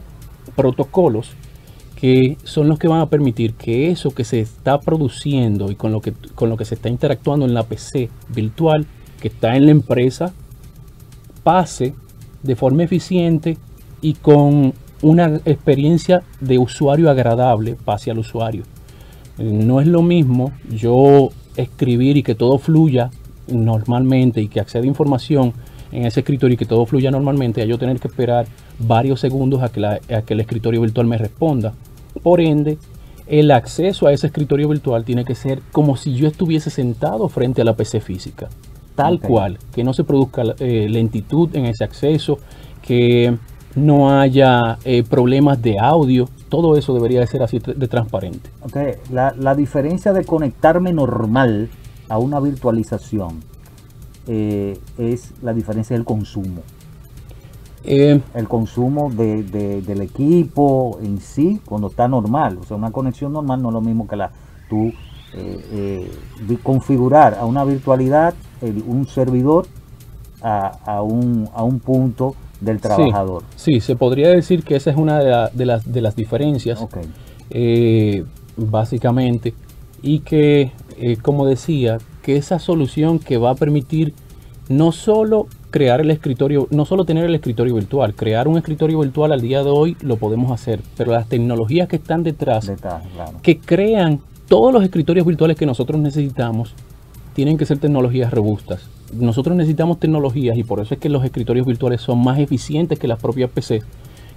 protocolos 0.56 1.32
que 1.96 2.38
son 2.44 2.68
los 2.68 2.80
que 2.80 2.90
van 2.90 3.00
a 3.00 3.06
permitir 3.06 3.54
que 3.54 3.90
eso 3.90 4.12
que 4.12 4.26
se 4.26 4.42
está 4.42 4.80
produciendo 4.80 5.72
y 5.72 5.76
con 5.76 5.92
lo 5.92 6.02
que, 6.02 6.12
con 6.36 6.50
lo 6.50 6.58
que 6.58 6.66
se 6.66 6.76
está 6.76 6.90
interactuando 6.90 7.46
en 7.46 7.54
la 7.54 7.64
PC 7.64 8.10
virtual 8.30 8.86
que 9.22 9.30
está 9.30 9.56
en 9.56 9.66
la 9.66 9.72
empresa 9.72 10.34
pase 11.44 11.94
de 12.42 12.56
forma 12.56 12.84
eficiente 12.84 13.58
y 14.02 14.16
con 14.16 14.74
una 15.02 15.36
experiencia 15.46 16.24
de 16.40 16.58
usuario 16.58 17.10
agradable 17.10 17.76
pase 17.76 18.12
al 18.12 18.20
usuario. 18.20 18.64
Eh, 19.38 19.44
No 19.44 19.80
es 19.80 19.88
lo 19.88 20.02
mismo 20.02 20.52
yo 20.70 21.30
escribir 21.56 22.18
y 22.18 22.24
que 22.24 22.36
todo 22.36 22.58
fluya 22.58 23.12
normalmente 23.48 24.42
y 24.42 24.48
que 24.48 24.60
acceda 24.60 24.86
información 24.86 25.54
en 25.92 26.06
ese 26.06 26.22
escritorio 26.22 26.56
y 26.56 26.58
que 26.58 26.66
todo 26.66 26.86
fluya 26.86 27.12
normalmente, 27.12 27.62
a 27.62 27.66
yo 27.66 27.78
tener 27.78 28.00
que 28.00 28.08
esperar 28.08 28.48
varios 28.80 29.20
segundos 29.20 29.62
a 29.62 29.70
que, 29.70 29.80
la- 29.80 30.00
a 30.16 30.22
que 30.24 30.34
el 30.34 30.40
escritorio 30.42 30.82
virtual 30.82 31.08
me 31.08 31.18
responda. 31.18 31.74
Por 32.22 32.42
ende, 32.42 32.78
el 33.28 33.52
acceso 33.52 34.08
a 34.08 34.14
ese 34.14 34.28
escritorio 34.28 34.68
virtual 34.70 35.04
tiene 35.06 35.26
que 35.26 35.36
ser 35.36 35.62
como 35.72 35.96
si 35.98 36.14
yo 36.16 36.28
estuviese 36.28 36.70
sentado 36.70 37.30
frente 37.30 37.62
a 37.62 37.66
la 37.66 37.76
PC 37.76 38.02
física. 38.02 38.50
Tal 38.96 39.20
cual, 39.20 39.58
que 39.74 39.84
no 39.84 39.94
se 39.94 40.04
produzca 40.04 40.44
eh, 40.60 40.88
lentitud 40.90 41.50
en 41.56 41.66
ese 41.66 41.84
acceso, 41.84 42.38
que 42.82 43.36
no 43.76 44.12
haya 44.20 44.78
eh, 44.86 45.02
problemas 45.04 45.60
de 45.62 45.80
audio, 45.80 46.30
todo 46.50 46.78
eso 46.78 46.94
debería 46.94 47.20
de 47.22 47.26
ser 47.28 47.42
así 47.42 47.58
de 47.60 47.88
transparente. 47.88 48.52
Ok, 48.62 48.78
La, 49.12 49.34
la 49.40 49.56
diferencia 49.56 50.14
de 50.14 50.24
conectarme 50.26 50.94
normal 50.94 51.70
a 52.08 52.20
una 52.20 52.40
virtualización 52.40 53.40
eh, 54.28 54.78
es 55.00 55.32
la 55.42 55.54
diferencia 55.54 55.96
del 55.96 56.06
consumo. 56.06 56.62
Eh, 57.86 58.22
El 58.34 58.48
consumo 58.48 59.10
de- 59.10 59.44
de- 59.44 59.82
del 59.82 60.02
equipo 60.02 61.00
en 61.04 61.20
sí 61.20 61.60
cuando 61.66 61.88
está 61.88 62.08
normal. 62.08 62.58
O 62.62 62.64
sea, 62.64 62.78
una 62.78 62.92
conexión 62.92 63.34
normal 63.34 63.62
no 63.62 63.70
es 63.70 63.74
lo 63.74 63.82
mismo 63.82 64.08
que 64.08 64.16
la 64.16 64.32
tú 64.70 64.92
eh, 65.36 66.12
eh, 66.48 66.58
configurar 66.62 67.34
a 67.34 67.46
una 67.46 67.64
virtualidad 67.64 68.34
el- 68.62 68.84
un 68.88 69.08
servidor 69.08 69.66
a, 70.42 70.68
a 70.86 71.02
un, 71.02 71.50
a 71.56 71.64
un 71.64 71.80
punto 71.80 72.36
del 72.62 72.80
trabajador. 72.80 73.44
Sí, 73.56 73.82
se 73.82 73.96
podría 73.96 74.30
decir 74.30 74.64
que 74.64 74.76
esa 74.76 74.92
es 74.92 74.98
una 74.98 75.20
de, 75.20 75.30
la- 75.32 75.50
de 75.50 75.66
las, 75.66 75.92
de 75.92 76.02
las 76.02 76.16
diferencias, 76.16 76.80
básicamente, 78.58 79.54
y 80.02 80.20
que, 80.20 80.72
como 81.22 81.46
decía, 81.46 81.98
que 82.22 82.38
esa 82.38 82.60
solución 82.60 83.20
que 83.20 83.38
va 83.38 83.52
a 83.52 83.56
permitir 83.56 84.14
no 84.70 84.92
solo 84.92 85.48
crear 85.74 86.02
el 86.02 86.12
escritorio, 86.12 86.68
no 86.70 86.86
solo 86.86 87.04
tener 87.04 87.26
el 87.26 87.34
escritorio 87.34 87.74
virtual, 87.74 88.14
crear 88.14 88.48
un 88.48 88.58
escritorio 88.60 89.00
virtual 89.00 89.32
al 89.32 89.42
día 89.42 89.64
de 89.64 89.72
hoy 89.72 89.98
lo 90.02 90.18
podemos 90.18 90.52
hacer, 90.52 90.82
pero 90.96 91.14
las 91.14 91.28
tecnologías 91.28 91.88
que 91.88 91.96
están 91.96 92.22
detrás, 92.22 92.72
claro. 92.80 93.40
que 93.42 93.58
crean 93.58 94.20
todos 94.48 94.72
los 94.72 94.84
escritorios 94.84 95.26
virtuales 95.26 95.58
que 95.58 95.66
nosotros 95.66 96.00
necesitamos, 96.00 96.76
tienen 97.34 97.58
que 97.58 97.66
ser 97.66 97.80
tecnologías 97.80 98.32
robustas. 98.32 98.88
Nosotros 99.14 99.58
necesitamos 99.58 100.00
tecnologías 100.00 100.56
y 100.60 100.64
por 100.64 100.80
eso 100.80 100.94
es 100.94 101.00
que 101.00 101.10
los 101.10 101.26
escritorios 101.26 101.66
virtuales 101.66 102.02
son 102.02 102.24
más 102.24 102.38
eficientes 102.38 103.00
que 103.00 103.08
las 103.08 103.20
propias 103.20 103.50
PC, 103.50 103.82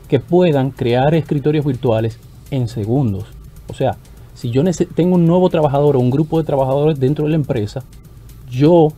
que 0.09 0.21
puedan 0.21 0.71
crear 0.71 1.15
escritorios 1.15 1.67
virtuales 1.67 2.19
en 2.51 2.67
segundos. 2.67 3.27
O 3.69 3.75
sea, 3.75 3.99
si 4.33 4.49
yo 4.49 4.63
tengo 4.95 5.17
un 5.17 5.27
nuevo 5.27 5.51
trabajador 5.51 5.97
o 5.97 6.01
un 6.01 6.11
grupo 6.11 6.39
de 6.39 6.47
trabajadores 6.47 6.99
dentro 6.99 7.27
de 7.27 7.33
la 7.33 7.37
empresa, 7.37 7.83
yo 8.49 8.95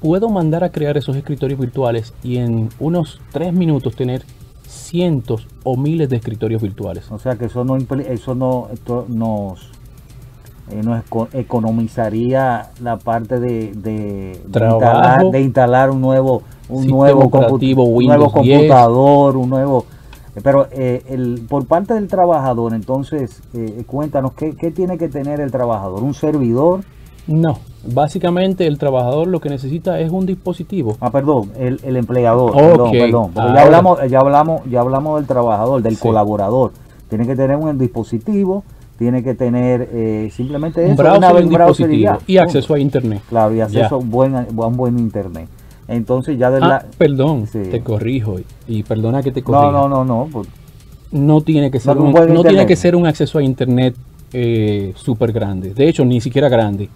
puedo 0.00 0.28
mandar 0.28 0.64
a 0.64 0.70
crear 0.70 0.96
esos 0.96 1.16
escritorios 1.16 1.58
virtuales 1.58 2.12
y 2.22 2.38
en 2.38 2.68
unos 2.78 3.20
tres 3.32 3.52
minutos 3.52 3.96
tener 3.96 4.24
cientos 4.66 5.46
o 5.64 5.76
miles 5.76 6.08
de 6.08 6.16
escritorios 6.16 6.62
virtuales. 6.62 7.10
O 7.10 7.18
sea 7.18 7.36
que 7.36 7.46
eso 7.46 7.64
no 7.64 7.76
eso 7.76 8.34
no 8.34 8.68
esto 8.72 9.04
nos 9.08 9.70
eh, 10.70 10.82
nos 10.84 11.00
eco- 11.04 11.28
economizaría 11.32 12.70
la 12.80 12.96
parte 12.98 13.40
de, 13.40 13.72
de, 13.74 14.40
de 14.46 14.60
instalar, 14.74 15.24
de 15.32 15.40
instalar 15.40 15.90
un 15.90 16.00
nuevo 16.00 16.42
un 16.68 16.86
nuevo, 16.86 17.22
compu- 17.22 17.36
operativo 17.46 17.84
un 17.84 18.04
nuevo 18.06 18.24
Windows 18.26 18.42
10. 18.44 18.56
computador, 18.58 19.36
un 19.36 19.50
nuevo 19.50 19.86
eh, 20.36 20.40
pero 20.44 20.68
eh, 20.70 21.02
el, 21.08 21.44
por 21.48 21.66
parte 21.66 21.94
del 21.94 22.06
trabajador, 22.06 22.72
entonces, 22.74 23.42
eh, 23.52 23.82
cuéntanos, 23.84 24.32
¿qué, 24.34 24.54
¿qué 24.54 24.70
tiene 24.70 24.96
que 24.96 25.08
tener 25.08 25.40
el 25.40 25.50
trabajador? 25.50 26.04
¿Un 26.04 26.14
servidor? 26.14 26.82
No, 27.30 27.58
básicamente 27.86 28.66
el 28.66 28.76
trabajador 28.76 29.28
lo 29.28 29.40
que 29.40 29.48
necesita 29.48 30.00
es 30.00 30.10
un 30.10 30.26
dispositivo. 30.26 30.96
Ah, 31.00 31.10
perdón, 31.12 31.52
el, 31.58 31.80
el 31.84 31.96
empleador. 31.96 32.50
Ok, 32.50 32.90
Perdón, 32.90 32.90
perdón. 32.90 33.32
ya 33.34 33.42
ahora. 33.42 33.62
hablamos, 33.62 33.98
ya 34.10 34.18
hablamos, 34.18 34.60
ya 34.68 34.80
hablamos 34.80 35.20
del 35.20 35.26
trabajador, 35.28 35.80
del 35.82 35.94
Sí. 35.96 36.02
colaborador. 36.02 36.72
Tiene 37.08 37.26
que 37.26 37.36
tener 37.36 37.56
un 37.56 37.78
dispositivo, 37.78 38.64
tiene 38.98 39.22
que 39.22 39.34
tener 39.34 39.88
eh, 39.92 40.30
simplemente 40.32 40.84
Un 40.84 40.90
eso, 40.92 41.02
browser, 41.02 41.18
una- 41.18 41.40
un 41.40 41.48
browser 41.52 41.90
y 41.90 41.96
dispositivo 41.98 42.18
ya. 42.26 42.32
y 42.34 42.38
acceso 42.38 42.74
a 42.74 42.78
internet. 42.80 43.22
Claro, 43.28 43.54
y 43.54 43.60
acceso 43.60 43.80
Ya. 43.90 43.94
a 43.94 43.98
un 43.98 44.10
buen, 44.10 44.34
a 44.34 44.46
un 44.50 44.76
buen 44.76 44.98
internet. 44.98 45.48
Entonces 45.86 46.36
ya 46.36 46.50
de 46.50 46.58
Ah, 46.58 46.68
la... 46.68 46.84
perdón, 46.98 47.46
Sí. 47.46 47.60
te 47.70 47.80
corrijo 47.80 48.36
y- 48.66 48.82
perdona 48.82 49.22
que 49.22 49.30
te 49.30 49.42
corrija. 49.42 49.70
No, 49.70 49.88
no, 49.88 50.04
no, 50.04 50.26
no. 50.32 50.42
No 51.12 51.40
tiene 51.42 51.70
que 51.70 51.78
ser, 51.80 51.96
No, 51.96 52.02
un, 52.02 52.08
un 52.18 52.34
no 52.34 52.42
tiene 52.42 52.66
que 52.66 52.76
ser 52.76 52.94
un 52.96 53.06
acceso 53.06 53.38
a 53.38 53.42
internet 53.42 53.94
eh, 54.32 54.92
súper 54.96 55.32
grande. 55.32 55.74
De 55.74 55.88
hecho, 55.88 56.04
ni 56.04 56.20
siquiera 56.20 56.48
grande. 56.48 56.88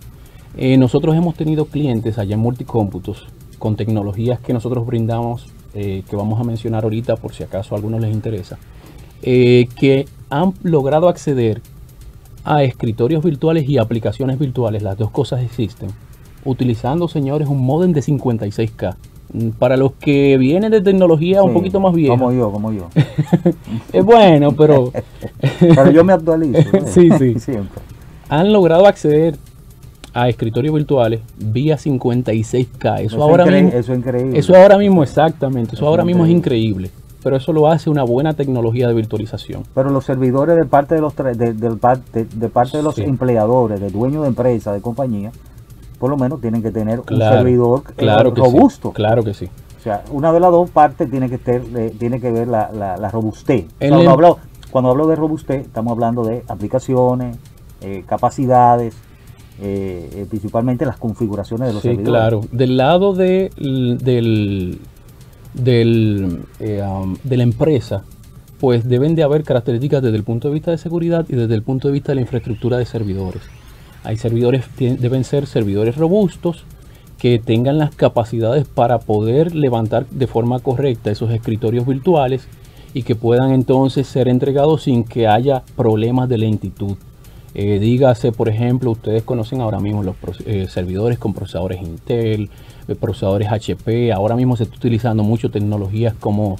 Eh, 0.56 0.76
nosotros 0.76 1.16
hemos 1.16 1.34
tenido 1.34 1.66
clientes 1.66 2.18
allá 2.18 2.34
en 2.34 2.40
Multicómputos 2.40 3.26
con 3.58 3.76
tecnologías 3.76 4.38
que 4.40 4.52
nosotros 4.52 4.86
brindamos, 4.86 5.46
eh, 5.74 6.02
que 6.08 6.16
vamos 6.16 6.40
a 6.40 6.44
mencionar 6.44 6.84
ahorita 6.84 7.16
por 7.16 7.32
si 7.34 7.42
acaso 7.42 7.74
a 7.74 7.78
algunos 7.78 8.00
les 8.00 8.12
interesa, 8.14 8.58
eh, 9.22 9.68
que 9.78 10.06
han 10.30 10.52
logrado 10.62 11.08
acceder 11.08 11.60
a 12.44 12.62
escritorios 12.62 13.24
virtuales 13.24 13.68
y 13.68 13.78
aplicaciones 13.78 14.38
virtuales, 14.38 14.82
las 14.82 14.98
dos 14.98 15.10
cosas 15.10 15.42
existen, 15.42 15.88
utilizando, 16.44 17.08
señores, 17.08 17.48
un 17.48 17.64
modem 17.64 17.92
de 17.92 18.02
56K. 18.02 18.96
Mm, 19.32 19.48
Para 19.58 19.76
los 19.76 19.92
que 19.92 20.36
vienen 20.36 20.70
de 20.70 20.82
tecnología 20.82 21.42
un 21.42 21.54
poquito 21.54 21.80
más 21.80 21.94
vieja, 21.94 22.12
Como 22.16 22.30
yo, 22.32 22.52
como 22.52 22.70
yo. 22.70 22.88
es 23.92 24.04
bueno, 24.04 24.52
pero 24.52 24.92
Pero 25.58 25.90
yo 25.90 26.04
me 26.04 26.12
actualizo. 26.12 26.58
¿eh? 26.58 26.82
Sí, 26.86 27.08
sí. 27.18 27.40
Siempre. 27.40 27.80
han 28.28 28.52
logrado 28.52 28.86
acceder 28.86 29.36
a 30.14 30.28
escritorios 30.28 30.74
virtuales 30.74 31.20
vía 31.38 31.76
56K. 31.76 33.00
Eso, 33.00 33.16
es 33.16 33.22
ahora 33.22 33.46
mismo, 33.46 33.68
eso 33.70 33.92
es 33.92 33.98
increíble. 33.98 34.38
eso 34.38 34.54
ahora 34.56 34.78
mismo 34.78 35.02
exactamente, 35.02 35.74
eso 35.74 35.84
Eso 35.84 35.88
ahora 35.88 36.02
es 36.02 36.06
mismo 36.06 36.24
es 36.24 36.30
increíble. 36.30 36.90
Pero 37.22 37.36
eso 37.36 37.52
lo 37.54 37.68
hace 37.68 37.88
una 37.88 38.02
buena 38.04 38.34
tecnología 38.34 38.86
de 38.86 38.92
virtualización. 38.94 39.62
Pero 39.74 39.90
los 39.90 40.04
servidores 40.04 40.56
de 40.56 40.66
parte 40.66 40.94
de 40.94 41.00
los 41.00 41.16
de, 41.16 41.34
de- 41.34 41.52
de 41.54 42.48
parte 42.50 42.76
de 42.76 42.82
los 42.82 42.94
Sí. 42.94 43.02
empleadores, 43.02 43.80
de 43.80 43.88
dueños 43.90 44.22
de 44.22 44.28
empresa, 44.28 44.72
de 44.72 44.80
compañía, 44.82 45.32
por 45.98 46.10
lo 46.10 46.16
menos 46.18 46.40
tienen 46.42 46.62
que 46.62 46.70
tener 46.70 47.00
Claro, 47.00 47.32
un 47.32 47.38
servidor 47.38 47.82
eh, 47.88 47.92
claro 47.96 48.30
robusto. 48.34 48.88
sí. 48.90 48.94
Claro 48.94 49.24
que 49.24 49.32
sí. 49.32 49.48
O 49.78 49.82
sea, 49.82 50.02
una 50.12 50.32
de 50.32 50.40
las 50.40 50.50
dos 50.50 50.68
partes 50.70 51.10
tiene 51.10 51.28
que 51.30 51.38
ter- 51.38 51.64
eh, 51.76 51.94
tiene 51.98 52.20
que 52.20 52.30
ver 52.30 52.46
la, 52.46 52.70
la, 52.72 52.96
la 52.98 53.10
robustez. 53.10 53.64
O 53.66 53.68
sea, 53.78 53.88
El 53.88 53.94
cuando, 53.94 54.10
hablo, 54.10 54.38
cuando 54.70 54.90
hablo 54.90 55.06
de 55.06 55.16
robustez, 55.16 55.62
estamos 55.64 55.92
hablando 55.92 56.24
de 56.24 56.44
aplicaciones, 56.46 57.36
eh, 57.80 58.04
capacidades, 58.06 58.94
eh, 59.60 60.10
eh, 60.12 60.26
principalmente 60.28 60.84
las 60.84 60.96
configuraciones 60.96 61.68
de 61.68 61.74
los 61.74 61.82
Sí, 61.82 61.88
servidores. 61.88 62.10
claro. 62.10 62.40
Del 62.52 62.76
lado 62.76 63.12
de, 63.14 63.50
del, 63.56 64.78
del, 65.54 66.40
eh, 66.60 66.82
um, 66.82 67.16
de 67.22 67.36
la 67.36 67.42
empresa, 67.42 68.02
pues 68.60 68.88
deben 68.88 69.14
de 69.14 69.22
haber 69.22 69.44
características 69.44 70.02
desde 70.02 70.16
el 70.16 70.24
punto 70.24 70.48
de 70.48 70.54
vista 70.54 70.70
de 70.70 70.78
seguridad 70.78 71.26
y 71.28 71.36
desde 71.36 71.54
el 71.54 71.62
punto 71.62 71.88
de 71.88 71.92
vista 71.94 72.12
de 72.12 72.16
la 72.16 72.20
infraestructura 72.22 72.78
de 72.78 72.86
servidores. 72.86 73.42
Hay 74.02 74.16
servidores, 74.16 74.64
deben 74.78 75.24
ser 75.24 75.46
servidores 75.46 75.96
robustos 75.96 76.64
que 77.18 77.38
tengan 77.38 77.78
las 77.78 77.94
capacidades 77.94 78.66
para 78.66 78.98
poder 78.98 79.54
levantar 79.54 80.06
de 80.10 80.26
forma 80.26 80.58
correcta 80.58 81.10
esos 81.10 81.30
escritorios 81.30 81.86
virtuales 81.86 82.46
y 82.92 83.02
que 83.02 83.14
puedan 83.14 83.52
entonces 83.52 84.06
ser 84.06 84.28
entregados 84.28 84.82
sin 84.82 85.04
que 85.04 85.26
haya 85.26 85.62
problemas 85.76 86.28
de 86.28 86.38
lentitud. 86.38 86.96
Eh, 87.54 87.78
dígase, 87.78 88.32
por 88.32 88.48
ejemplo, 88.48 88.90
ustedes 88.90 89.22
conocen 89.22 89.60
ahora 89.60 89.78
mismo 89.78 90.02
los 90.02 90.16
eh, 90.44 90.66
servidores 90.68 91.18
con 91.18 91.34
procesadores 91.34 91.80
Intel, 91.80 92.50
eh, 92.88 92.94
procesadores 92.96 93.48
HP. 93.48 94.12
Ahora 94.12 94.34
mismo 94.34 94.56
se 94.56 94.64
está 94.64 94.76
utilizando 94.76 95.22
mucho 95.22 95.50
tecnologías 95.50 96.14
como 96.18 96.56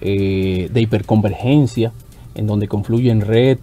eh, 0.00 0.68
de 0.72 0.80
hiperconvergencia, 0.80 1.92
en 2.34 2.46
donde 2.46 2.66
confluyen 2.66 3.20
red, 3.20 3.58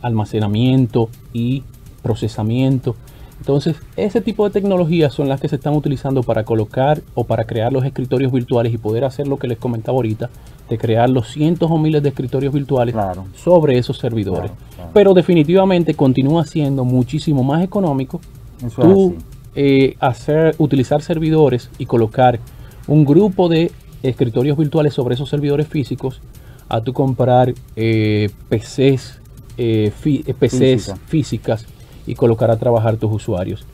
almacenamiento 0.00 1.10
y 1.32 1.64
procesamiento. 2.00 2.96
Entonces, 3.42 3.74
ese 3.96 4.20
tipo 4.20 4.44
de 4.44 4.52
tecnologías 4.52 5.12
son 5.12 5.28
las 5.28 5.40
que 5.40 5.48
se 5.48 5.56
están 5.56 5.74
utilizando 5.74 6.22
para 6.22 6.44
colocar 6.44 7.02
o 7.16 7.24
para 7.24 7.42
crear 7.44 7.72
los 7.72 7.84
escritorios 7.84 8.30
virtuales 8.30 8.72
y 8.72 8.78
poder 8.78 9.04
hacer 9.04 9.26
lo 9.26 9.36
que 9.36 9.48
les 9.48 9.58
comentaba 9.58 9.96
ahorita, 9.96 10.30
de 10.70 10.78
crear 10.78 11.10
los 11.10 11.26
cientos 11.32 11.68
o 11.68 11.76
miles 11.76 12.04
de 12.04 12.10
escritorios 12.10 12.54
virtuales 12.54 12.94
Claro. 12.94 13.24
sobre 13.34 13.78
esos 13.78 13.98
servidores. 13.98 14.52
Claro, 14.52 14.66
claro. 14.76 14.90
Pero 14.94 15.12
definitivamente 15.12 15.94
continúa 15.94 16.44
siendo 16.46 16.84
muchísimo 16.84 17.42
más 17.42 17.64
económico 17.64 18.20
Eso 18.64 18.80
tú 18.80 19.14
eh, 19.56 19.96
hacer, 19.98 20.54
utilizar 20.58 21.02
servidores 21.02 21.68
y 21.78 21.86
colocar 21.86 22.38
un 22.86 23.04
grupo 23.04 23.48
de 23.48 23.72
escritorios 24.04 24.56
virtuales 24.56 24.94
sobre 24.94 25.16
esos 25.16 25.28
servidores 25.28 25.66
físicos 25.66 26.20
a 26.68 26.80
tú 26.80 26.92
comprar 26.92 27.52
eh, 27.74 28.30
PCs, 28.48 29.18
eh, 29.58 29.90
eh, 30.04 30.34
PCs 30.38 30.60
Física. 30.60 30.96
físicas 31.08 31.66
y 32.06 32.14
colocar 32.14 32.50
a 32.50 32.56
trabajar 32.58 32.96
tus 32.96 33.12
usuarios. 33.12 33.64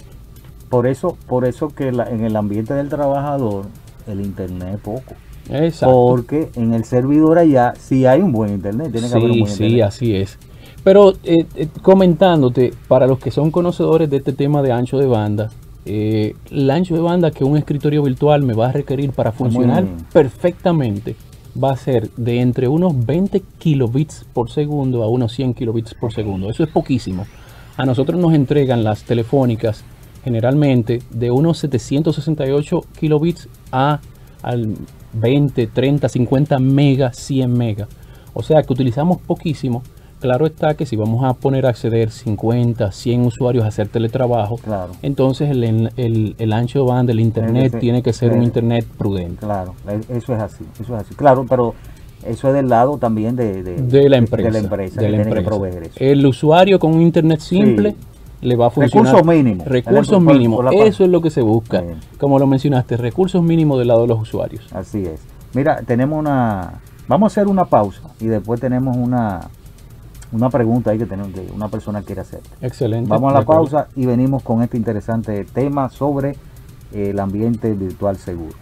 Por 0.68 0.86
eso, 0.86 1.16
por 1.26 1.44
eso 1.44 1.68
que 1.70 1.92
la- 1.92 2.08
en 2.10 2.24
el 2.24 2.36
ambiente 2.36 2.74
del 2.74 2.88
trabajador 2.88 3.66
el 4.06 4.20
internet 4.20 4.74
es 4.74 4.80
poco. 4.80 5.14
Exacto. 5.50 5.94
Porque 5.94 6.50
en 6.56 6.74
el 6.74 6.84
servidor 6.84 7.38
allá 7.38 7.72
sí 7.78 8.04
hay 8.06 8.20
un 8.20 8.32
buen 8.32 8.52
internet, 8.52 8.92
tiene 8.92 9.08
que 9.08 9.14
haber 9.14 9.30
un 9.30 9.40
buen 9.40 9.52
sí, 9.52 9.64
internet. 9.64 9.86
así 9.86 10.14
es. 10.14 10.38
Pero 10.84 11.12
eh, 11.24 11.46
eh, 11.56 11.68
comentándote, 11.82 12.72
para 12.86 13.06
los 13.06 13.18
que 13.18 13.30
son 13.30 13.50
conocedores 13.50 14.08
de 14.10 14.18
este 14.18 14.32
tema 14.32 14.62
de 14.62 14.72
ancho 14.72 14.98
de 14.98 15.06
banda, 15.06 15.50
eh, 15.86 16.34
el 16.50 16.70
ancho 16.70 16.94
de 16.94 17.00
banda 17.00 17.30
que 17.30 17.44
un 17.44 17.56
escritorio 17.56 18.02
virtual 18.02 18.42
me 18.42 18.52
va 18.52 18.68
a 18.68 18.72
requerir 18.72 19.10
para 19.12 19.32
funcionar 19.32 19.84
perfectamente 20.12 21.16
va 21.62 21.72
a 21.72 21.76
ser 21.76 22.10
de 22.16 22.40
entre 22.40 22.68
unos 22.68 23.06
20 23.06 23.42
kilobits 23.58 24.26
por 24.32 24.50
segundo 24.50 25.02
a 25.02 25.08
unos 25.08 25.32
100 25.32 25.54
kilobits 25.54 25.94
por 25.94 26.12
segundo. 26.12 26.50
Eso 26.50 26.62
es 26.62 26.68
poquísimo. 26.68 27.26
A 27.78 27.86
nosotros 27.86 28.20
nos 28.20 28.34
entregan 28.34 28.84
las 28.84 29.04
telefónicas 29.04 29.84
generalmente 30.24 31.00
de 31.10 31.30
unos 31.30 31.58
768 31.58 32.80
kilobits 32.98 33.48
a 33.72 34.00
al 34.42 34.74
20, 35.14 35.66
30, 35.68 36.08
50 36.08 36.58
megas, 36.58 37.16
100 37.16 37.52
megas. 37.52 37.88
O 38.34 38.42
sea 38.42 38.62
que 38.62 38.72
utilizamos 38.72 39.18
poquísimo. 39.18 39.82
Claro 40.20 40.46
está 40.46 40.74
que 40.74 40.84
si 40.86 40.96
vamos 40.96 41.24
a 41.24 41.34
poner 41.34 41.66
a 41.66 41.68
acceder 41.68 42.10
50, 42.10 42.90
100 42.90 43.24
usuarios 43.24 43.64
a 43.64 43.68
hacer 43.68 43.86
teletrabajo, 43.88 44.56
Claro. 44.56 44.90
entonces 45.02 45.48
el, 45.50 45.62
el- 45.96 46.34
el 46.36 46.52
ancho 46.52 46.80
de 46.80 46.84
banda 46.90 47.10
del 47.12 47.20
internet 47.20 47.78
tiene 47.78 48.02
que 48.02 48.12
ser 48.12 48.32
un 48.32 48.42
internet 48.42 48.84
prudente. 48.98 49.46
Claro, 49.46 49.74
e- 49.88 50.16
eso 50.16 50.34
es 50.34 50.40
así, 50.42 50.64
eso 50.80 50.96
es 50.96 51.02
así. 51.04 51.14
Claro, 51.14 51.46
pero 51.48 51.74
eso 52.24 52.48
es 52.48 52.54
del 52.54 52.68
lado 52.68 52.98
también 52.98 53.36
de, 53.36 53.62
de, 53.62 53.76
de 53.82 54.08
la 54.08 54.16
empresa. 54.16 54.48
de 54.48 54.52
la 54.52 54.58
empresa 54.58 55.00
de 55.00 55.06
que 55.06 55.12
la 55.12 55.16
tiene 55.18 55.22
que 55.24 55.28
empresa. 55.38 55.48
proveer 55.48 55.82
eso. 55.84 55.94
El 55.96 56.26
usuario 56.26 56.78
con 56.78 56.94
un 56.94 57.00
internet 57.02 57.40
simple 57.40 57.94
le 58.40 58.56
va 58.56 58.66
a 58.66 58.70
funcionar. 58.70 59.12
Recursos 59.14 59.26
mínimos. 59.34 59.66
Recursos 59.66 60.22
mínimos. 60.22 60.64
Eso 60.72 61.04
es 61.04 61.10
lo 61.10 61.20
que 61.20 61.30
se 61.30 61.42
busca. 61.42 61.80
Bien. 61.80 61.98
Como 62.18 62.38
lo 62.38 62.46
mencionaste, 62.46 62.96
recursos 62.96 63.42
mínimos 63.42 63.78
del 63.78 63.88
lado 63.88 64.02
de 64.02 64.08
los 64.08 64.20
usuarios. 64.20 64.64
Así 64.72 65.04
es. 65.04 65.20
Mira, 65.54 65.82
tenemos 65.86 66.18
una. 66.18 66.80
Vamos 67.08 67.32
a 67.32 67.40
hacer 67.40 67.48
una 67.48 67.64
pausa 67.64 68.02
y 68.20 68.26
después 68.26 68.60
tenemos 68.60 68.96
una 68.96 69.48
una 70.30 70.50
pregunta 70.50 70.90
ahí 70.90 70.98
que 70.98 71.06
tenemos 71.06 71.32
que 71.32 71.40
una 71.54 71.68
persona 71.68 72.02
quiere 72.02 72.20
hacer. 72.20 72.40
Excelente. 72.60 73.08
Vamos 73.08 73.32
a 73.32 73.38
la 73.38 73.44
pausa 73.46 73.88
y 73.96 74.04
venimos 74.04 74.42
con 74.42 74.62
este 74.62 74.76
interesante 74.76 75.44
tema 75.46 75.88
sobre 75.88 76.36
el 76.92 77.18
ambiente 77.18 77.72
virtual 77.72 78.16
seguro. 78.18 78.52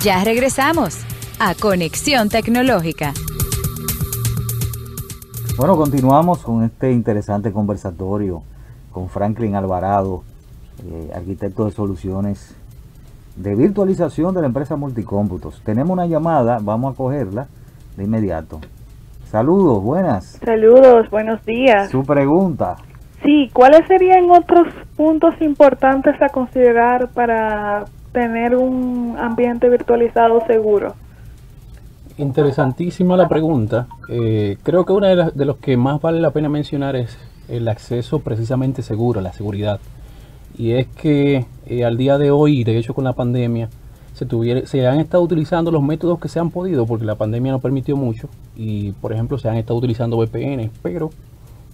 Ya 0.00 0.22
regresamos 0.22 0.98
a 1.38 1.54
Conexión 1.54 2.28
Tecnológica. 2.28 3.12
Bueno, 5.58 5.76
continuamos 5.76 6.42
con 6.42 6.64
este 6.64 6.92
interesante 6.92 7.52
conversatorio 7.52 8.42
con 8.90 9.08
Franklin 9.08 9.54
Alvarado, 9.54 10.22
eh, 10.86 11.10
arquitecto 11.14 11.66
de 11.66 11.72
soluciones 11.72 12.56
de 13.36 13.54
virtualización 13.54 14.34
de 14.34 14.40
la 14.40 14.46
empresa 14.46 14.76
Multicómputos. 14.76 15.60
Tenemos 15.62 15.90
una 15.90 16.06
llamada, 16.06 16.58
vamos 16.62 16.94
a 16.94 16.96
cogerla 16.96 17.48
de 17.96 18.04
inmediato. 18.04 18.60
Saludos, 19.24 19.82
buenas. 19.82 20.38
Saludos, 20.42 21.10
buenos 21.10 21.44
días. 21.44 21.90
Su 21.90 22.02
pregunta. 22.02 22.76
Sí, 23.22 23.50
¿cuáles 23.52 23.86
serían 23.88 24.30
otros 24.30 24.72
puntos 24.96 25.34
importantes 25.40 26.14
a 26.22 26.28
considerar 26.28 27.08
para 27.10 27.84
tener 28.12 28.56
un 28.56 29.16
ambiente 29.18 29.68
virtualizado 29.68 30.40
seguro? 30.46 30.94
Interesantísima 32.18 33.16
la 33.16 33.28
pregunta. 33.28 33.88
Eh, 34.08 34.56
creo 34.62 34.86
que 34.86 34.92
una 34.92 35.08
de, 35.08 35.44
los 35.44 35.56
que 35.58 35.76
más 35.76 36.00
vale 36.00 36.18
la 36.18 36.30
pena 36.30 36.48
mencionar 36.48 36.96
es 36.96 37.18
el 37.48 37.68
acceso 37.68 38.20
precisamente 38.20 38.82
seguro, 38.82 39.20
la 39.20 39.34
seguridad. 39.34 39.80
Y 40.56 40.72
es 40.72 40.86
que 40.86 41.44
eh, 41.66 41.84
al 41.84 41.98
día 41.98 42.16
de 42.16 42.30
hoy, 42.30 42.64
de 42.64 42.78
hecho 42.78 42.94
con 42.94 43.04
la 43.04 43.12
pandemia, 43.12 43.68
se, 44.14 44.26
se 44.66 44.86
han 44.86 44.98
estado 44.98 45.22
utilizando 45.22 45.70
los 45.70 45.82
métodos 45.82 46.18
que 46.18 46.28
se 46.28 46.40
han 46.40 46.50
podido, 46.50 46.86
porque 46.86 47.04
la 47.04 47.16
pandemia 47.16 47.52
no 47.52 47.58
permitió 47.58 47.96
mucho. 47.96 48.30
Y 48.56 48.92
por 48.92 49.12
ejemplo, 49.12 49.36
se 49.36 49.50
han 49.50 49.58
estado 49.58 49.78
utilizando 49.78 50.16
VPN, 50.16 50.70
pero 50.82 51.10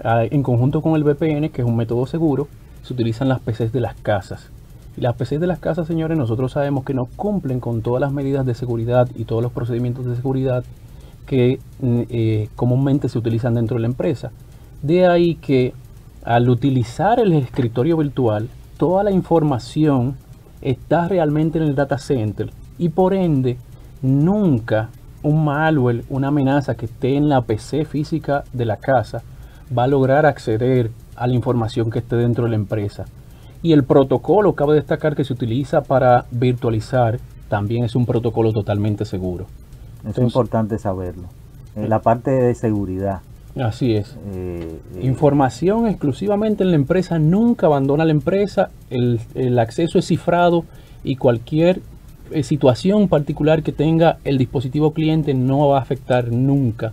ah, 0.02 0.24
en 0.28 0.42
conjunto 0.42 0.82
con 0.82 0.96
el 0.96 1.04
VPN, 1.04 1.50
que 1.50 1.62
es 1.62 1.68
un 1.68 1.76
método 1.76 2.04
seguro, 2.06 2.48
se 2.82 2.92
utilizan 2.92 3.28
las 3.28 3.38
PCs 3.38 3.70
de 3.70 3.80
las 3.80 3.94
casas. 3.94 4.50
Las 4.96 5.16
PCs 5.16 5.40
de 5.40 5.46
las 5.46 5.58
casas, 5.58 5.86
señores, 5.86 6.18
nosotros 6.18 6.52
sabemos 6.52 6.84
que 6.84 6.92
no 6.92 7.06
cumplen 7.16 7.60
con 7.60 7.80
todas 7.80 8.00
las 8.00 8.12
medidas 8.12 8.44
de 8.44 8.54
seguridad 8.54 9.08
y 9.14 9.24
todos 9.24 9.42
los 9.42 9.52
procedimientos 9.52 10.04
de 10.04 10.16
seguridad 10.16 10.64
que 11.26 11.60
mm, 11.80 12.00
eh, 12.10 12.48
comúnmente 12.56 13.08
se 13.08 13.18
utilizan 13.18 13.54
dentro 13.54 13.76
de 13.76 13.82
la 13.82 13.86
empresa. 13.86 14.32
De 14.82 15.06
ahí 15.06 15.36
que 15.36 15.72
al 16.24 16.48
utilizar 16.50 17.18
el 17.20 17.32
escritorio 17.32 17.96
virtual, 17.96 18.48
toda 18.76 19.02
la 19.02 19.10
información 19.10 20.16
está 20.60 21.08
realmente 21.08 21.58
en 21.58 21.64
el 21.64 21.74
data 21.74 21.98
center 21.98 22.50
y 22.78 22.90
por 22.90 23.14
ende 23.14 23.56
nunca 24.02 24.90
un 25.22 25.44
malware, 25.44 26.04
una 26.08 26.28
amenaza 26.28 26.74
que 26.74 26.86
esté 26.86 27.16
en 27.16 27.28
la 27.28 27.42
PC 27.42 27.84
física 27.84 28.44
de 28.52 28.64
la 28.64 28.76
casa 28.76 29.22
va 29.76 29.84
a 29.84 29.88
lograr 29.88 30.26
acceder 30.26 30.90
a 31.16 31.26
la 31.26 31.34
información 31.34 31.90
que 31.90 32.00
esté 32.00 32.16
dentro 32.16 32.44
de 32.44 32.50
la 32.50 32.56
empresa. 32.56 33.04
Y 33.62 33.72
el 33.72 33.84
protocolo, 33.84 34.54
cabe 34.54 34.74
destacar 34.74 35.14
que 35.14 35.24
se 35.24 35.32
utiliza 35.32 35.82
para 35.82 36.24
virtualizar, 36.30 37.18
también 37.48 37.84
es 37.84 37.94
un 37.94 38.06
protocolo 38.06 38.52
totalmente 38.52 39.04
seguro. 39.04 39.44
Es 40.00 40.06
Entonces- 40.06 40.24
importante 40.24 40.78
saberlo. 40.78 41.24
Eh, 41.76 41.86
la 41.88 42.00
parte 42.00 42.30
de 42.30 42.54
seguridad. 42.54 43.20
Así 43.58 43.94
es. 43.94 44.16
eh, 44.34 44.78
eh, 44.96 45.00
Información 45.06 45.86
exclusivamente 45.86 46.64
en 46.64 46.70
la 46.70 46.76
empresa, 46.76 47.18
nunca 47.18 47.66
abandona 47.66 48.04
la 48.04 48.10
empresa, 48.10 48.70
el, 48.90 49.20
el 49.34 49.58
acceso 49.58 49.98
es 49.98 50.06
cifrado 50.06 50.64
y 51.04 51.16
cualquier 51.16 51.80
eh, 52.30 52.42
situación 52.44 53.08
particular 53.08 53.62
que 53.62 53.72
tenga 53.72 54.16
el 54.24 54.38
dispositivo 54.38 54.92
cliente 54.92 55.34
no 55.34 55.68
va 55.68 55.78
a 55.78 55.82
afectar 55.82 56.32
nunca 56.32 56.92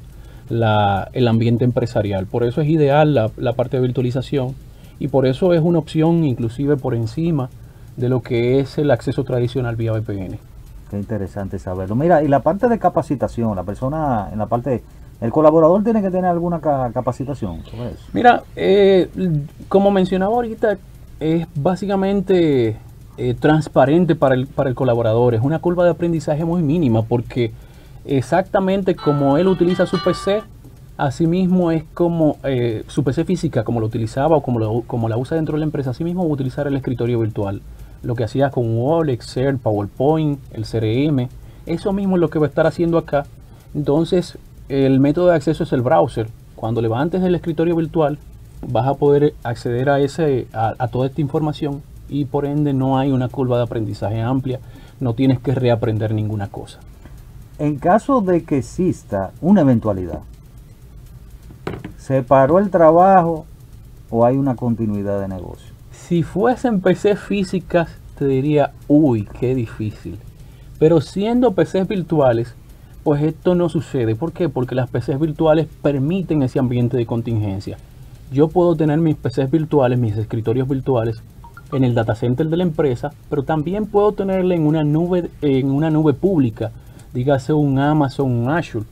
la- 0.49 1.09
el 1.13 1.27
ambiente 1.29 1.63
empresarial. 1.63 2.25
Por 2.27 2.43
eso 2.43 2.61
es 2.61 2.67
ideal 2.67 3.13
la, 3.13 3.31
la 3.37 3.53
parte 3.53 3.77
de 3.77 3.81
virtualización 3.83 4.53
y 4.99 5.07
por 5.07 5.25
eso 5.25 5.53
es 5.53 5.61
una 5.61 5.79
opción 5.79 6.23
inclusive 6.23 6.77
por 6.77 6.93
encima 6.95 7.49
de 7.97 8.09
lo 8.09 8.21
que 8.21 8.59
es 8.59 8.77
el 8.77 8.91
acceso 8.91 9.23
tradicional 9.23 9.75
vía 9.75 9.91
VPN. 9.93 10.37
Qué 10.89 10.97
interesante 10.97 11.59
saberlo. 11.59 11.95
Mira, 11.95 12.23
y 12.23 12.27
la 12.27 12.39
parte 12.41 12.67
de 12.67 12.79
capacitación, 12.79 13.55
la 13.55 13.63
persona 13.63 14.29
en 14.31 14.39
la 14.39 14.47
parte, 14.47 14.83
el 15.21 15.31
colaborador 15.31 15.83
tiene 15.83 16.01
que 16.01 16.09
tener 16.09 16.25
alguna 16.25 16.59
ca- 16.61 16.91
capacitación 16.93 17.63
sobre 17.65 17.89
eso. 17.91 18.03
Mira, 18.13 18.43
eh, 18.55 19.09
como 19.67 19.91
mencionaba 19.91 20.33
ahorita, 20.33 20.77
es 21.19 21.45
básicamente 21.55 22.77
eh, 23.17 23.33
transparente 23.39 24.15
para 24.15 24.33
el, 24.35 24.47
para 24.47 24.69
el 24.69 24.75
colaborador. 24.75 25.35
Es 25.35 25.41
una 25.41 25.59
curva 25.59 25.83
de 25.83 25.91
aprendizaje 25.91 26.45
muy 26.45 26.63
mínima 26.63 27.01
porque 27.03 27.51
exactamente 28.05 28.95
como 28.95 29.37
él 29.37 29.47
utiliza 29.47 29.85
su 29.85 30.01
PC, 30.01 30.41
asimismo 30.99 31.71
es 31.71 31.85
como 31.93 32.37
eh, 32.43 32.83
su 32.87 33.03
PC 33.03 33.23
física, 33.23 33.63
como 33.63 33.79
lo 33.79 33.85
utilizaba 33.85 34.35
o 34.35 34.41
como, 34.41 34.83
como 34.83 35.07
la 35.07 35.17
usa 35.17 35.37
dentro 35.37 35.53
de 35.53 35.59
la 35.59 35.65
empresa, 35.65 35.91
asimismo 35.91 36.25
utilizar 36.25 36.67
el 36.67 36.75
escritorio 36.75 37.19
virtual. 37.19 37.61
Lo 38.03 38.15
que 38.15 38.25
hacía 38.25 38.49
con 38.49 38.77
Word, 38.77 39.09
Excel, 39.09 39.57
PowerPoint, 39.57 40.39
el 40.51 40.65
CRM, 40.65 41.29
eso 41.65 41.93
mismo 41.93 42.17
es 42.17 42.19
lo 42.19 42.29
que 42.29 42.39
va 42.39 42.47
a 42.47 42.49
estar 42.49 42.67
haciendo 42.67 42.97
acá. 42.97 43.25
Entonces, 43.73 44.37
el 44.67 44.99
método 44.99 45.27
de 45.27 45.35
acceso 45.35 45.63
es 45.63 45.71
el 45.71 45.81
browser. 45.81 46.27
Cuando 46.55 46.81
levantes 46.81 47.23
el 47.23 47.33
escritorio 47.33 47.77
virtual, 47.77 48.19
vas 48.67 48.87
a 48.87 48.95
poder 48.95 49.35
acceder 49.43 49.89
a, 49.89 50.01
ese, 50.01 50.47
a 50.51 50.87
toda 50.89 51.07
esta 51.07 51.21
información 51.21 51.81
y 52.09 52.25
por 52.25 52.45
ende 52.45 52.73
no 52.73 52.97
hay 52.97 53.11
una 53.11 53.29
curva 53.29 53.57
de 53.57 53.63
aprendizaje 53.63 54.21
amplia, 54.21 54.59
no 54.99 55.13
tienes 55.13 55.39
que 55.39 55.55
reaprender 55.55 56.13
ninguna 56.13 56.49
cosa. 56.49 56.79
En 57.57 57.77
caso 57.77 58.19
de 58.19 58.43
que 58.43 58.57
exista 58.57 59.31
una 59.41 59.61
eventualidad, 59.61 60.19
¿se 61.97 62.23
paró 62.23 62.59
el 62.59 62.69
trabajo 62.69 63.45
o 64.09 64.25
hay 64.25 64.37
una 64.37 64.55
continuidad 64.55 65.19
de 65.21 65.27
negocio? 65.27 65.73
Si 65.91 66.23
fuesen 66.23 66.81
PCs 66.81 67.19
físicas, 67.19 67.89
te 68.17 68.25
diría, 68.25 68.71
uy, 68.87 69.27
qué 69.39 69.55
difícil. 69.55 70.17
Pero 70.79 71.01
siendo 71.01 71.53
PCs 71.53 71.87
virtuales, 71.87 72.55
pues 73.03 73.23
esto 73.23 73.55
no 73.55 73.69
sucede. 73.69 74.15
¿Por 74.15 74.31
qué? 74.31 74.49
Porque 74.49 74.75
las 74.75 74.89
PCs 74.89 75.19
virtuales 75.19 75.67
permiten 75.81 76.43
ese 76.43 76.59
ambiente 76.59 76.97
de 76.97 77.05
contingencia. 77.05 77.77
Yo 78.31 78.47
puedo 78.47 78.75
tener 78.75 78.99
mis 78.99 79.15
PCs 79.15 79.49
virtuales, 79.49 79.97
mis 79.97 80.17
escritorios 80.17 80.67
virtuales 80.67 81.21
en 81.71 81.83
el 81.83 81.93
data 81.93 82.15
center 82.15 82.47
de 82.47 82.57
la 82.57 82.63
empresa, 82.63 83.11
pero 83.29 83.43
también 83.43 83.85
puedo 83.85 84.11
tenerla 84.11 84.55
en 84.55 84.65
una 84.65 84.83
nube, 84.83 85.29
en 85.41 85.71
una 85.71 85.89
nube 85.89 86.13
pública, 86.13 86.71
dígase 87.13 87.53
un 87.53 87.79
Amazon, 87.79 88.31
un 88.31 88.49
Azure. 88.49 88.85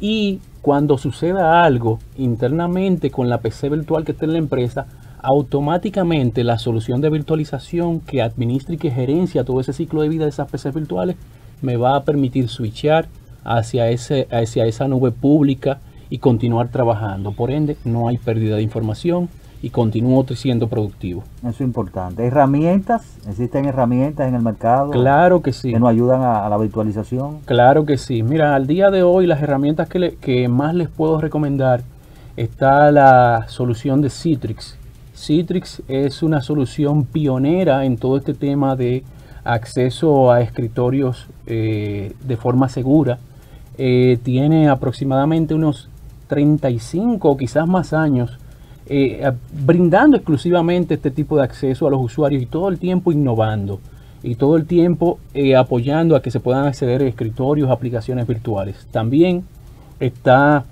Y 0.00 0.40
cuando 0.64 0.96
suceda 0.96 1.62
algo 1.62 1.98
internamente 2.16 3.10
con 3.10 3.28
la 3.28 3.36
PC 3.36 3.68
virtual 3.68 4.02
que 4.02 4.12
está 4.12 4.24
en 4.24 4.32
la 4.32 4.38
empresa, 4.38 4.86
automáticamente 5.20 6.42
la 6.42 6.58
solución 6.58 7.02
de 7.02 7.10
virtualización 7.10 8.00
que 8.00 8.22
administra 8.22 8.74
y 8.74 8.78
que 8.78 8.90
gerencia 8.90 9.44
todo 9.44 9.60
ese 9.60 9.74
ciclo 9.74 10.00
de 10.00 10.08
vida 10.08 10.24
de 10.24 10.30
esas 10.30 10.50
PCs 10.50 10.72
virtuales 10.72 11.16
me 11.60 11.76
va 11.76 11.96
a 11.96 12.04
permitir 12.04 12.48
switchar 12.48 13.08
hacia, 13.44 13.90
ese, 13.90 14.26
hacia 14.30 14.64
esa 14.64 14.88
nube 14.88 15.10
pública 15.10 15.80
y 16.08 16.16
continuar 16.16 16.68
trabajando. 16.68 17.32
Por 17.32 17.50
ende, 17.50 17.76
no 17.84 18.08
hay 18.08 18.16
pérdida 18.16 18.56
de 18.56 18.62
información 18.62 19.28
y 19.64 19.70
continúo 19.70 20.24
siendo 20.34 20.68
productivo. 20.68 21.24
Eso 21.40 21.48
es 21.50 21.60
importante. 21.62 22.26
¿Herramientas? 22.26 23.16
¿Existen 23.28 23.64
herramientas 23.64 24.28
en 24.28 24.34
el 24.34 24.42
mercado 24.42 24.90
Claro 24.90 25.40
que 25.40 25.52
sí. 25.52 25.72
que 25.72 25.78
nos 25.80 25.88
ayudan 25.88 26.20
a, 26.22 26.44
a 26.44 26.48
la 26.50 26.58
virtualización? 26.58 27.38
Claro 27.46 27.86
que 27.86 27.96
sí. 27.96 28.22
Mira, 28.22 28.54
al 28.54 28.66
día 28.66 28.90
de 28.90 29.02
hoy 29.02 29.26
las 29.26 29.40
herramientas 29.42 29.88
que, 29.88 29.98
le- 29.98 30.14
que 30.16 30.48
más 30.48 30.74
les 30.74 30.88
puedo 30.88 31.20
recomendar 31.20 31.80
está 32.36 32.90
la 32.92 33.46
solución 33.48 34.02
de 34.02 34.10
Citrix, 34.10 34.76
Citrix 35.16 35.80
es 35.88 36.22
una 36.22 36.40
solución 36.42 37.04
pionera 37.04 37.84
en 37.84 37.96
todo 37.96 38.16
este 38.18 38.34
tema 38.34 38.74
de 38.76 39.04
acceso 39.44 40.32
a 40.32 40.40
escritorios 40.40 41.28
eh, 41.46 42.12
de 42.26 42.36
forma 42.36 42.68
segura. 42.68 43.18
Eh, 43.78 44.18
tiene 44.22 44.68
aproximadamente 44.68 45.54
unos 45.54 45.88
35 46.28 47.30
o 47.30 47.36
quizás 47.36 47.66
más 47.68 47.92
años 47.92 48.38
eh, 48.86 49.32
brindando 49.52 50.16
exclusivamente 50.16 50.94
este 50.94 51.10
tipo 51.10 51.36
de 51.36 51.44
acceso 51.44 51.86
a 51.86 51.90
los 51.90 52.00
usuarios 52.00 52.42
y 52.42 52.46
todo 52.46 52.68
el 52.68 52.78
tiempo 52.78 53.12
innovando 53.12 53.80
y 54.22 54.36
todo 54.36 54.56
el 54.56 54.64
tiempo 54.66 55.18
apoyando 55.56 56.16
a 56.16 56.22
que 56.22 56.30
se 56.30 56.40
puedan 56.40 56.66
acceder 56.66 57.02
a 57.02 57.06
escritorios, 57.06 57.70
aplicaciones 57.70 58.26
virtuales. 58.26 58.86
También 58.90 59.44
está 60.00 60.64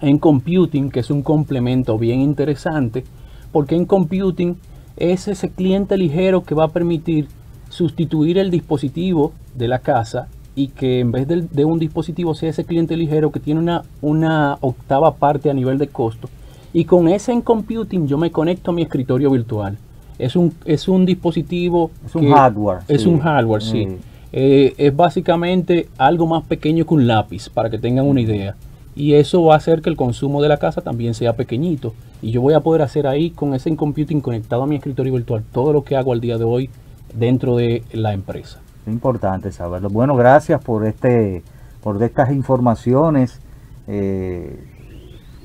en 0.00 0.18
computing, 0.18 0.90
que 0.90 1.00
es 1.00 1.10
un 1.10 1.22
complemento 1.22 1.98
bien 1.98 2.20
interesante, 2.20 3.04
porque 3.52 3.74
en 3.74 3.84
computing 3.84 4.56
es 4.96 5.28
ese 5.28 5.50
cliente 5.50 5.96
ligero 5.96 6.42
que 6.42 6.54
va 6.54 6.64
a 6.64 6.68
permitir 6.68 7.28
sustituir 7.68 8.38
el 8.38 8.50
dispositivo 8.50 9.32
de 9.54 9.68
la 9.68 9.78
casa 9.78 10.28
y 10.54 10.68
que 10.68 11.00
en 11.00 11.12
vez 11.12 11.26
de, 11.28 11.64
un 11.64 11.78
dispositivo 11.78 12.34
sea 12.34 12.50
ese 12.50 12.64
cliente 12.64 12.96
ligero 12.96 13.30
que 13.30 13.40
tiene 13.40 13.60
una, 13.60 13.82
una 14.00 14.58
octava 14.60 15.14
parte 15.14 15.50
a 15.50 15.54
nivel 15.54 15.78
de 15.78 15.88
costo. 15.88 16.28
Y 16.72 16.84
con 16.84 17.08
ese 17.08 17.32
en 17.32 17.42
computing 17.42 18.06
yo 18.06 18.18
me 18.18 18.30
conecto 18.30 18.70
a 18.70 18.74
mi 18.74 18.82
escritorio 18.82 19.30
virtual. 19.30 19.76
Es 20.18 20.36
un, 20.36 20.52
es 20.64 20.86
un 20.88 21.06
dispositivo. 21.06 21.90
Es 22.04 22.14
un 22.14 22.30
hardware. 22.30 22.80
Es 22.88 23.06
un 23.06 23.18
hardware, 23.20 23.62
sí. 23.62 23.88
Eh, 24.32 24.74
es 24.76 24.94
básicamente 24.94 25.88
algo 25.98 26.26
más 26.26 26.44
pequeño 26.44 26.86
que 26.86 26.94
un 26.94 27.06
lápiz, 27.06 27.48
para 27.48 27.70
que 27.70 27.78
tengan 27.78 28.06
una 28.06 28.20
idea. 28.20 28.54
Y 28.94 29.14
eso 29.14 29.42
va 29.44 29.54
a 29.54 29.56
hacer 29.56 29.82
que 29.82 29.88
el 29.88 29.96
consumo 29.96 30.42
de 30.42 30.48
la 30.48 30.58
casa 30.58 30.82
también 30.82 31.14
sea 31.14 31.32
pequeñito. 31.32 31.94
Y 32.22 32.32
yo 32.32 32.42
voy 32.42 32.54
a 32.54 32.60
poder 32.60 32.82
hacer 32.82 33.06
ahí 33.06 33.30
con 33.30 33.54
ese 33.54 33.74
computing 33.74 34.20
conectado 34.20 34.62
a 34.62 34.66
mi 34.66 34.76
escritorio 34.76 35.14
virtual 35.14 35.42
todo 35.52 35.72
lo 35.72 35.84
que 35.84 35.96
hago 35.96 36.12
al 36.12 36.20
día 36.20 36.38
de 36.38 36.44
hoy 36.44 36.70
dentro 37.14 37.56
de 37.56 37.82
la 37.92 38.12
empresa. 38.12 38.60
Es 38.86 38.92
importante 38.92 39.52
saberlo. 39.52 39.88
Bueno, 39.88 40.16
gracias 40.16 40.62
por 40.62 40.86
este, 40.86 41.42
por 41.82 42.02
estas 42.02 42.30
informaciones. 42.30 43.40
Eh, 43.88 44.58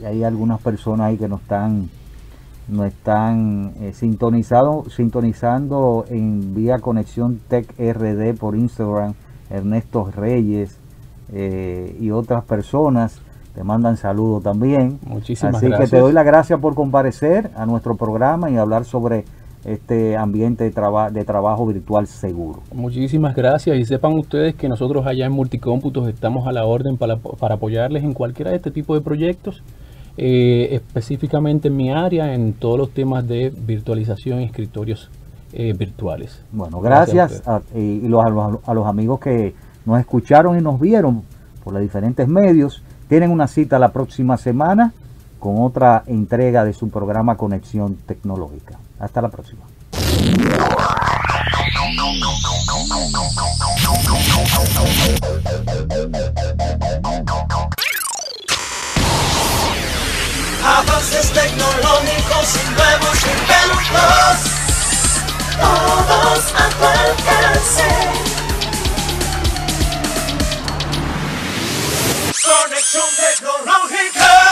hay 0.04 0.24
algunas 0.24 0.62
personas 0.62 1.08
ahí 1.08 1.18
que 1.18 1.28
nos 1.28 1.42
están, 1.42 1.90
nos 2.68 2.88
están 2.88 3.74
eh, 3.80 3.94
sintonizado, 3.94 4.86
sintonizando 4.90 6.06
en 6.10 6.56
vía 6.56 6.80
conexión 6.80 7.40
Tech 7.48 7.68
RD 7.78 8.38
por 8.38 8.56
Instagram, 8.56 9.14
Ernesto 9.50 10.10
Reyes 10.16 10.78
eh, 11.32 11.96
y 12.00 12.12
otras 12.12 12.44
personas 12.44 13.22
te 13.54 13.64
mandan 13.64 13.96
saludos 13.96 14.44
también. 14.44 15.00
Muchísimas 15.08 15.56
Así 15.56 15.72
que 15.72 15.88
te 15.88 16.00
doy 16.00 16.12
las 16.12 16.26
gracias 16.26 16.60
por 16.60 16.76
comparecer 16.76 17.52
a 17.56 17.66
nuestro 17.66 17.96
programa 17.96 18.50
y 18.52 18.58
hablar 18.58 18.84
sobre 18.84 19.24
este 19.66 20.16
ambiente 20.16 20.70
de, 20.70 21.10
de 21.12 21.26
trabajo 21.26 21.66
virtual 21.66 22.06
seguro. 22.06 22.62
Muchísimas 22.74 23.36
gracias 23.36 23.78
y 23.78 23.86
sepan 23.86 24.14
ustedes 24.14 24.56
que 24.56 24.70
nosotros 24.70 25.08
allá 25.08 25.26
en 25.26 25.32
Multicómputos 25.32 26.08
estamos 26.08 26.48
a 26.48 26.52
la 26.52 26.66
orden 26.66 26.98
para, 26.98 27.20
apoyarles 27.50 28.04
en 28.04 28.14
cualquiera 28.14 28.52
de 28.52 28.58
este 28.58 28.72
tipo 28.72 28.94
de 28.94 29.02
proyectos, 29.02 29.64
eh, 30.18 30.70
específicamente 30.72 31.68
en 31.68 31.76
mi 31.76 31.92
área, 31.92 32.34
en 32.34 32.54
todos 32.54 32.78
los 32.78 32.92
temas 32.92 33.28
de 33.28 33.54
virtualización 33.56 34.42
y 34.42 34.46
escritorios 34.46 35.10
eh, 35.54 35.74
virtuales. 35.74 36.42
Bueno, 36.52 36.80
gracias, 36.82 37.44
a, 37.46 37.62
y 37.74 38.06
a 38.06 38.74
los 38.74 38.88
amigos 38.88 39.20
que 39.20 39.54
nos 39.86 40.00
escucharon 40.00 40.58
y 40.58 40.62
nos 40.62 40.80
vieron 40.80 41.24
por 41.64 41.74
los 41.74 41.82
diferentes 41.82 42.28
medios. 42.28 42.84
Tienen 43.08 43.32
una 43.32 43.48
cita 43.48 43.78
la 43.78 43.92
próxima 43.92 44.38
semana 44.38 44.94
con 45.40 45.62
otra 45.62 46.04
entrega 46.08 46.66
de 46.66 46.74
su 46.74 46.90
programa 46.90 47.38
Conexión 47.38 47.96
Tecnológica. 48.06 48.80
Hasta 49.00 49.22
la 49.22 49.30
próxima 49.30 49.62
avances 60.66 61.32
tecnológicos 61.32 62.56
y 62.56 62.70
nuevos 62.74 63.18
inventos, 63.24 64.40
todos 65.60 66.44
a 66.54 66.70
tu 66.70 66.86
alcance. 66.86 67.88
Conexión 72.44 73.10
tecnológica. 73.18 74.45